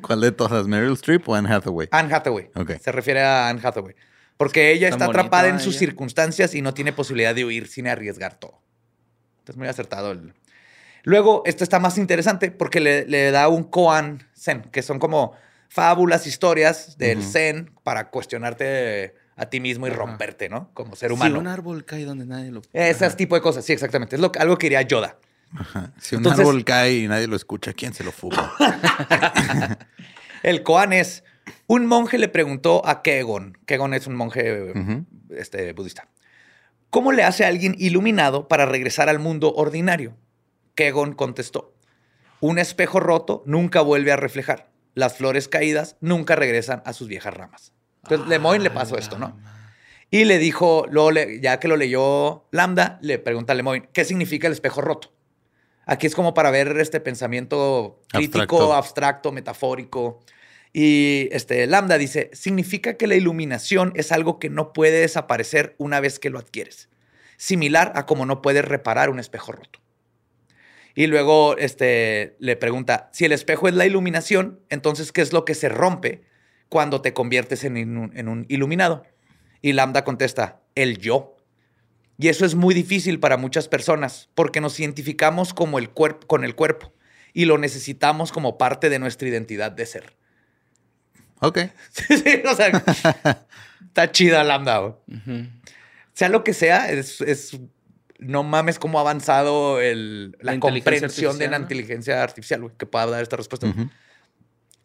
¿Cuál 0.00 0.20
de 0.20 0.32
todas? 0.32 0.66
¿Meryl 0.66 0.92
Streep 0.94 1.28
o 1.28 1.34
Anne 1.34 1.52
Hathaway? 1.52 1.88
Anne 1.92 2.12
Hathaway. 2.12 2.50
Ok. 2.56 2.72
Se 2.80 2.90
refiere 2.92 3.22
a 3.22 3.48
Anne 3.48 3.60
Hathaway. 3.62 3.94
Porque 4.36 4.72
ella 4.72 4.88
está 4.88 5.04
atrapada 5.04 5.48
en 5.48 5.60
sus 5.60 5.76
circunstancias 5.76 6.54
y 6.54 6.62
no 6.62 6.74
tiene 6.74 6.92
posibilidad 6.92 7.34
de 7.34 7.44
huir 7.44 7.68
sin 7.68 7.86
arriesgar 7.86 8.34
todo. 8.34 8.60
Entonces, 9.40 9.56
muy 9.58 9.68
acertado. 9.68 10.12
el- 10.12 10.34
Luego, 11.02 11.42
esto 11.46 11.62
está 11.64 11.78
más 11.78 11.98
interesante 11.98 12.50
porque 12.50 12.80
le, 12.80 13.06
le 13.06 13.30
da 13.30 13.48
un 13.48 13.64
koan 13.64 14.28
zen, 14.34 14.62
que 14.72 14.82
son 14.82 14.98
como 14.98 15.34
fábulas, 15.68 16.26
historias 16.26 16.98
del 16.98 17.22
zen 17.22 17.70
para 17.84 18.10
cuestionarte 18.10 19.14
a 19.40 19.48
ti 19.48 19.58
mismo 19.58 19.86
y 19.86 19.90
romperte, 19.90 20.48
¿no? 20.50 20.70
Como 20.74 20.94
ser 20.96 21.08
Si 21.08 21.14
humano. 21.14 21.38
un 21.38 21.46
árbol 21.46 21.84
cae 21.86 22.04
donde 22.04 22.26
nadie 22.26 22.50
lo... 22.50 22.60
Ese 22.74 23.08
tipo 23.12 23.34
de 23.34 23.40
cosas, 23.40 23.64
sí, 23.64 23.72
exactamente. 23.72 24.16
Es 24.16 24.20
lo, 24.20 24.30
algo 24.38 24.58
que 24.58 24.66
diría 24.66 24.82
Yoda. 24.82 25.16
Ajá. 25.56 25.92
Si 25.98 26.14
un 26.14 26.20
Entonces- 26.20 26.40
árbol 26.46 26.62
cae 26.64 26.92
y 26.98 27.08
nadie 27.08 27.26
lo 27.26 27.36
escucha, 27.36 27.72
¿quién 27.72 27.94
se 27.94 28.04
lo 28.04 28.12
fuma? 28.12 28.52
El 30.42 30.62
koan 30.62 30.92
es, 30.92 31.24
un 31.66 31.86
monje 31.86 32.18
le 32.18 32.28
preguntó 32.28 32.86
a 32.86 33.02
Kegon, 33.02 33.58
Kegon 33.66 33.94
es 33.94 34.06
un 34.06 34.14
monje 34.14 34.72
este, 35.30 35.72
budista, 35.72 36.08
¿cómo 36.90 37.12
le 37.12 37.22
hace 37.24 37.44
a 37.44 37.48
alguien 37.48 37.74
iluminado 37.78 38.46
para 38.48 38.66
regresar 38.66 39.08
al 39.08 39.18
mundo 39.18 39.52
ordinario? 39.54 40.16
Kegon 40.74 41.12
contestó, 41.14 41.74
un 42.40 42.58
espejo 42.58 43.00
roto 43.00 43.42
nunca 43.46 43.80
vuelve 43.82 44.12
a 44.12 44.16
reflejar, 44.16 44.70
las 44.94 45.16
flores 45.16 45.48
caídas 45.48 45.96
nunca 46.00 46.36
regresan 46.36 46.82
a 46.86 46.92
sus 46.92 47.08
viejas 47.08 47.34
ramas. 47.34 47.72
Entonces 48.02 48.28
Lemoyne 48.28 48.64
le 48.64 48.70
pasó 48.70 48.96
esto, 48.96 49.18
¿no? 49.18 49.38
Y 50.10 50.24
le 50.24 50.38
dijo, 50.38 50.86
luego 50.90 51.10
le- 51.12 51.40
ya 51.40 51.60
que 51.60 51.68
lo 51.68 51.76
leyó 51.76 52.46
Lambda, 52.50 52.98
le 53.02 53.18
pregunta 53.18 53.52
a 53.52 53.56
Lemoyne, 53.56 53.88
¿qué 53.92 54.04
significa 54.04 54.46
el 54.46 54.52
espejo 54.52 54.80
roto? 54.80 55.12
Aquí 55.86 56.06
es 56.06 56.14
como 56.14 56.34
para 56.34 56.50
ver 56.50 56.76
este 56.78 57.00
pensamiento 57.00 58.00
crítico, 58.08 58.38
Abstracto. 58.40 58.74
abstracto, 58.74 59.32
metafórico. 59.32 60.20
Y 60.72 61.28
este 61.32 61.66
Lambda 61.66 61.98
dice, 61.98 62.30
significa 62.32 62.94
que 62.94 63.06
la 63.06 63.16
iluminación 63.16 63.92
es 63.96 64.12
algo 64.12 64.38
que 64.38 64.50
no 64.50 64.72
puede 64.72 65.00
desaparecer 65.00 65.74
una 65.78 66.00
vez 66.00 66.18
que 66.18 66.30
lo 66.30 66.38
adquieres. 66.38 66.88
Similar 67.36 67.92
a 67.96 68.06
como 68.06 68.26
no 68.26 68.42
puedes 68.42 68.64
reparar 68.64 69.10
un 69.10 69.18
espejo 69.18 69.52
roto. 69.52 69.80
Y 70.94 71.06
luego 71.06 71.56
este, 71.56 72.36
le 72.40 72.56
pregunta, 72.56 73.08
si 73.12 73.24
el 73.24 73.32
espejo 73.32 73.68
es 73.68 73.74
la 73.74 73.86
iluminación, 73.86 74.60
entonces, 74.68 75.12
¿qué 75.12 75.22
es 75.22 75.32
lo 75.32 75.44
que 75.44 75.54
se 75.54 75.68
rompe 75.68 76.22
cuando 76.70 77.02
te 77.02 77.12
conviertes 77.12 77.64
en, 77.64 77.76
un- 77.98 78.16
en 78.16 78.28
un 78.28 78.46
iluminado? 78.48 79.04
Y 79.60 79.74
Lambda 79.74 80.04
contesta, 80.04 80.62
el 80.74 80.96
yo. 80.98 81.36
Y 82.16 82.28
eso 82.28 82.46
es 82.46 82.54
muy 82.54 82.72
difícil 82.74 83.20
para 83.20 83.36
muchas 83.36 83.68
personas 83.68 84.30
porque 84.34 84.60
nos 84.62 84.80
identificamos 84.80 85.52
como 85.52 85.78
el 85.78 85.90
cuerpo, 85.90 86.26
con 86.26 86.44
el 86.44 86.54
cuerpo 86.54 86.92
y 87.34 87.44
lo 87.44 87.58
necesitamos 87.58 88.32
como 88.32 88.56
parte 88.56 88.88
de 88.88 88.98
nuestra 88.98 89.28
identidad 89.28 89.70
de 89.72 89.84
ser. 89.86 90.16
Ok. 91.40 91.58
Sí, 91.92 92.16
sí, 92.18 92.42
o 92.50 92.54
sea, 92.54 93.46
está 93.86 94.12
chida 94.12 94.44
Lambda. 94.44 94.96
Sea 96.12 96.28
lo 96.28 96.44
que 96.44 96.52
sea, 96.54 96.90
es, 96.90 97.20
es- 97.20 97.58
no 98.18 98.42
mames 98.42 98.78
cómo 98.78 98.98
ha 98.98 99.00
avanzado 99.00 99.80
el- 99.80 100.36
la, 100.40 100.52
comprensión 100.60 101.38
de 101.38 101.48
la 101.48 101.56
inteligencia 101.62 102.22
artificial 102.22 102.70
que 102.76 102.84
pueda 102.86 103.06
dar 103.06 103.22
esta 103.22 103.36
respuesta. 103.36 103.66
Ujú. 103.66 103.88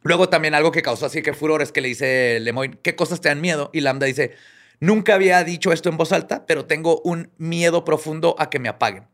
Luego 0.06 0.30
también 0.30 0.54
algo 0.54 0.72
que 0.72 0.84
causó 0.84 1.08
así 1.08 1.24
que 1.24 1.34
furor 1.34 1.64
es 1.64 1.72
que 1.72 1.82
le 1.82 1.88
dice 1.88 2.40
Lemoyne, 2.40 2.78
¿qué 2.84 2.96
cosas 2.96 3.22
te 3.22 3.30
dan 3.30 3.42
miedo? 3.42 3.72
Y 3.74 3.82
Lambda 3.82 4.06
dice, 4.06 4.36
nunca 4.80 5.16
había 5.16 5.44
dicho 5.44 5.74
esto 5.74 5.90
en 5.90 5.98
voz 5.98 6.12
alta, 6.12 6.46
pero 6.46 6.66
tengo 6.66 7.02
un 7.02 7.32
miedo 7.40 7.84
profundo 7.84 8.36
a 8.38 8.52
que 8.52 8.60
me 8.60 8.70
apaguen. 8.70 9.08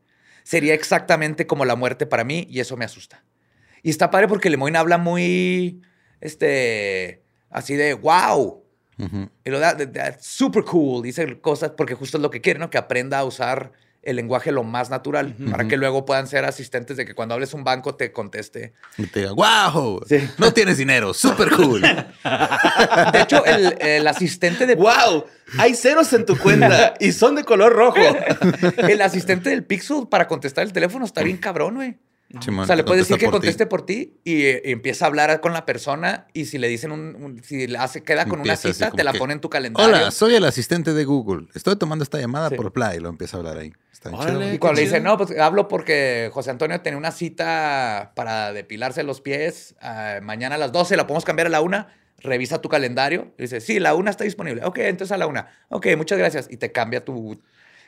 Sería 0.44 0.74
exactamente 0.74 1.48
como 1.48 1.64
la 1.64 1.78
muerte 1.78 2.06
para 2.06 2.26
mí 2.26 2.46
y 2.50 2.60
eso 2.60 2.76
me 2.76 2.84
asusta. 2.84 3.24
Y 3.84 3.89
está 3.89 4.12
padre 4.12 4.28
porque 4.28 4.50
Lemoyne 4.50 4.78
habla 4.78 4.98
muy, 4.98 5.82
este, 6.20 7.24
así 7.50 7.76
de, 7.76 7.94
wow. 7.94 8.62
Y 9.46 9.50
lo 9.50 9.60
da- 9.60 9.78
super 10.20 10.66
cool. 10.66 11.04
Dice 11.04 11.39
cosas 11.39 11.72
porque 11.78 11.96
justo 11.96 12.18
es 12.18 12.22
lo 12.22 12.30
que 12.30 12.42
quiere, 12.42 12.60
¿no? 12.60 12.70
Que 12.70 12.78
aprenda 12.78 13.18
a 13.18 13.24
usar 13.24 13.72
el 14.04 14.16
lenguaje 14.16 14.52
lo 14.52 14.64
más 14.64 14.89
natural 14.89 15.36
para 15.52 15.68
que 15.68 15.78
luego 15.78 16.06
puedan 16.06 16.26
ser 16.28 16.43
asistentes 16.45 16.97
de 16.97 17.06
que 17.06 17.14
cuando 17.14 17.36
hables 17.36 17.54
un 17.54 17.64
banco 17.64 17.93
te 17.95 18.12
conteste 18.12 18.74
Y 18.97 19.06
te 19.06 19.20
diga, 19.22 19.34
wow, 19.34 20.02
Sí. 20.08 20.28
no 20.39 20.52
tienes 20.54 20.78
dinero, 20.78 21.14
super 21.14 21.49
cool. 21.52 21.82
De 21.82 23.22
hecho, 23.22 23.45
el, 23.45 23.78
el 23.80 24.08
asistente 24.08 24.66
de 24.66 24.76
¡Wow! 24.76 25.26
Hay 25.60 25.76
ceros 25.76 26.12
en 26.14 26.26
tu 26.26 26.38
cuenta 26.38 26.93
y 26.99 27.12
son 27.12 27.36
de 27.36 27.43
color 27.43 27.74
rojo. 27.74 27.97
el 28.78 29.02
asistente 29.02 29.49
del 29.49 29.64
Pixel 29.66 30.08
para 30.10 30.28
contestar 30.28 30.64
el 30.66 30.74
teléfono 30.74 31.06
está 31.06 31.22
bien 31.24 31.38
cabrón, 31.38 31.76
güey. 31.76 31.97
O 32.38 32.65
sea, 32.65 32.75
le 32.75 32.84
puedes 32.84 33.07
decir 33.07 33.17
que 33.23 33.29
conteste 33.32 33.65
por 33.65 33.86
ti 33.86 34.19
y, 34.23 34.43
eh, 34.43 34.61
y 34.65 34.71
empieza 34.71 35.05
a 35.05 35.07
hablar 35.07 35.41
con 35.41 35.53
la 35.53 35.65
persona 35.65 36.27
y 36.34 36.45
si 36.45 36.57
le 36.57 36.67
dicen 36.67 36.91
un, 36.91 37.15
un- 37.15 37.43
si 37.43 37.67
le 37.67 37.77
hace 37.77 38.03
queda 38.03 38.25
con 38.25 38.39
Empieza 38.39 38.67
una 38.67 38.73
cita, 38.73 38.91
te 38.91 39.03
la 39.03 39.11
que, 39.11 39.19
pone 39.19 39.34
en 39.34 39.41
tu 39.41 39.49
calendario. 39.49 39.88
Hola, 39.95 40.11
soy 40.11 40.36
el 40.36 40.43
asistente 40.45 40.93
de 40.93 41.03
Google. 41.05 41.47
Estoy 41.53 41.75
tomando 41.75 42.03
esta 42.03 42.19
llamada 42.19 42.49
Sí. 42.49 42.55
por 42.55 42.71
Play. 42.71 42.97
Y 42.97 42.99
lo 43.01 43.09
empieza 43.09 43.38
a 43.38 43.39
hablar 43.39 43.57
ahí. 43.57 43.73
Está 43.91 44.09
Órale. 44.09 44.39
chido. 44.39 44.53
Y 44.53 44.57
cuando 44.59 44.75
le 44.77 44.82
dice, 44.88 44.97
chido. 44.99 45.09
no, 45.11 45.17
pues 45.17 45.38
hablo 45.39 45.67
porque 45.67 46.29
José 46.34 46.49
Antonio 46.51 46.79
tenía 46.82 46.97
una 46.97 47.11
cita 47.11 48.13
para 48.15 48.53
depilarse 48.53 49.03
los 49.03 49.21
pies 49.21 49.75
ah, 49.82 50.19
mañana 50.21 50.55
a 50.55 50.57
las 50.57 50.71
12, 50.71 50.95
la 50.97 51.07
podemos 51.07 51.25
cambiar 51.25 51.47
a 51.47 51.49
la 51.51 51.61
una. 51.61 51.95
Revisa 52.23 52.61
tu 52.61 52.69
calendario. 52.69 53.34
Y 53.38 53.43
dice, 53.43 53.61
sí, 53.61 53.79
la 53.79 53.95
una 53.95 54.11
está 54.11 54.23
disponible. 54.23 54.63
Ok, 54.63 54.77
entonces 54.79 55.11
a 55.11 55.17
la 55.17 55.25
una. 55.27 55.47
Ok, 55.69 55.88
muchas 55.97 56.17
gracias. 56.19 56.47
Y 56.51 56.57
te 56.57 56.71
cambia 56.71 57.03
tu. 57.03 57.41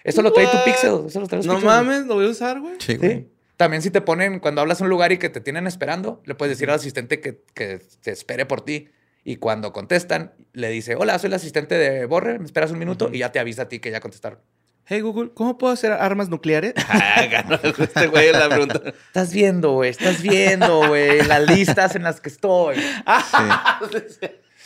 Eso 0.04 0.22
lo 0.22 0.34
trae 0.34 0.48
tu? 0.48 0.58
Pixel. 0.66 1.04
Eso 1.08 1.20
lo 1.20 1.28
trae 1.28 1.42
No 1.44 1.54
Pixel, 1.54 1.64
güey. 1.64 1.66
mames, 1.66 2.06
lo 2.08 2.16
voy 2.16 2.26
a 2.26 2.30
usar, 2.30 2.60
güey. 2.60 2.74
Sí, 2.80 2.96
güey. 2.98 3.28
Sí. 3.64 3.66
También 3.66 3.82
si 3.82 3.92
te 3.92 4.02
ponen, 4.02 4.40
cuando 4.40 4.62
hablas 4.62 4.82
a 4.82 4.84
un 4.84 4.90
lugar 4.90 5.12
y 5.12 5.18
que 5.18 5.30
te 5.30 5.42
tienen 5.42 5.68
esperando, 5.68 6.22
le 6.26 6.36
puedes 6.36 6.58
decir 6.58 6.70
al 6.70 6.76
asistente 6.76 7.20
que, 7.20 7.44
que 7.54 7.82
te 8.02 8.12
espere 8.12 8.46
por 8.46 8.62
ti. 8.62 8.90
Y 9.26 9.38
cuando 9.38 9.72
contestan, 9.72 10.34
le 10.52 10.70
dice, 10.70 10.96
hola, 10.96 11.18
soy 11.18 11.30
el 11.30 11.36
asistente 11.36 11.76
de 11.76 12.06
Borre, 12.06 12.40
me 12.40 12.46
esperas 12.46 12.72
un 12.72 12.80
minuto 12.80 13.10
y 13.12 13.20
ya 13.20 13.32
te 13.32 13.40
avisa 13.40 13.64
a 13.64 13.70
ti 13.70 13.80
que 13.80 13.90
ya 13.90 14.02
contestaron. 14.02 14.40
Hey 14.86 15.00
Google, 15.00 15.32
¿cómo 15.34 15.58
puedo 15.58 15.72
hacer 15.72 15.94
armas 15.94 16.28
nucleares? 16.28 16.74
Ah, 16.90 17.62
este 17.80 18.08
güey 18.08 18.34
la 18.34 18.50
pregunta. 18.50 18.82
Estás 19.08 19.32
viendo, 19.32 19.72
güey, 19.72 19.90
estás 19.90 20.22
viendo, 20.22 20.88
güey, 20.88 21.24
las 21.24 21.48
listas 21.48 21.96
en 21.96 22.04
las 22.04 22.20
que 22.20 22.28
estoy. 22.28 22.76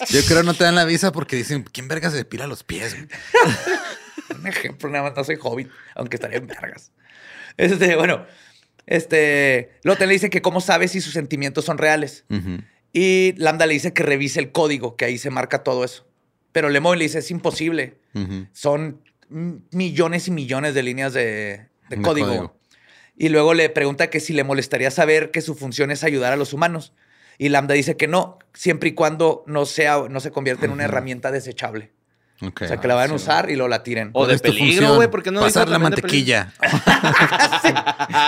Yo 0.10 0.22
creo 0.28 0.44
no 0.44 0.54
te 0.56 0.64
dan 0.64 0.76
la 0.76 0.86
visa 0.86 1.12
porque 1.12 1.36
dicen, 1.36 1.64
¿quién 1.72 1.88
verga 1.88 2.10
se 2.10 2.18
depila 2.18 2.48
los 2.48 2.64
pies? 2.64 2.96
güey?" 2.96 3.08
Un 4.40 4.48
ejemplo, 4.48 4.90
nada 4.90 5.04
más 5.04 5.16
no 5.16 5.24
soy 5.24 5.38
hobbit, 5.42 5.70
aunque 5.96 6.16
estaría 6.18 6.38
en 6.38 6.48
vergas. 6.48 6.92
Este, 7.56 7.96
bueno, 7.96 8.26
este, 8.88 9.72
Lotte 9.84 10.02
le 10.08 10.14
dice 10.14 10.30
que 10.30 10.42
cómo 10.42 10.62
sabe 10.62 10.88
si 10.88 11.02
sus 11.02 11.14
sentimientos 11.14 11.66
son 11.66 11.78
reales. 11.78 12.26
Y 12.94 13.34
Lambda 13.38 13.66
le 13.68 13.74
dice 13.74 13.94
que 13.94 14.02
revise 14.02 14.40
el 14.40 14.52
código, 14.52 14.96
que 14.96 15.06
ahí 15.06 15.18
se 15.18 15.30
marca 15.30 15.62
todo 15.64 15.84
eso. 15.84 16.08
Pero 16.52 16.70
Lemoyne 16.70 16.98
le 17.00 17.06
dice, 17.06 17.20
es 17.20 17.30
imposible. 17.30 18.00
Son 18.54 19.02
millones 19.30 20.28
y 20.28 20.32
millones 20.32 20.74
de 20.74 20.84
líneas 20.84 21.14
de, 21.14 21.68
de 21.90 21.96
De 21.98 22.02
código. 22.02 22.28
código. 22.28 22.58
Y 23.18 23.30
luego 23.30 23.54
le 23.54 23.70
pregunta 23.70 24.10
que 24.10 24.20
si 24.20 24.34
le 24.34 24.44
molestaría 24.44 24.90
saber 24.90 25.32
que 25.32 25.42
su 25.42 25.56
función 25.56 25.92
es 25.92 26.04
ayudar 26.04 26.34
a 26.34 26.36
los 26.38 26.54
humanos. 26.54 26.94
Y 27.38 27.50
Lambda 27.50 27.74
dice 27.76 27.98
que 27.98 28.08
no, 28.08 28.40
siempre 28.54 28.90
y 28.90 28.92
cuando 28.94 29.44
no, 29.48 29.66
sea, 29.66 30.06
no 30.10 30.20
se 30.20 30.32
convierta 30.32 30.66
en 30.66 30.72
una 30.72 30.86
herramienta 30.86 31.32
desechable. 31.32 31.92
O 32.40 32.68
sea, 32.68 32.78
que 32.78 32.88
la 32.88 32.94
vayan 32.94 33.12
a 33.12 33.16
usar 33.16 33.50
y 33.50 33.56
luego 33.56 33.68
la 33.68 33.82
tiren. 33.82 34.10
O 34.14 34.26
¿Cuál 34.26 34.30
de 34.30 34.40
peligro, 34.40 34.96
güey, 34.96 35.10
¿por 35.10 35.24
qué 35.24 35.32
no 35.32 35.40
Pasar 35.40 35.70
la 35.70 35.80
mantequilla. 35.80 36.54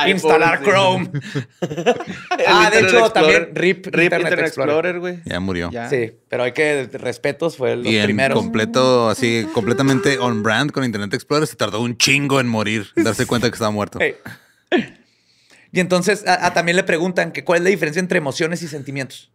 Ay, 0.04 0.12
Instalar. 0.12 0.62
Chrome. 0.64 1.10
El 1.62 2.46
ah, 2.48 2.70
de 2.72 2.80
hecho, 2.80 3.00
Explorer. 3.00 3.12
también 3.14 3.50
RIP, 3.56 3.86
RIP 3.88 4.04
Internet, 4.04 4.22
Internet 4.22 4.48
Explorer. 4.48 5.00
Güey. 5.00 5.20
Ya 5.26 5.40
murió. 5.40 5.70
Ya. 5.72 5.90
Sí, 5.90 6.12
pero 6.30 6.44
hay 6.44 6.52
que, 6.54 6.90
respetos, 6.94 7.58
fue 7.58 7.74
en 7.74 8.04
primeros. 8.04 8.38
completo, 8.40 9.10
así, 9.10 9.48
completamente 9.54 10.18
on 10.20 10.44
brand 10.44 10.72
con 10.72 10.84
Internet 10.84 11.14
Explorer, 11.14 11.48
se 11.48 11.56
tardó 11.56 11.82
un 11.82 11.98
chingo 11.98 12.40
en 12.40 12.48
morir, 12.48 12.88
en 12.96 13.04
darse 13.04 13.26
cuenta 13.26 13.50
que 13.50 13.54
estaba 13.54 13.72
muerto. 13.72 14.00
Y 15.72 15.80
entonces 15.80 16.26
a- 16.28 16.48
a 16.48 16.54
también 16.54 16.76
le 16.78 16.84
preguntan 16.84 17.32
que 17.32 17.44
cuál 17.44 17.58
es 17.60 17.64
la 17.64 17.70
diferencia 17.70 18.00
entre 18.00 18.18
emociones 18.18 18.62
y 18.64 18.68
sentimientos. 18.68 19.32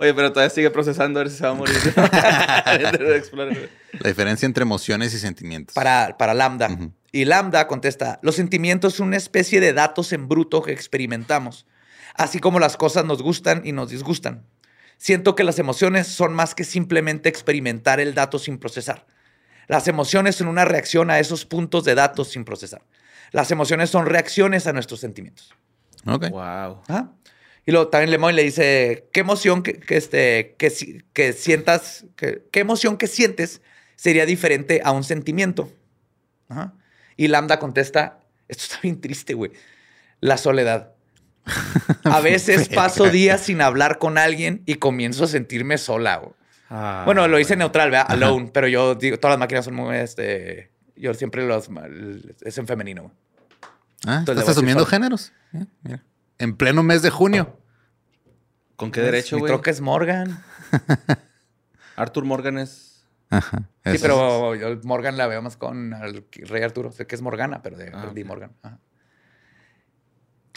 Oye, 0.00 0.14
pero 0.14 0.32
todavía 0.32 0.54
sigue 0.54 0.70
procesando 0.70 1.18
a 1.18 1.24
ver 1.24 1.30
si 1.32 1.38
se 1.38 1.44
va 1.44 1.50
a 1.50 1.54
morir. 1.54 1.74
La 4.00 4.08
diferencia 4.08 4.46
entre 4.46 4.62
emociones 4.62 5.12
y 5.12 5.18
sentimientos. 5.18 5.74
para, 5.74 6.16
para 6.16 6.34
Lambda. 6.34 6.68
Ujú. 6.70 6.92
Y 7.10 7.24
Lambda 7.24 7.66
contesta, 7.66 8.20
los 8.22 8.36
sentimientos 8.36 8.94
son 8.94 9.08
una 9.08 9.16
especie 9.16 9.60
de 9.60 9.72
datos 9.72 10.12
en 10.12 10.28
bruto 10.28 10.62
que 10.62 10.70
experimentamos, 10.70 11.66
así 12.14 12.38
como 12.38 12.60
las 12.60 12.76
cosas 12.76 13.06
nos 13.06 13.22
gustan 13.22 13.62
y 13.64 13.72
nos 13.72 13.90
disgustan. 13.90 14.46
Siento 14.98 15.34
que 15.34 15.42
las 15.42 15.58
emociones 15.58 16.06
son 16.06 16.32
más 16.32 16.54
que 16.54 16.62
simplemente 16.62 17.28
experimentar 17.28 17.98
el 17.98 18.14
dato 18.14 18.38
sin 18.38 18.58
procesar. 18.58 19.04
Las 19.66 19.88
emociones 19.88 20.36
son 20.36 20.46
una 20.46 20.64
reacción 20.64 21.10
a 21.10 21.18
esos 21.18 21.44
puntos 21.44 21.84
de 21.84 21.96
datos 21.96 22.28
sin 22.28 22.44
procesar. 22.44 22.82
Las 23.32 23.50
emociones 23.50 23.90
son 23.90 24.06
reacciones 24.06 24.66
a 24.68 24.72
nuestros 24.72 25.00
sentimientos. 25.00 25.52
Ok. 26.06 26.30
Wow. 26.30 26.82
Ajá. 26.88 27.12
Y 27.68 27.70
luego 27.72 27.88
también 27.88 28.10
Lemoyne 28.10 28.34
le 28.36 28.44
dice, 28.44 29.08
¿qué 29.12 29.20
emoción 29.20 29.62
que, 29.62 29.74
que 29.74 29.98
este, 29.98 30.54
que, 30.56 30.72
que 31.12 31.34
sientas, 31.34 32.06
que- 32.16 32.44
qué 32.50 32.60
emoción 32.60 32.96
que 32.96 33.06
sientes 33.06 33.60
sería 33.94 34.24
diferente 34.24 34.80
a 34.82 34.92
un 34.92 35.04
sentimiento? 35.04 35.70
Ajá. 36.48 36.72
Y 37.18 37.28
Lambda 37.28 37.58
contesta, 37.58 38.20
esto 38.48 38.62
está 38.64 38.78
bien 38.82 39.02
triste, 39.02 39.34
güey. 39.34 39.52
La 40.20 40.38
soledad. 40.38 40.94
A 42.04 42.20
veces 42.20 42.70
paso 42.70 43.10
días 43.10 43.42
sin 43.42 43.60
hablar 43.60 43.98
con 43.98 44.16
alguien 44.16 44.62
y 44.64 44.76
comienzo 44.76 45.24
a 45.24 45.26
sentirme 45.28 45.76
sola. 45.76 46.16
güey. 46.16 46.32
Ah, 46.70 47.02
bueno, 47.04 47.28
lo 47.28 47.38
hice 47.38 47.54
neutral, 47.54 47.90
¿verdad? 47.90 48.06
Alone, 48.08 48.50
pero 48.50 48.66
yo 48.68 48.94
digo, 48.94 49.18
todas 49.18 49.32
las 49.34 49.40
máquinas 49.40 49.66
son 49.66 49.74
muy, 49.74 49.94
este, 49.96 50.70
yo 50.96 51.12
siempre 51.12 51.46
los, 51.46 51.68
es 52.40 52.56
en 52.56 52.66
femenino. 52.66 53.02
güey. 53.02 53.14
Ah, 54.06 54.16
Entonces 54.20 54.40
¿Estás 54.42 54.56
asumiendo 54.56 54.86
géneros? 54.86 55.32
Mira. 55.82 56.02
En 56.38 56.56
pleno 56.56 56.82
mes 56.82 57.02
de 57.02 57.10
junio. 57.10 57.58
¿Con 58.76 58.90
qué 58.92 59.00
derecho, 59.00 59.36
Mi 59.36 59.40
güey? 59.40 59.50
troca 59.52 59.70
es 59.70 59.80
Morgan. 59.80 60.42
Arthur 61.96 62.24
Morgan 62.24 62.58
es. 62.58 63.04
Ajá. 63.30 63.68
Sí, 63.84 63.98
pero 64.00 64.54
yo 64.54 64.78
Morgan 64.84 65.16
la 65.16 65.26
veo 65.26 65.42
más 65.42 65.56
con 65.56 65.92
el 65.94 66.24
rey 66.48 66.62
Arturo. 66.62 66.92
Sé 66.92 67.06
que 67.06 67.14
es 67.16 67.22
Morgana, 67.22 67.60
pero 67.62 67.76
de 67.76 67.90
Ah. 67.92 68.12
Morgan. 68.24 68.52
Ajá. 68.62 68.78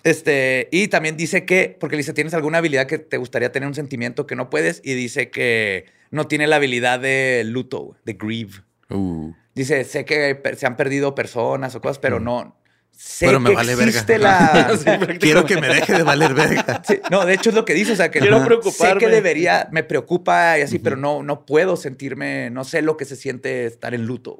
Este, 0.03 0.67
y 0.71 0.87
también 0.87 1.15
dice 1.15 1.45
que, 1.45 1.77
porque 1.79 1.95
le 1.95 1.99
dice, 1.99 2.13
¿tienes 2.13 2.33
alguna 2.33 2.57
habilidad 2.57 2.87
que 2.87 2.97
te 2.97 3.17
gustaría 3.17 3.51
tener 3.51 3.67
un 3.67 3.75
sentimiento 3.75 4.25
que 4.25 4.35
no 4.35 4.49
puedes? 4.49 4.81
Y 4.83 4.95
dice 4.95 5.29
que 5.29 5.85
no 6.09 6.27
tiene 6.27 6.47
la 6.47 6.55
habilidad 6.55 6.99
de 6.99 7.43
luto, 7.45 7.95
de 8.05 8.13
grieve. 8.13 8.61
Uh, 8.89 9.33
Dice, 9.53 9.83
sé 9.83 10.05
que 10.05 10.41
se 10.57 10.65
han 10.65 10.75
perdido 10.77 11.13
personas 11.13 11.75
o 11.75 11.81
cosas, 11.81 11.99
pero 11.99 12.19
no. 12.19 12.55
Sé 12.95 13.25
Pero 13.27 13.39
me 13.39 13.49
que 13.51 13.55
vale 13.55 13.75
verga. 13.75 13.89
existe 13.89 14.17
la. 14.19 14.77
quiero 15.19 15.45
que 15.45 15.59
me 15.59 15.67
deje 15.67 15.93
de 15.93 16.03
valer 16.03 16.33
verga. 16.33 16.81
Sí, 16.87 16.99
no, 17.09 17.25
de 17.25 17.33
hecho 17.33 17.49
es 17.49 17.55
lo 17.55 17.65
que 17.65 17.73
dice, 17.73 17.93
o 17.93 17.95
sea, 17.95 18.11
que 18.11 18.19
Quiero 18.19 18.37
no- 18.37 18.43
sé 18.43 18.47
preocuparme. 18.47 18.99
que 18.99 19.07
debería, 19.07 19.67
me 19.71 19.83
preocupa 19.83 20.57
y 20.59 20.61
así, 20.61 20.79
pero 20.79 20.95
no, 20.95 21.23
no 21.23 21.45
puedo 21.45 21.75
sentirme, 21.77 22.49
no 22.51 22.63
sé 22.63 22.81
lo 22.81 22.97
que 22.97 23.05
se 23.05 23.15
siente 23.15 23.65
estar 23.65 23.93
en 23.93 24.05
luto. 24.05 24.39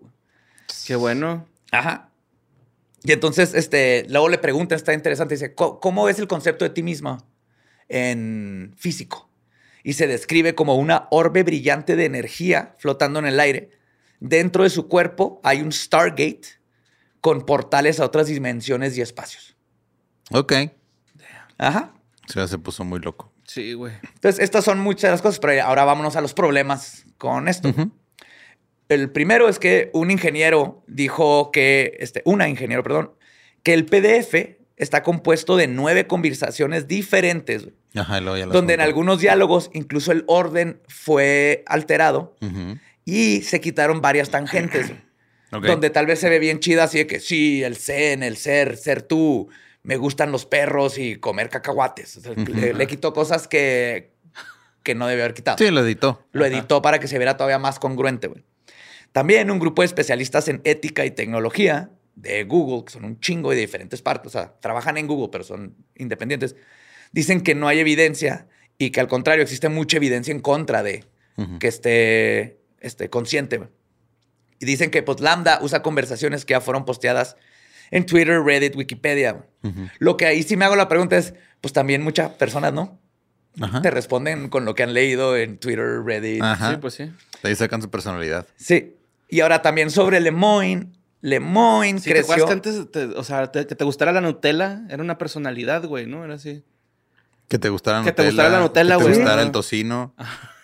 Qué 0.86 0.96
bueno. 0.96 1.48
Ajá. 1.72 2.10
Y 3.04 3.12
entonces, 3.14 3.56
este, 3.56 4.06
luego 4.10 4.30
le 4.30 4.38
pregunta, 4.38 4.76
está 4.76 4.94
interesante, 4.94 5.34
dice, 5.36 5.56
"¿Cómo- 5.56 5.80
¿cómo 5.80 6.08
es 6.08 6.20
el 6.20 6.28
concepto 6.28 6.64
de 6.66 6.70
ti 6.70 6.84
mismo 6.84 7.18
en 7.90 8.74
físico? 8.78 9.30
Y 9.84 9.94
se 9.94 10.06
describe 10.08 10.54
como 10.54 10.76
una 10.76 11.08
orbe 11.10 11.42
brillante 11.44 11.96
de 11.96 12.06
energía 12.06 12.76
flotando 12.78 13.20
en 13.20 13.26
el 13.26 13.40
aire. 13.40 13.72
Dentro 14.20 14.64
de 14.64 14.70
su 14.70 14.88
cuerpo 14.88 15.42
hay 15.44 15.62
un 15.62 15.72
Stargate 15.72 16.42
con 17.22 17.46
portales 17.46 18.00
a 18.00 18.06
otras 18.06 18.28
dimensiones 18.28 18.98
y 18.98 19.02
espacios. 19.02 19.56
Ok. 20.32 20.54
Ajá. 21.58 21.94
Se, 22.28 22.48
se 22.48 22.58
puso 22.58 22.84
muy 22.84 23.00
loco. 23.00 23.32
Sí, 23.46 23.74
güey. 23.74 23.94
Entonces, 24.16 24.42
estas 24.42 24.64
son 24.64 24.80
muchas 24.80 25.04
de 25.04 25.10
las 25.12 25.22
cosas, 25.22 25.40
pero 25.40 25.62
ahora 25.64 25.84
vámonos 25.84 26.16
a 26.16 26.22
los 26.22 26.34
problemas 26.34 27.06
con 27.18 27.48
esto. 27.48 27.74
El 28.90 29.10
primero 29.12 29.48
es 29.48 29.60
que 29.60 29.90
un 29.94 30.12
ingeniero 30.12 30.84
dijo 30.88 31.52
que, 31.52 31.98
este, 32.00 32.22
una 32.26 32.50
ingeniero, 32.50 32.84
perdón, 32.84 33.12
que 33.64 33.74
el 33.74 33.86
PDF 33.86 34.58
está 34.78 35.04
compuesto 35.04 35.56
de 35.56 35.68
nueve 35.68 36.08
conversaciones 36.08 36.88
diferentes, 36.88 37.68
Ajá, 37.96 38.22
luego 38.22 38.38
ya 38.38 38.46
donde 38.48 38.74
en 38.74 38.82
algunos 38.82 39.20
diálogos 39.20 39.70
incluso 39.74 40.12
el 40.12 40.24
orden 40.28 40.82
fue 40.88 41.64
alterado 41.68 42.36
y 43.06 43.42
se 43.42 43.60
quitaron 43.60 44.02
varias 44.02 44.30
tangentes, 44.30 44.94
donde 45.52 45.90
tal 45.90 46.06
vez 46.06 46.20
se 46.20 46.30
ve 46.30 46.40
bien 46.40 46.60
chida 46.60 46.86
así 46.86 47.00
de 47.00 47.08
que 47.08 47.20
sí, 47.20 47.64
el 47.64 47.76
zen, 47.76 48.24
el 48.24 48.38
ser, 48.38 48.78
ser 48.78 49.02
tú, 49.02 49.50
me 49.84 49.98
gustan 49.98 50.32
los 50.32 50.46
perros 50.46 50.98
y 50.98 51.16
comer 51.18 51.50
cacahuates. 51.50 52.18
O 52.18 52.22
sea, 52.22 52.34
le, 52.34 52.74
le 52.74 52.88
quitó 52.88 53.14
cosas 53.14 53.48
que, 53.48 54.12
que 54.84 54.96
no 54.96 55.08
debió 55.08 55.24
haber 55.24 55.34
quitado 55.34 55.58
Sí, 55.58 55.70
lo 55.72 55.82
editó. 55.84 56.26
lo 56.32 56.46
editó 56.46 56.82
para 56.82 57.00
que 57.00 57.08
se 57.08 57.18
viera 57.18 57.36
todavía 57.38 57.60
más 57.60 57.80
congruente. 57.80 58.28
güey. 58.28 58.44
También 59.12 59.52
un 59.52 59.60
grupo 59.60 59.82
de 59.82 59.88
especialistas 59.88 60.48
en 60.48 60.62
ética 60.64 61.06
y 61.06 61.12
tecnología 61.12 61.90
de 62.16 62.44
Google, 62.44 62.86
que 62.86 62.94
son 62.94 63.04
un 63.06 63.20
chingo 63.20 63.52
de 63.52 63.58
diferentes 63.58 64.02
partes, 64.02 64.28
o 64.28 64.30
sea, 64.40 64.54
trabajan 64.60 64.98
en 64.98 65.08
Google, 65.08 65.30
pero 65.32 65.44
son 65.44 65.76
independientes, 65.96 66.56
dicen 67.12 67.42
que 67.42 67.56
no 67.56 67.68
hay 67.68 67.80
evidencia 67.80 68.48
y 68.78 68.92
que 68.92 69.00
al 69.00 69.08
contrario 69.08 69.44
existe 69.44 69.68
mucha 69.70 69.98
evidencia 69.98 70.32
en 70.32 70.40
contra 70.40 70.82
de 70.84 71.04
que 71.60 71.68
esté, 71.68 72.60
esté 72.80 73.10
consciente. 73.10 73.60
Y 74.62 74.66
dicen 74.66 74.92
que 74.92 75.04
pues, 75.04 75.20
Lambda 75.20 75.60
usa 75.62 75.82
conversaciones 75.82 76.46
que 76.46 76.52
ya 76.54 76.62
fueron 76.62 76.86
posteadas 76.86 77.36
en 77.90 78.06
Twitter, 78.06 78.42
Reddit, 78.42 78.76
Wikipedia. 78.78 79.44
Lo 80.00 80.16
que 80.16 80.26
ahí 80.28 80.44
sí 80.44 80.56
me 80.56 80.64
hago 80.66 80.76
la 80.78 80.88
pregunta 80.88 81.18
es, 81.18 81.34
pues 81.60 81.74
también 81.74 82.02
muchas 82.04 82.30
personas, 82.32 82.72
¿no? 82.72 82.98
Ajá. 83.60 83.82
Te 83.82 83.92
responden 83.92 84.48
con 84.48 84.64
lo 84.64 84.76
que 84.76 84.84
han 84.84 84.94
leído 84.94 85.36
en 85.36 85.58
Twitter, 85.58 86.02
Reddit, 86.06 86.42
Ajá. 86.42 86.72
Sí, 86.72 86.78
pues 86.80 86.94
sí. 86.94 87.12
De 87.44 87.50
ahí 87.50 87.56
sacan 87.56 87.82
su 87.82 87.90
personalidad. 87.90 88.46
Sí. 88.56 88.96
Y 89.28 89.42
ahora 89.42 89.62
también 89.62 89.92
sobre 89.92 90.22
Lemoyne. 90.22 90.88
Lemoyne 91.22 92.00
Sí, 92.00 92.06
¿te 92.06 92.12
creció. 92.12 92.34
acuerdas 92.46 92.62
que 92.62 92.70
antes, 92.70 92.92
te- 92.92 93.06
o 93.18 93.24
sea, 93.24 93.52
te- 93.52 93.68
que 93.68 93.76
te 93.76 93.84
gustara 93.84 94.12
la 94.14 94.22
Nutella? 94.22 94.84
Era 94.90 95.04
una 95.04 95.18
personalidad, 95.18 95.84
güey, 95.86 96.06
¿no? 96.08 96.24
Era 96.24 96.36
así. 96.36 96.64
Que 97.48 97.60
te 97.60 97.70
gustara 97.70 98.00
la 98.00 98.06
Que 98.06 98.12
te 98.14 98.24
Nutella. 98.24 98.30
gustara 98.44 98.50
la 98.58 98.60
Nutella, 98.64 98.98
Que 98.98 99.04
güey. 99.04 99.14
te 99.16 99.20
gustara 99.20 99.42
el 99.42 99.52
tocino. 99.52 100.16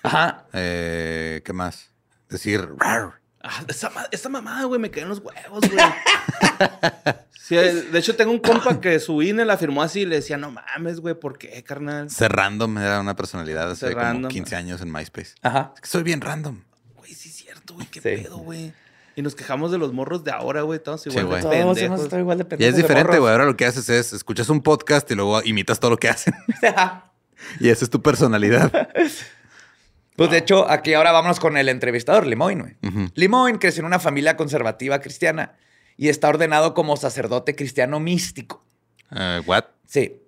Ajá. 0.04 0.46
Eh, 0.54 1.42
¿Qué 1.44 1.52
más? 1.54 1.92
Decir, 2.30 2.68
"Rar". 2.78 3.20
Ah, 3.50 3.64
esa, 3.68 3.92
esa 4.12 4.28
mamada, 4.30 4.66
güey, 4.66 4.80
me 4.80 4.92
caen 4.92 5.08
los 5.10 5.20
huevos, 5.20 5.62
güey. 5.72 5.86
Sí, 7.40 7.56
de 7.56 7.98
hecho, 7.98 8.14
tengo 8.18 8.32
un 8.34 8.40
compa 8.40 8.82
que 8.82 9.00
su 9.00 9.22
INE 9.22 9.46
la 9.46 9.56
firmó 9.58 9.82
así 9.82 10.02
y 10.02 10.06
le 10.06 10.16
decía, 10.18 10.36
no 10.36 10.52
mames, 10.52 11.00
güey, 11.00 11.16
¿por 11.16 11.38
qué, 11.38 11.64
carnal? 11.64 12.10
Ser 12.10 12.34
random 12.34 12.78
era 12.78 13.00
una 13.00 13.16
personalidad 13.16 13.72
hace 13.72 13.92
como 13.94 14.02
random. 14.04 14.30
15 14.30 14.56
años 14.58 14.82
en 14.82 14.92
MySpace. 14.92 15.36
Ajá. 15.44 15.72
Es 15.76 15.80
que 15.80 15.88
soy 15.88 16.04
bien 16.04 16.20
random. 16.20 16.62
Güey, 16.98 17.14
sí 17.14 17.30
es 17.30 17.36
cierto, 17.36 17.76
güey, 17.76 17.88
qué 17.88 18.02
Sí. 18.02 18.22
pedo, 18.24 18.40
güey. 18.40 18.74
Y 19.16 19.22
nos 19.22 19.34
quejamos 19.34 19.72
de 19.72 19.78
los 19.78 19.94
morros 19.94 20.26
de 20.26 20.32
ahora, 20.32 20.64
güey, 20.64 20.80
todos 20.80 21.08
igual 21.08 21.26
güey. 21.26 21.38
de 21.38 21.42
Todos 21.44 21.56
hemos 21.56 21.76
pendejos. 21.78 22.02
estado 22.04 22.22
igual 22.22 22.38
de 22.38 22.44
pendejos 22.46 22.70
es 22.70 22.76
de 22.76 22.82
diferente, 22.82 23.18
güey. 23.18 23.32
Ahora 23.32 23.46
lo 23.46 23.56
que 23.56 23.66
haces 23.66 23.88
es 23.90 24.12
escuchas 24.12 24.50
un 24.50 24.62
podcast 24.62 25.10
y 25.10 25.16
luego 25.16 25.42
imitas 25.42 25.80
todo 25.80 25.92
lo 25.92 25.98
que 25.98 26.10
hacen. 26.10 26.34
y 27.62 27.70
esa 27.70 27.86
es 27.86 27.90
tu 27.90 28.02
personalidad. 28.02 28.90
Pues 30.18 30.32
de 30.32 30.40
hecho, 30.40 30.70
aquí 30.70 30.96
ahora 30.96 31.12
vámonos 31.12 31.40
con 31.40 31.58
el 31.58 31.70
entrevistador, 31.70 32.26
Lemoyne. 32.26 32.76
güey. 32.82 33.12
Lemoyne 33.14 33.60
creció 33.60 33.82
en 33.82 33.86
una 33.86 34.00
familia 34.00 34.36
conservativa 34.36 35.00
cristiana 35.00 35.56
y 35.96 36.10
está 36.10 36.28
ordenado 36.28 36.74
como 36.74 36.98
sacerdote 36.98 37.56
cristiano 37.56 38.00
místico. 38.00 38.66
Eh, 39.16 39.42
what? 39.46 39.66
Sí. 39.86 40.20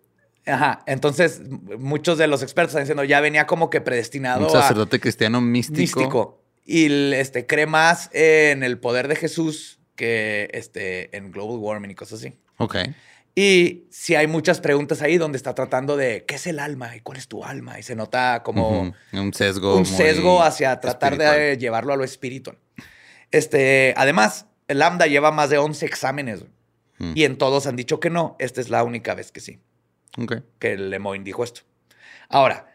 Ajá. 0.46 0.84
Entonces, 0.86 1.42
muchos 1.80 2.18
de 2.20 2.28
los 2.28 2.44
expertos 2.44 2.72
están 2.72 2.84
diciendo 2.84 3.04
ya 3.04 3.20
venía 3.20 3.48
como 3.48 3.70
que 3.72 3.82
predestinado 3.82 4.48
Un 4.48 4.56
a 4.58 4.62
sacerdote 4.62 5.00
cristiano 5.00 5.42
místico. 5.42 6.00
místico. 6.00 6.44
Y 6.66 7.14
este, 7.14 7.48
cree 7.48 7.66
más 7.66 8.10
en 8.14 8.62
el 8.64 8.78
poder 8.78 9.08
de 9.08 9.16
Jesús 9.16 9.80
que 9.96 10.50
este, 10.54 11.16
en 11.18 11.32
global 11.32 11.58
warming 11.58 11.92
y 11.92 11.96
cosas 11.96 12.20
así. 12.20 12.38
Ok. 12.58 12.78
Y 13.40 13.86
sí 13.90 14.16
hay 14.16 14.28
muchas 14.28 14.60
preguntas 14.60 15.02
ahí 15.02 15.18
donde 15.18 15.38
está 15.38 15.56
tratando 15.56 15.96
de 15.96 16.26
qué 16.26 16.36
es 16.36 16.46
el 16.46 16.60
alma 16.60 16.94
y 16.98 17.00
cuál 17.00 17.18
es 17.18 17.30
tu 17.30 17.46
alma. 17.46 17.80
Y 17.80 17.84
se 17.84 17.96
nota 17.96 18.44
como. 18.44 18.94
Un 19.14 19.34
sesgo. 19.34 19.78
un 19.78 19.86
sesgo 19.86 20.44
hacia 20.44 20.78
tratar 20.82 21.18
de 21.18 21.58
llevarlo 21.58 21.94
a 21.94 21.96
lo 21.96 22.04
espiritual. 22.04 22.58
Este, 23.32 23.94
además, 23.96 24.48
el 24.68 24.80
Lambda 24.80 25.06
lleva 25.08 25.32
más 25.32 25.50
de 25.50 25.58
11 25.58 25.86
exámenes 25.86 26.44
Mm. 27.02 27.14
y 27.16 27.24
en 27.24 27.38
todos 27.38 27.66
han 27.66 27.78
dicho 27.78 28.02
que 28.02 28.10
no. 28.10 28.36
Esta 28.40 28.60
es 28.60 28.70
la 28.70 28.84
única 28.84 29.16
vez 29.16 29.32
que 29.32 29.40
sí, 29.40 29.62
Ok. 30.18 30.34
que 30.60 30.76
Lemoyne 30.78 31.24
dijo 31.24 31.46
esto. 31.46 31.62
Ahora, 32.28 32.68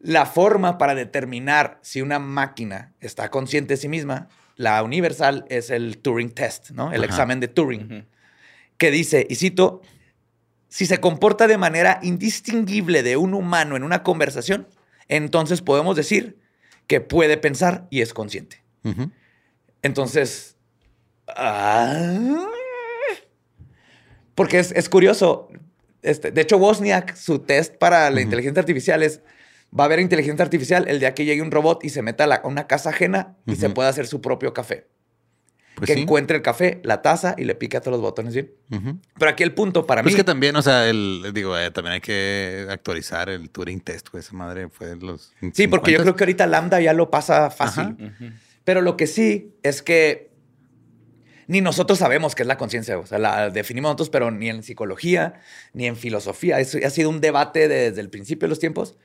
la 0.00 0.24
forma 0.24 0.78
para 0.78 0.94
determinar 0.94 1.78
si 1.82 2.00
una 2.00 2.18
máquina 2.18 2.94
está 3.00 3.30
consciente 3.30 3.74
de 3.74 3.76
sí 3.76 3.88
misma, 3.88 4.30
la 4.56 4.82
universal, 4.82 5.44
es 5.50 5.68
el 5.68 5.98
Turing 5.98 6.30
Test, 6.30 6.70
¿no? 6.70 6.92
El 6.94 7.02
Ajá. 7.04 7.12
examen 7.12 7.40
de 7.40 7.48
Turing 7.48 7.84
Ujú. 7.92 8.04
Que 8.82 8.90
dice, 8.90 9.24
y 9.30 9.36
cito, 9.36 9.80
si 10.68 10.86
se 10.86 10.98
comporta 10.98 11.46
de 11.46 11.56
manera 11.56 12.00
indistinguible 12.02 13.04
de 13.04 13.16
un 13.16 13.32
humano 13.32 13.76
en 13.76 13.84
una 13.84 14.02
conversación, 14.02 14.66
entonces 15.06 15.62
podemos 15.62 15.94
decir 15.94 16.36
que 16.88 17.00
puede 17.00 17.36
pensar 17.36 17.86
y 17.90 18.00
es 18.00 18.12
consciente. 18.12 18.60
Entonces, 19.82 20.56
ah, 21.28 22.48
porque 24.34 24.58
es, 24.58 24.72
es 24.72 24.88
curioso. 24.88 25.48
Este, 26.02 26.32
de 26.32 26.40
hecho, 26.40 26.56
Wozniak, 26.56 27.14
su 27.14 27.38
test 27.38 27.76
para 27.76 28.10
la 28.10 28.20
inteligencia 28.20 28.58
artificial 28.60 29.04
es, 29.04 29.20
Va 29.78 29.84
a 29.84 29.86
haber 29.86 30.00
inteligencia 30.00 30.44
artificial 30.44 30.86
el 30.88 30.98
día 31.00 31.14
que 31.14 31.24
llegue 31.24 31.40
un 31.40 31.50
robot 31.50 31.82
y 31.84 31.88
se 31.88 32.02
meta 32.02 32.24
a, 32.24 32.26
la- 32.26 32.34
a 32.44 32.46
una 32.48 32.66
casa 32.66 32.90
ajena 32.90 33.36
y 33.46 33.56
se 33.56 33.70
pueda 33.70 33.88
hacer 33.88 34.06
su 34.06 34.20
propio 34.20 34.52
café. 34.52 34.86
Pues 35.74 35.86
que 35.88 35.94
sí. 35.94 36.02
encuentre 36.02 36.36
el 36.36 36.42
café, 36.42 36.80
la 36.84 37.00
taza 37.00 37.34
y 37.38 37.44
le 37.44 37.54
pique 37.54 37.76
a 37.76 37.80
todos 37.80 37.92
los 37.92 38.02
botones 38.02 38.34
bien. 38.34 38.52
Pero 39.18 39.30
aquí 39.30 39.42
el 39.42 39.54
punto 39.54 39.86
para 39.86 40.02
Pero 40.02 40.06
mí... 40.06 40.12
es 40.12 40.16
que 40.16 40.24
también, 40.24 40.54
o 40.56 40.62
sea, 40.62 40.88
el, 40.88 41.30
digo, 41.32 41.56
eh, 41.58 41.70
también 41.70 41.94
hay 41.94 42.00
que 42.00 42.66
actualizar 42.68 43.30
el 43.30 43.48
Turing 43.50 43.80
test, 43.80 44.10
güey. 44.10 44.20
Esa 44.20 44.34
madre 44.34 44.68
fue 44.68 44.88
de 44.88 44.96
los. 44.96 45.32
Sí, 45.54 45.68
porque 45.68 45.92
yo 45.92 45.98
50s. 45.98 46.02
creo 46.02 46.16
que 46.16 46.24
ahorita 46.24 46.46
Lambda 46.46 46.80
ya 46.80 46.92
lo 46.92 47.10
pasa 47.10 47.50
fácil. 47.50 47.96
Pero 48.64 48.80
lo 48.80 48.96
que 48.96 49.06
sí 49.06 49.54
es 49.62 49.82
que 49.82 50.30
ni 51.48 51.60
nosotros 51.60 51.98
sabemos 51.98 52.34
qué 52.34 52.42
es 52.42 52.46
la 52.46 52.56
conciencia. 52.56 52.98
O 52.98 53.06
sea, 53.06 53.18
la 53.18 53.50
definimos 53.50 53.90
nosotros, 53.90 54.10
pero 54.10 54.30
ni 54.30 54.48
en 54.48 54.62
psicología, 54.62 55.40
ni 55.72 55.86
en 55.86 55.96
filosofía. 55.96 56.60
Eso 56.60 56.78
ha 56.84 56.90
sido 56.90 57.10
un 57.10 57.20
debate 57.20 57.68
desde 57.68 58.00
el 58.00 58.10
principio 58.10 58.46
de 58.46 58.50
los 58.50 58.58
tiempos. 58.58 58.96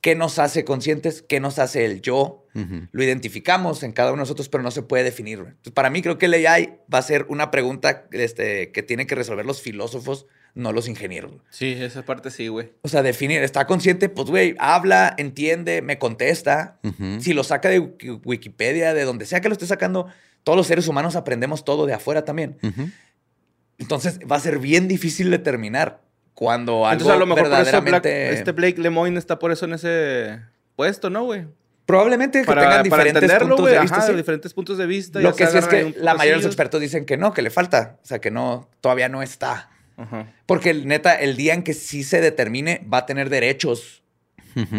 ¿Qué 0.00 0.14
nos 0.14 0.38
hace 0.38 0.64
conscientes? 0.64 1.22
¿Qué 1.22 1.40
nos 1.40 1.58
hace 1.58 1.84
el 1.84 2.00
yo? 2.02 2.44
Lo 2.92 3.02
identificamos 3.04 3.82
en 3.84 3.92
cada 3.92 4.10
uno 4.10 4.18
de 4.18 4.22
nosotros, 4.22 4.48
pero 4.48 4.62
no 4.64 4.70
se 4.72 4.82
puede 4.82 5.04
definir. 5.04 5.38
Entonces, 5.38 5.72
para 5.72 5.90
mí 5.90 6.02
creo 6.02 6.18
que 6.18 6.26
el 6.26 6.34
AI 6.46 6.78
va 6.92 6.98
a 6.98 7.02
ser 7.02 7.26
una 7.28 7.50
pregunta 7.52 8.06
este, 8.10 8.72
que 8.72 8.82
tienen 8.82 9.06
que 9.06 9.14
resolver 9.14 9.46
los 9.46 9.60
filósofos, 9.62 10.26
no 10.54 10.72
los 10.72 10.88
ingenieros. 10.88 11.32
Sí, 11.50 11.72
esa 11.78 12.04
parte 12.04 12.30
sí, 12.32 12.48
güey. 12.48 12.72
O 12.82 12.88
sea, 12.88 13.02
definir, 13.04 13.42
¿está 13.44 13.66
consciente? 13.66 14.08
Pues, 14.08 14.28
güey, 14.28 14.56
habla, 14.58 15.14
entiende, 15.18 15.82
me 15.82 15.98
contesta. 15.98 16.80
Si 17.20 17.32
lo 17.32 17.44
saca 17.44 17.68
de 17.68 17.78
Wiki- 17.80 18.20
Wikipedia, 18.24 18.92
de 18.94 19.04
donde 19.04 19.24
sea 19.26 19.40
que 19.40 19.48
lo 19.48 19.52
esté 19.52 19.66
sacando, 19.66 20.06
todos 20.42 20.56
los 20.56 20.66
seres 20.66 20.88
humanos 20.88 21.14
aprendemos 21.14 21.64
todo 21.64 21.86
de 21.86 21.92
afuera 21.94 22.24
también. 22.24 22.56
Entonces 23.78 24.18
va 24.30 24.36
a 24.36 24.40
ser 24.40 24.58
bien 24.58 24.88
difícil 24.88 25.30
determinar 25.30 26.02
cuando 26.38 26.86
algo 26.86 26.92
Entonces 26.92 27.16
a 27.16 27.18
lo 27.18 27.26
mejor 27.26 27.48
por 27.48 27.52
eso 27.52 27.60
Black- 27.80 27.84
verdaderamente... 27.84 28.32
este 28.32 28.52
Blake 28.52 28.80
Lemoyne 28.80 29.18
está 29.18 29.40
por 29.40 29.50
eso 29.50 29.64
en 29.64 29.72
ese 29.72 30.38
puesto, 30.76 31.10
¿no, 31.10 31.24
güey? 31.24 31.46
Probablemente 31.84 32.38
que 32.42 32.46
Para, 32.46 32.60
tengan 32.62 32.82
diferentes 32.84 33.14
entenderlo, 33.24 33.48
puntos 33.56 33.64
güey. 33.64 33.74
de 33.74 33.80
vista. 33.80 33.96
Ajá, 33.96 34.06
sí. 34.06 34.14
diferentes 34.14 34.54
puntos 34.54 34.78
de 34.78 34.86
vista. 34.86 35.18
Lo 35.18 35.34
que 35.34 35.48
sí 35.48 35.58
es 35.58 35.66
que 35.66 35.96
la 35.98 36.14
mayoría 36.14 36.34
de 36.34 36.36
los 36.36 36.46
expertos 36.46 36.80
dicen 36.80 37.06
que 37.06 37.16
no, 37.16 37.32
que 37.32 37.42
le 37.42 37.50
falta. 37.50 37.96
O 38.04 38.06
sea, 38.06 38.20
que 38.20 38.30
no, 38.30 38.68
todavía 38.80 39.08
no 39.08 39.20
está. 39.20 39.70
Ajá. 39.96 40.28
Porque 40.46 40.74
neta, 40.74 41.16
el 41.16 41.36
día 41.36 41.54
en 41.54 41.64
que 41.64 41.74
sí 41.74 42.04
se 42.04 42.20
determine, 42.20 42.86
va 42.92 42.98
a 42.98 43.06
tener 43.06 43.30
derechos 43.30 44.04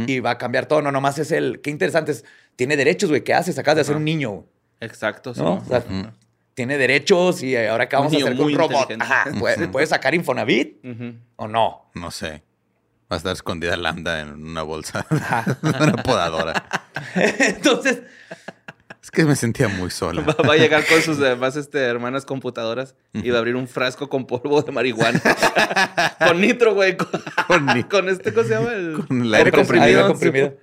y 0.07 0.21
va 0.21 0.31
a 0.31 0.37
cambiar 0.37 0.65
todo. 0.65 0.81
No, 0.81 0.93
nomás 0.93 1.19
es 1.19 1.33
el... 1.33 1.59
Qué 1.59 1.71
interesante 1.71 2.13
es... 2.13 2.23
Tiene 2.55 2.77
derechos, 2.77 3.09
güey. 3.09 3.21
¿Qué 3.25 3.33
haces? 3.33 3.57
Acabas 3.59 3.75
de 3.75 3.81
hacer 3.81 3.97
un 3.97 4.05
niño. 4.05 4.45
Exacto. 4.79 5.33
sí. 5.33 5.41
¿no? 5.41 5.55
O 5.55 5.65
sea, 5.65 5.79
Ujú. 5.79 6.09
Tiene 6.59 6.77
derechos 6.77 7.41
y 7.41 7.55
ahora 7.55 7.87
qué 7.87 7.95
vamos 7.95 8.11
a 8.13 8.17
hacer 8.17 8.35
con 8.35 8.47
un 8.47 8.53
robot. 8.53 8.91
Ajá. 8.99 9.27
¿Puede, 9.39 9.63
Ujú. 9.63 9.71
puede 9.71 9.87
sacar 9.87 10.13
Infonavit 10.13 10.77
o 11.37 11.47
no? 11.47 11.89
No 11.95 12.11
sé. 12.11 12.43
Va 13.09 13.15
a 13.15 13.17
estar 13.17 13.31
escondida 13.31 13.77
Lambda 13.77 14.19
en 14.19 14.33
una 14.43 14.61
bolsa. 14.63 15.05
Una 15.61 15.93
podadora. 16.03 16.61
Entonces, 17.15 18.01
Es 19.01 19.09
que 19.09 19.23
me 19.23 19.37
sentía 19.37 19.69
muy 19.69 19.89
sola. 19.89 20.21
Va, 20.21 20.33
va 20.45 20.55
a 20.55 20.57
llegar 20.57 20.85
con 20.85 21.01
sus 21.01 21.17
demás 21.17 21.55
este, 21.55 21.79
hermanas 21.79 22.25
computadoras 22.25 22.93
y 23.13 23.29
va 23.29 23.37
a 23.37 23.39
abrir 23.39 23.55
un 23.55 23.69
frasco 23.69 24.09
con 24.09 24.27
polvo 24.27 24.61
de 24.61 24.73
marihuana. 24.73 25.21
con 26.19 26.41
nitro, 26.41 26.73
güey. 26.75 26.97
Con, 26.97 27.07
Con 27.47 27.65
ni- 27.67 27.83
con 27.85 28.09
este, 28.09 28.33
¿cómo 28.33 28.45
se 28.45 28.53
llama? 28.55 28.73
El, 28.73 29.05
con 29.07 29.21
el 29.21 29.33
aire 29.33 29.51
comprimido. 29.53 30.07
comprimido. 30.07 30.53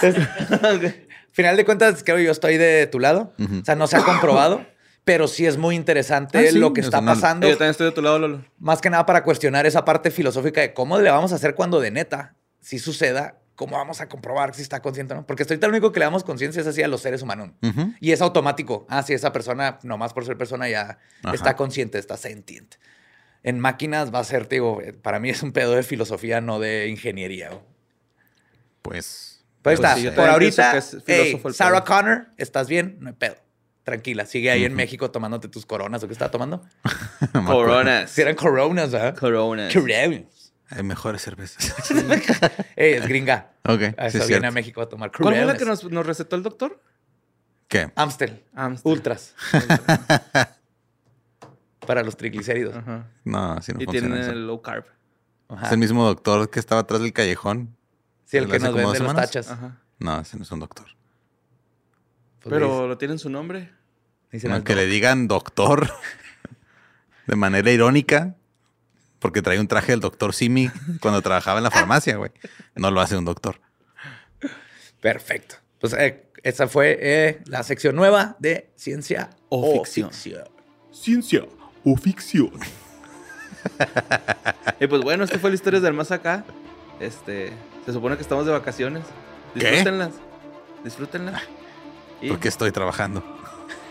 comprimido. 0.00 0.98
Final 1.38 1.56
de 1.56 1.64
cuentas, 1.64 2.02
creo 2.02 2.18
yo 2.18 2.32
estoy 2.32 2.56
de 2.56 2.88
tu 2.88 2.98
lado. 2.98 3.32
Ujú. 3.38 3.60
O 3.60 3.64
sea, 3.64 3.76
no 3.76 3.86
se 3.86 3.96
ha 3.96 4.02
comprobado, 4.02 4.66
pero 5.04 5.28
sí 5.28 5.46
es 5.46 5.56
muy 5.56 5.76
interesante 5.76 6.36
Ah, 6.36 6.50
sí, 6.50 6.58
lo 6.58 6.72
que 6.72 6.80
está 6.80 7.00
no- 7.00 7.12
pasando. 7.14 7.46
Yo 7.46 7.52
también 7.54 7.70
estoy 7.70 7.86
de 7.86 7.92
tu 7.92 8.02
lado, 8.02 8.18
Lolo. 8.18 8.44
Más 8.58 8.80
que 8.80 8.90
nada 8.90 9.06
para 9.06 9.22
cuestionar 9.22 9.64
esa 9.64 9.84
parte 9.84 10.10
filosófica 10.10 10.60
de 10.60 10.74
cómo 10.74 10.98
le 10.98 11.10
vamos 11.12 11.30
a 11.32 11.36
hacer 11.36 11.54
cuando 11.54 11.78
de 11.78 11.92
neta, 11.92 12.34
si 12.60 12.80
suceda, 12.80 13.38
cómo 13.54 13.76
vamos 13.76 14.00
a 14.00 14.08
comprobar 14.08 14.52
si 14.52 14.62
está 14.62 14.82
consciente 14.82 15.14
o 15.14 15.18
no. 15.18 15.26
Porque 15.28 15.44
estoy 15.44 15.58
lo 15.58 15.68
único 15.68 15.92
que 15.92 16.00
le 16.00 16.06
damos 16.06 16.24
conciencia 16.24 16.60
es 16.60 16.66
así 16.66 16.82
a 16.82 16.88
los 16.88 17.02
seres 17.02 17.22
humanos. 17.22 17.50
Ujú. 17.62 17.92
Y 18.00 18.10
es 18.10 18.20
automático. 18.20 18.84
Ah, 18.90 19.04
sí, 19.04 19.12
esa 19.12 19.32
persona, 19.32 19.78
nomás 19.84 20.12
por 20.14 20.24
ser 20.26 20.36
persona, 20.36 20.68
ya 20.68 20.98
Ajá. 21.22 21.34
está 21.36 21.54
consciente, 21.54 21.98
está 22.00 22.16
sentiente. 22.16 22.78
En 23.44 23.60
máquinas 23.60 24.12
va 24.12 24.18
a 24.18 24.24
ser, 24.24 24.48
digo, 24.48 24.80
eh, 24.82 24.92
para 24.92 25.20
mí 25.20 25.30
es 25.30 25.44
un 25.44 25.52
pedo 25.52 25.70
de 25.76 25.84
filosofía, 25.84 26.40
no 26.40 26.58
de 26.58 26.88
ingeniería. 26.88 27.50
güey. 27.50 27.60
Pues. 29.62 29.80
Pues 29.80 29.90
está. 29.90 29.96
sí, 29.96 30.08
por 30.14 30.28
ahorita, 30.28 30.72
hey, 31.06 31.22
filósofo 31.24 31.48
el 31.48 31.54
Sarah 31.54 31.84
pedo. 31.84 31.96
Connor, 31.96 32.26
¿estás 32.36 32.68
bien? 32.68 32.96
No 33.00 33.08
hay 33.08 33.14
pedo. 33.14 33.36
Tranquila, 33.82 34.26
sigue 34.26 34.50
ahí 34.50 34.64
en. 34.64 34.74
México 34.74 35.10
tomándote 35.10 35.48
tus 35.48 35.64
coronas. 35.66 36.02
¿O 36.02 36.06
qué 36.06 36.12
estaba 36.12 36.30
tomando? 36.30 36.62
no. 37.34 37.44
Coronas. 37.46 38.10
Si 38.10 38.20
eran 38.20 38.34
coronas, 38.34 38.90
¿verdad? 38.90 39.16
Coronas. 39.16 39.72
Coronas. 39.72 40.52
Hay 40.70 40.82
mejores 40.82 41.22
cervezas. 41.22 41.72
Ey, 42.76 42.92
es 42.94 43.06
gringa. 43.08 43.52
ok. 43.64 43.70
A 43.70 43.74
sí 43.78 43.84
eso 43.86 43.94
es 44.06 44.12
viene 44.12 44.26
cierto. 44.26 44.46
a 44.48 44.50
México 44.50 44.82
a 44.82 44.88
tomar 44.88 45.10
¿Cuál 45.10 45.34
fue 45.34 45.46
la 45.46 45.54
coronas. 45.54 45.58
que 45.58 45.64
nos, 45.64 45.84
nos 45.92 46.06
recetó 46.06 46.36
el 46.36 46.42
doctor? 46.42 46.82
¿Qué? 47.68 47.90
Amstel. 47.96 48.44
Amstel. 48.54 48.92
Ultras. 48.92 49.34
Para 51.86 52.02
los 52.02 52.16
triglicéridos. 52.16 52.74
No, 53.24 53.52
así 53.52 53.72
no 53.72 53.80
y 53.80 53.84
funciona 53.86 54.08
tiene 54.08 54.20
eso. 54.20 54.32
el 54.32 54.46
low 54.46 54.60
carb. 54.60 54.84
Ajá. 55.48 55.66
Es 55.66 55.72
el 55.72 55.78
mismo 55.78 56.04
doctor 56.04 56.50
que 56.50 56.60
estaba 56.60 56.82
atrás 56.82 57.00
del 57.00 57.14
callejón. 57.14 57.77
Sí, 58.30 58.36
el 58.36 58.44
¿Hace 58.44 58.52
que 58.52 58.58
nos 58.64 58.74
vende 58.74 58.98
semanas? 58.98 59.26
tachas. 59.30 59.50
Ajá. 59.50 59.78
No, 59.98 60.20
ese 60.20 60.36
no 60.36 60.42
es 60.42 60.52
un 60.52 60.60
doctor. 60.60 60.86
Pues 62.40 62.52
Pero 62.52 62.86
lo 62.86 62.98
tiene 62.98 63.12
en 63.14 63.18
su 63.18 63.30
nombre. 63.30 63.60
dice- 63.60 63.72
dicen 64.32 64.50
No, 64.50 64.56
al 64.56 64.64
que 64.64 64.74
le 64.76 64.86
digan 64.86 65.26
doctor 65.28 65.90
de 67.26 67.36
manera 67.36 67.70
irónica, 67.70 68.36
porque 69.18 69.40
trae 69.42 69.58
un 69.58 69.66
traje 69.66 69.92
del 69.92 70.00
doctor 70.00 70.34
Simi 70.34 70.70
cuando 71.00 71.22
trabajaba 71.22 71.58
en 71.58 71.64
la 71.64 71.70
farmacia, 71.70 72.16
güey. 72.16 72.30
No 72.76 72.90
lo 72.90 73.00
hace 73.00 73.16
un 73.16 73.24
doctor. 73.24 73.60
Perfecto. 75.00 75.56
Pues 75.80 75.92
eh, 75.94 76.26
esa 76.42 76.68
fue 76.68 76.98
eh, 77.00 77.42
la 77.46 77.62
sección 77.62 77.96
nueva 77.96 78.36
de 78.40 78.70
ciencia 78.76 79.30
O 79.48 79.70
o 79.70 79.84
ficción. 79.84 80.10
ficción. 80.10 80.44
Ciencia 80.92 81.44
o 81.84 81.96
ficción. 81.96 82.52
Y 84.80 84.86
pues 84.86 85.02
bueno, 85.02 85.24
esto 85.24 85.38
fue 85.40 85.50
la 85.50 85.54
historia 85.56 85.80
del 85.80 85.92
más 85.94 86.12
acá. 86.12 86.44
Este, 87.00 87.52
se 87.88 87.94
supone 87.94 88.16
que 88.16 88.22
estamos 88.22 88.44
de 88.44 88.52
vacaciones. 88.52 89.02
¿Qué? 89.54 89.60
Disfrútenlas. 89.70 90.10
Disfrútenlas. 90.84 91.42
Y 92.20 92.28
Porque 92.28 92.48
estoy 92.48 92.70
trabajando. 92.70 93.24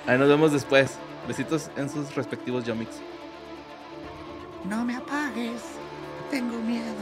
ahí 0.06 0.20
nos 0.20 0.28
vemos 0.30 0.52
después. 0.52 1.00
Besitos 1.28 1.72
en 1.78 1.90
sus 1.90 2.14
respectivos 2.14 2.64
yomics. 2.64 2.98
No 4.70 4.86
me 4.86 4.96
apagues. 4.98 5.64
Tengo 6.30 6.60
miedo. 6.60 6.94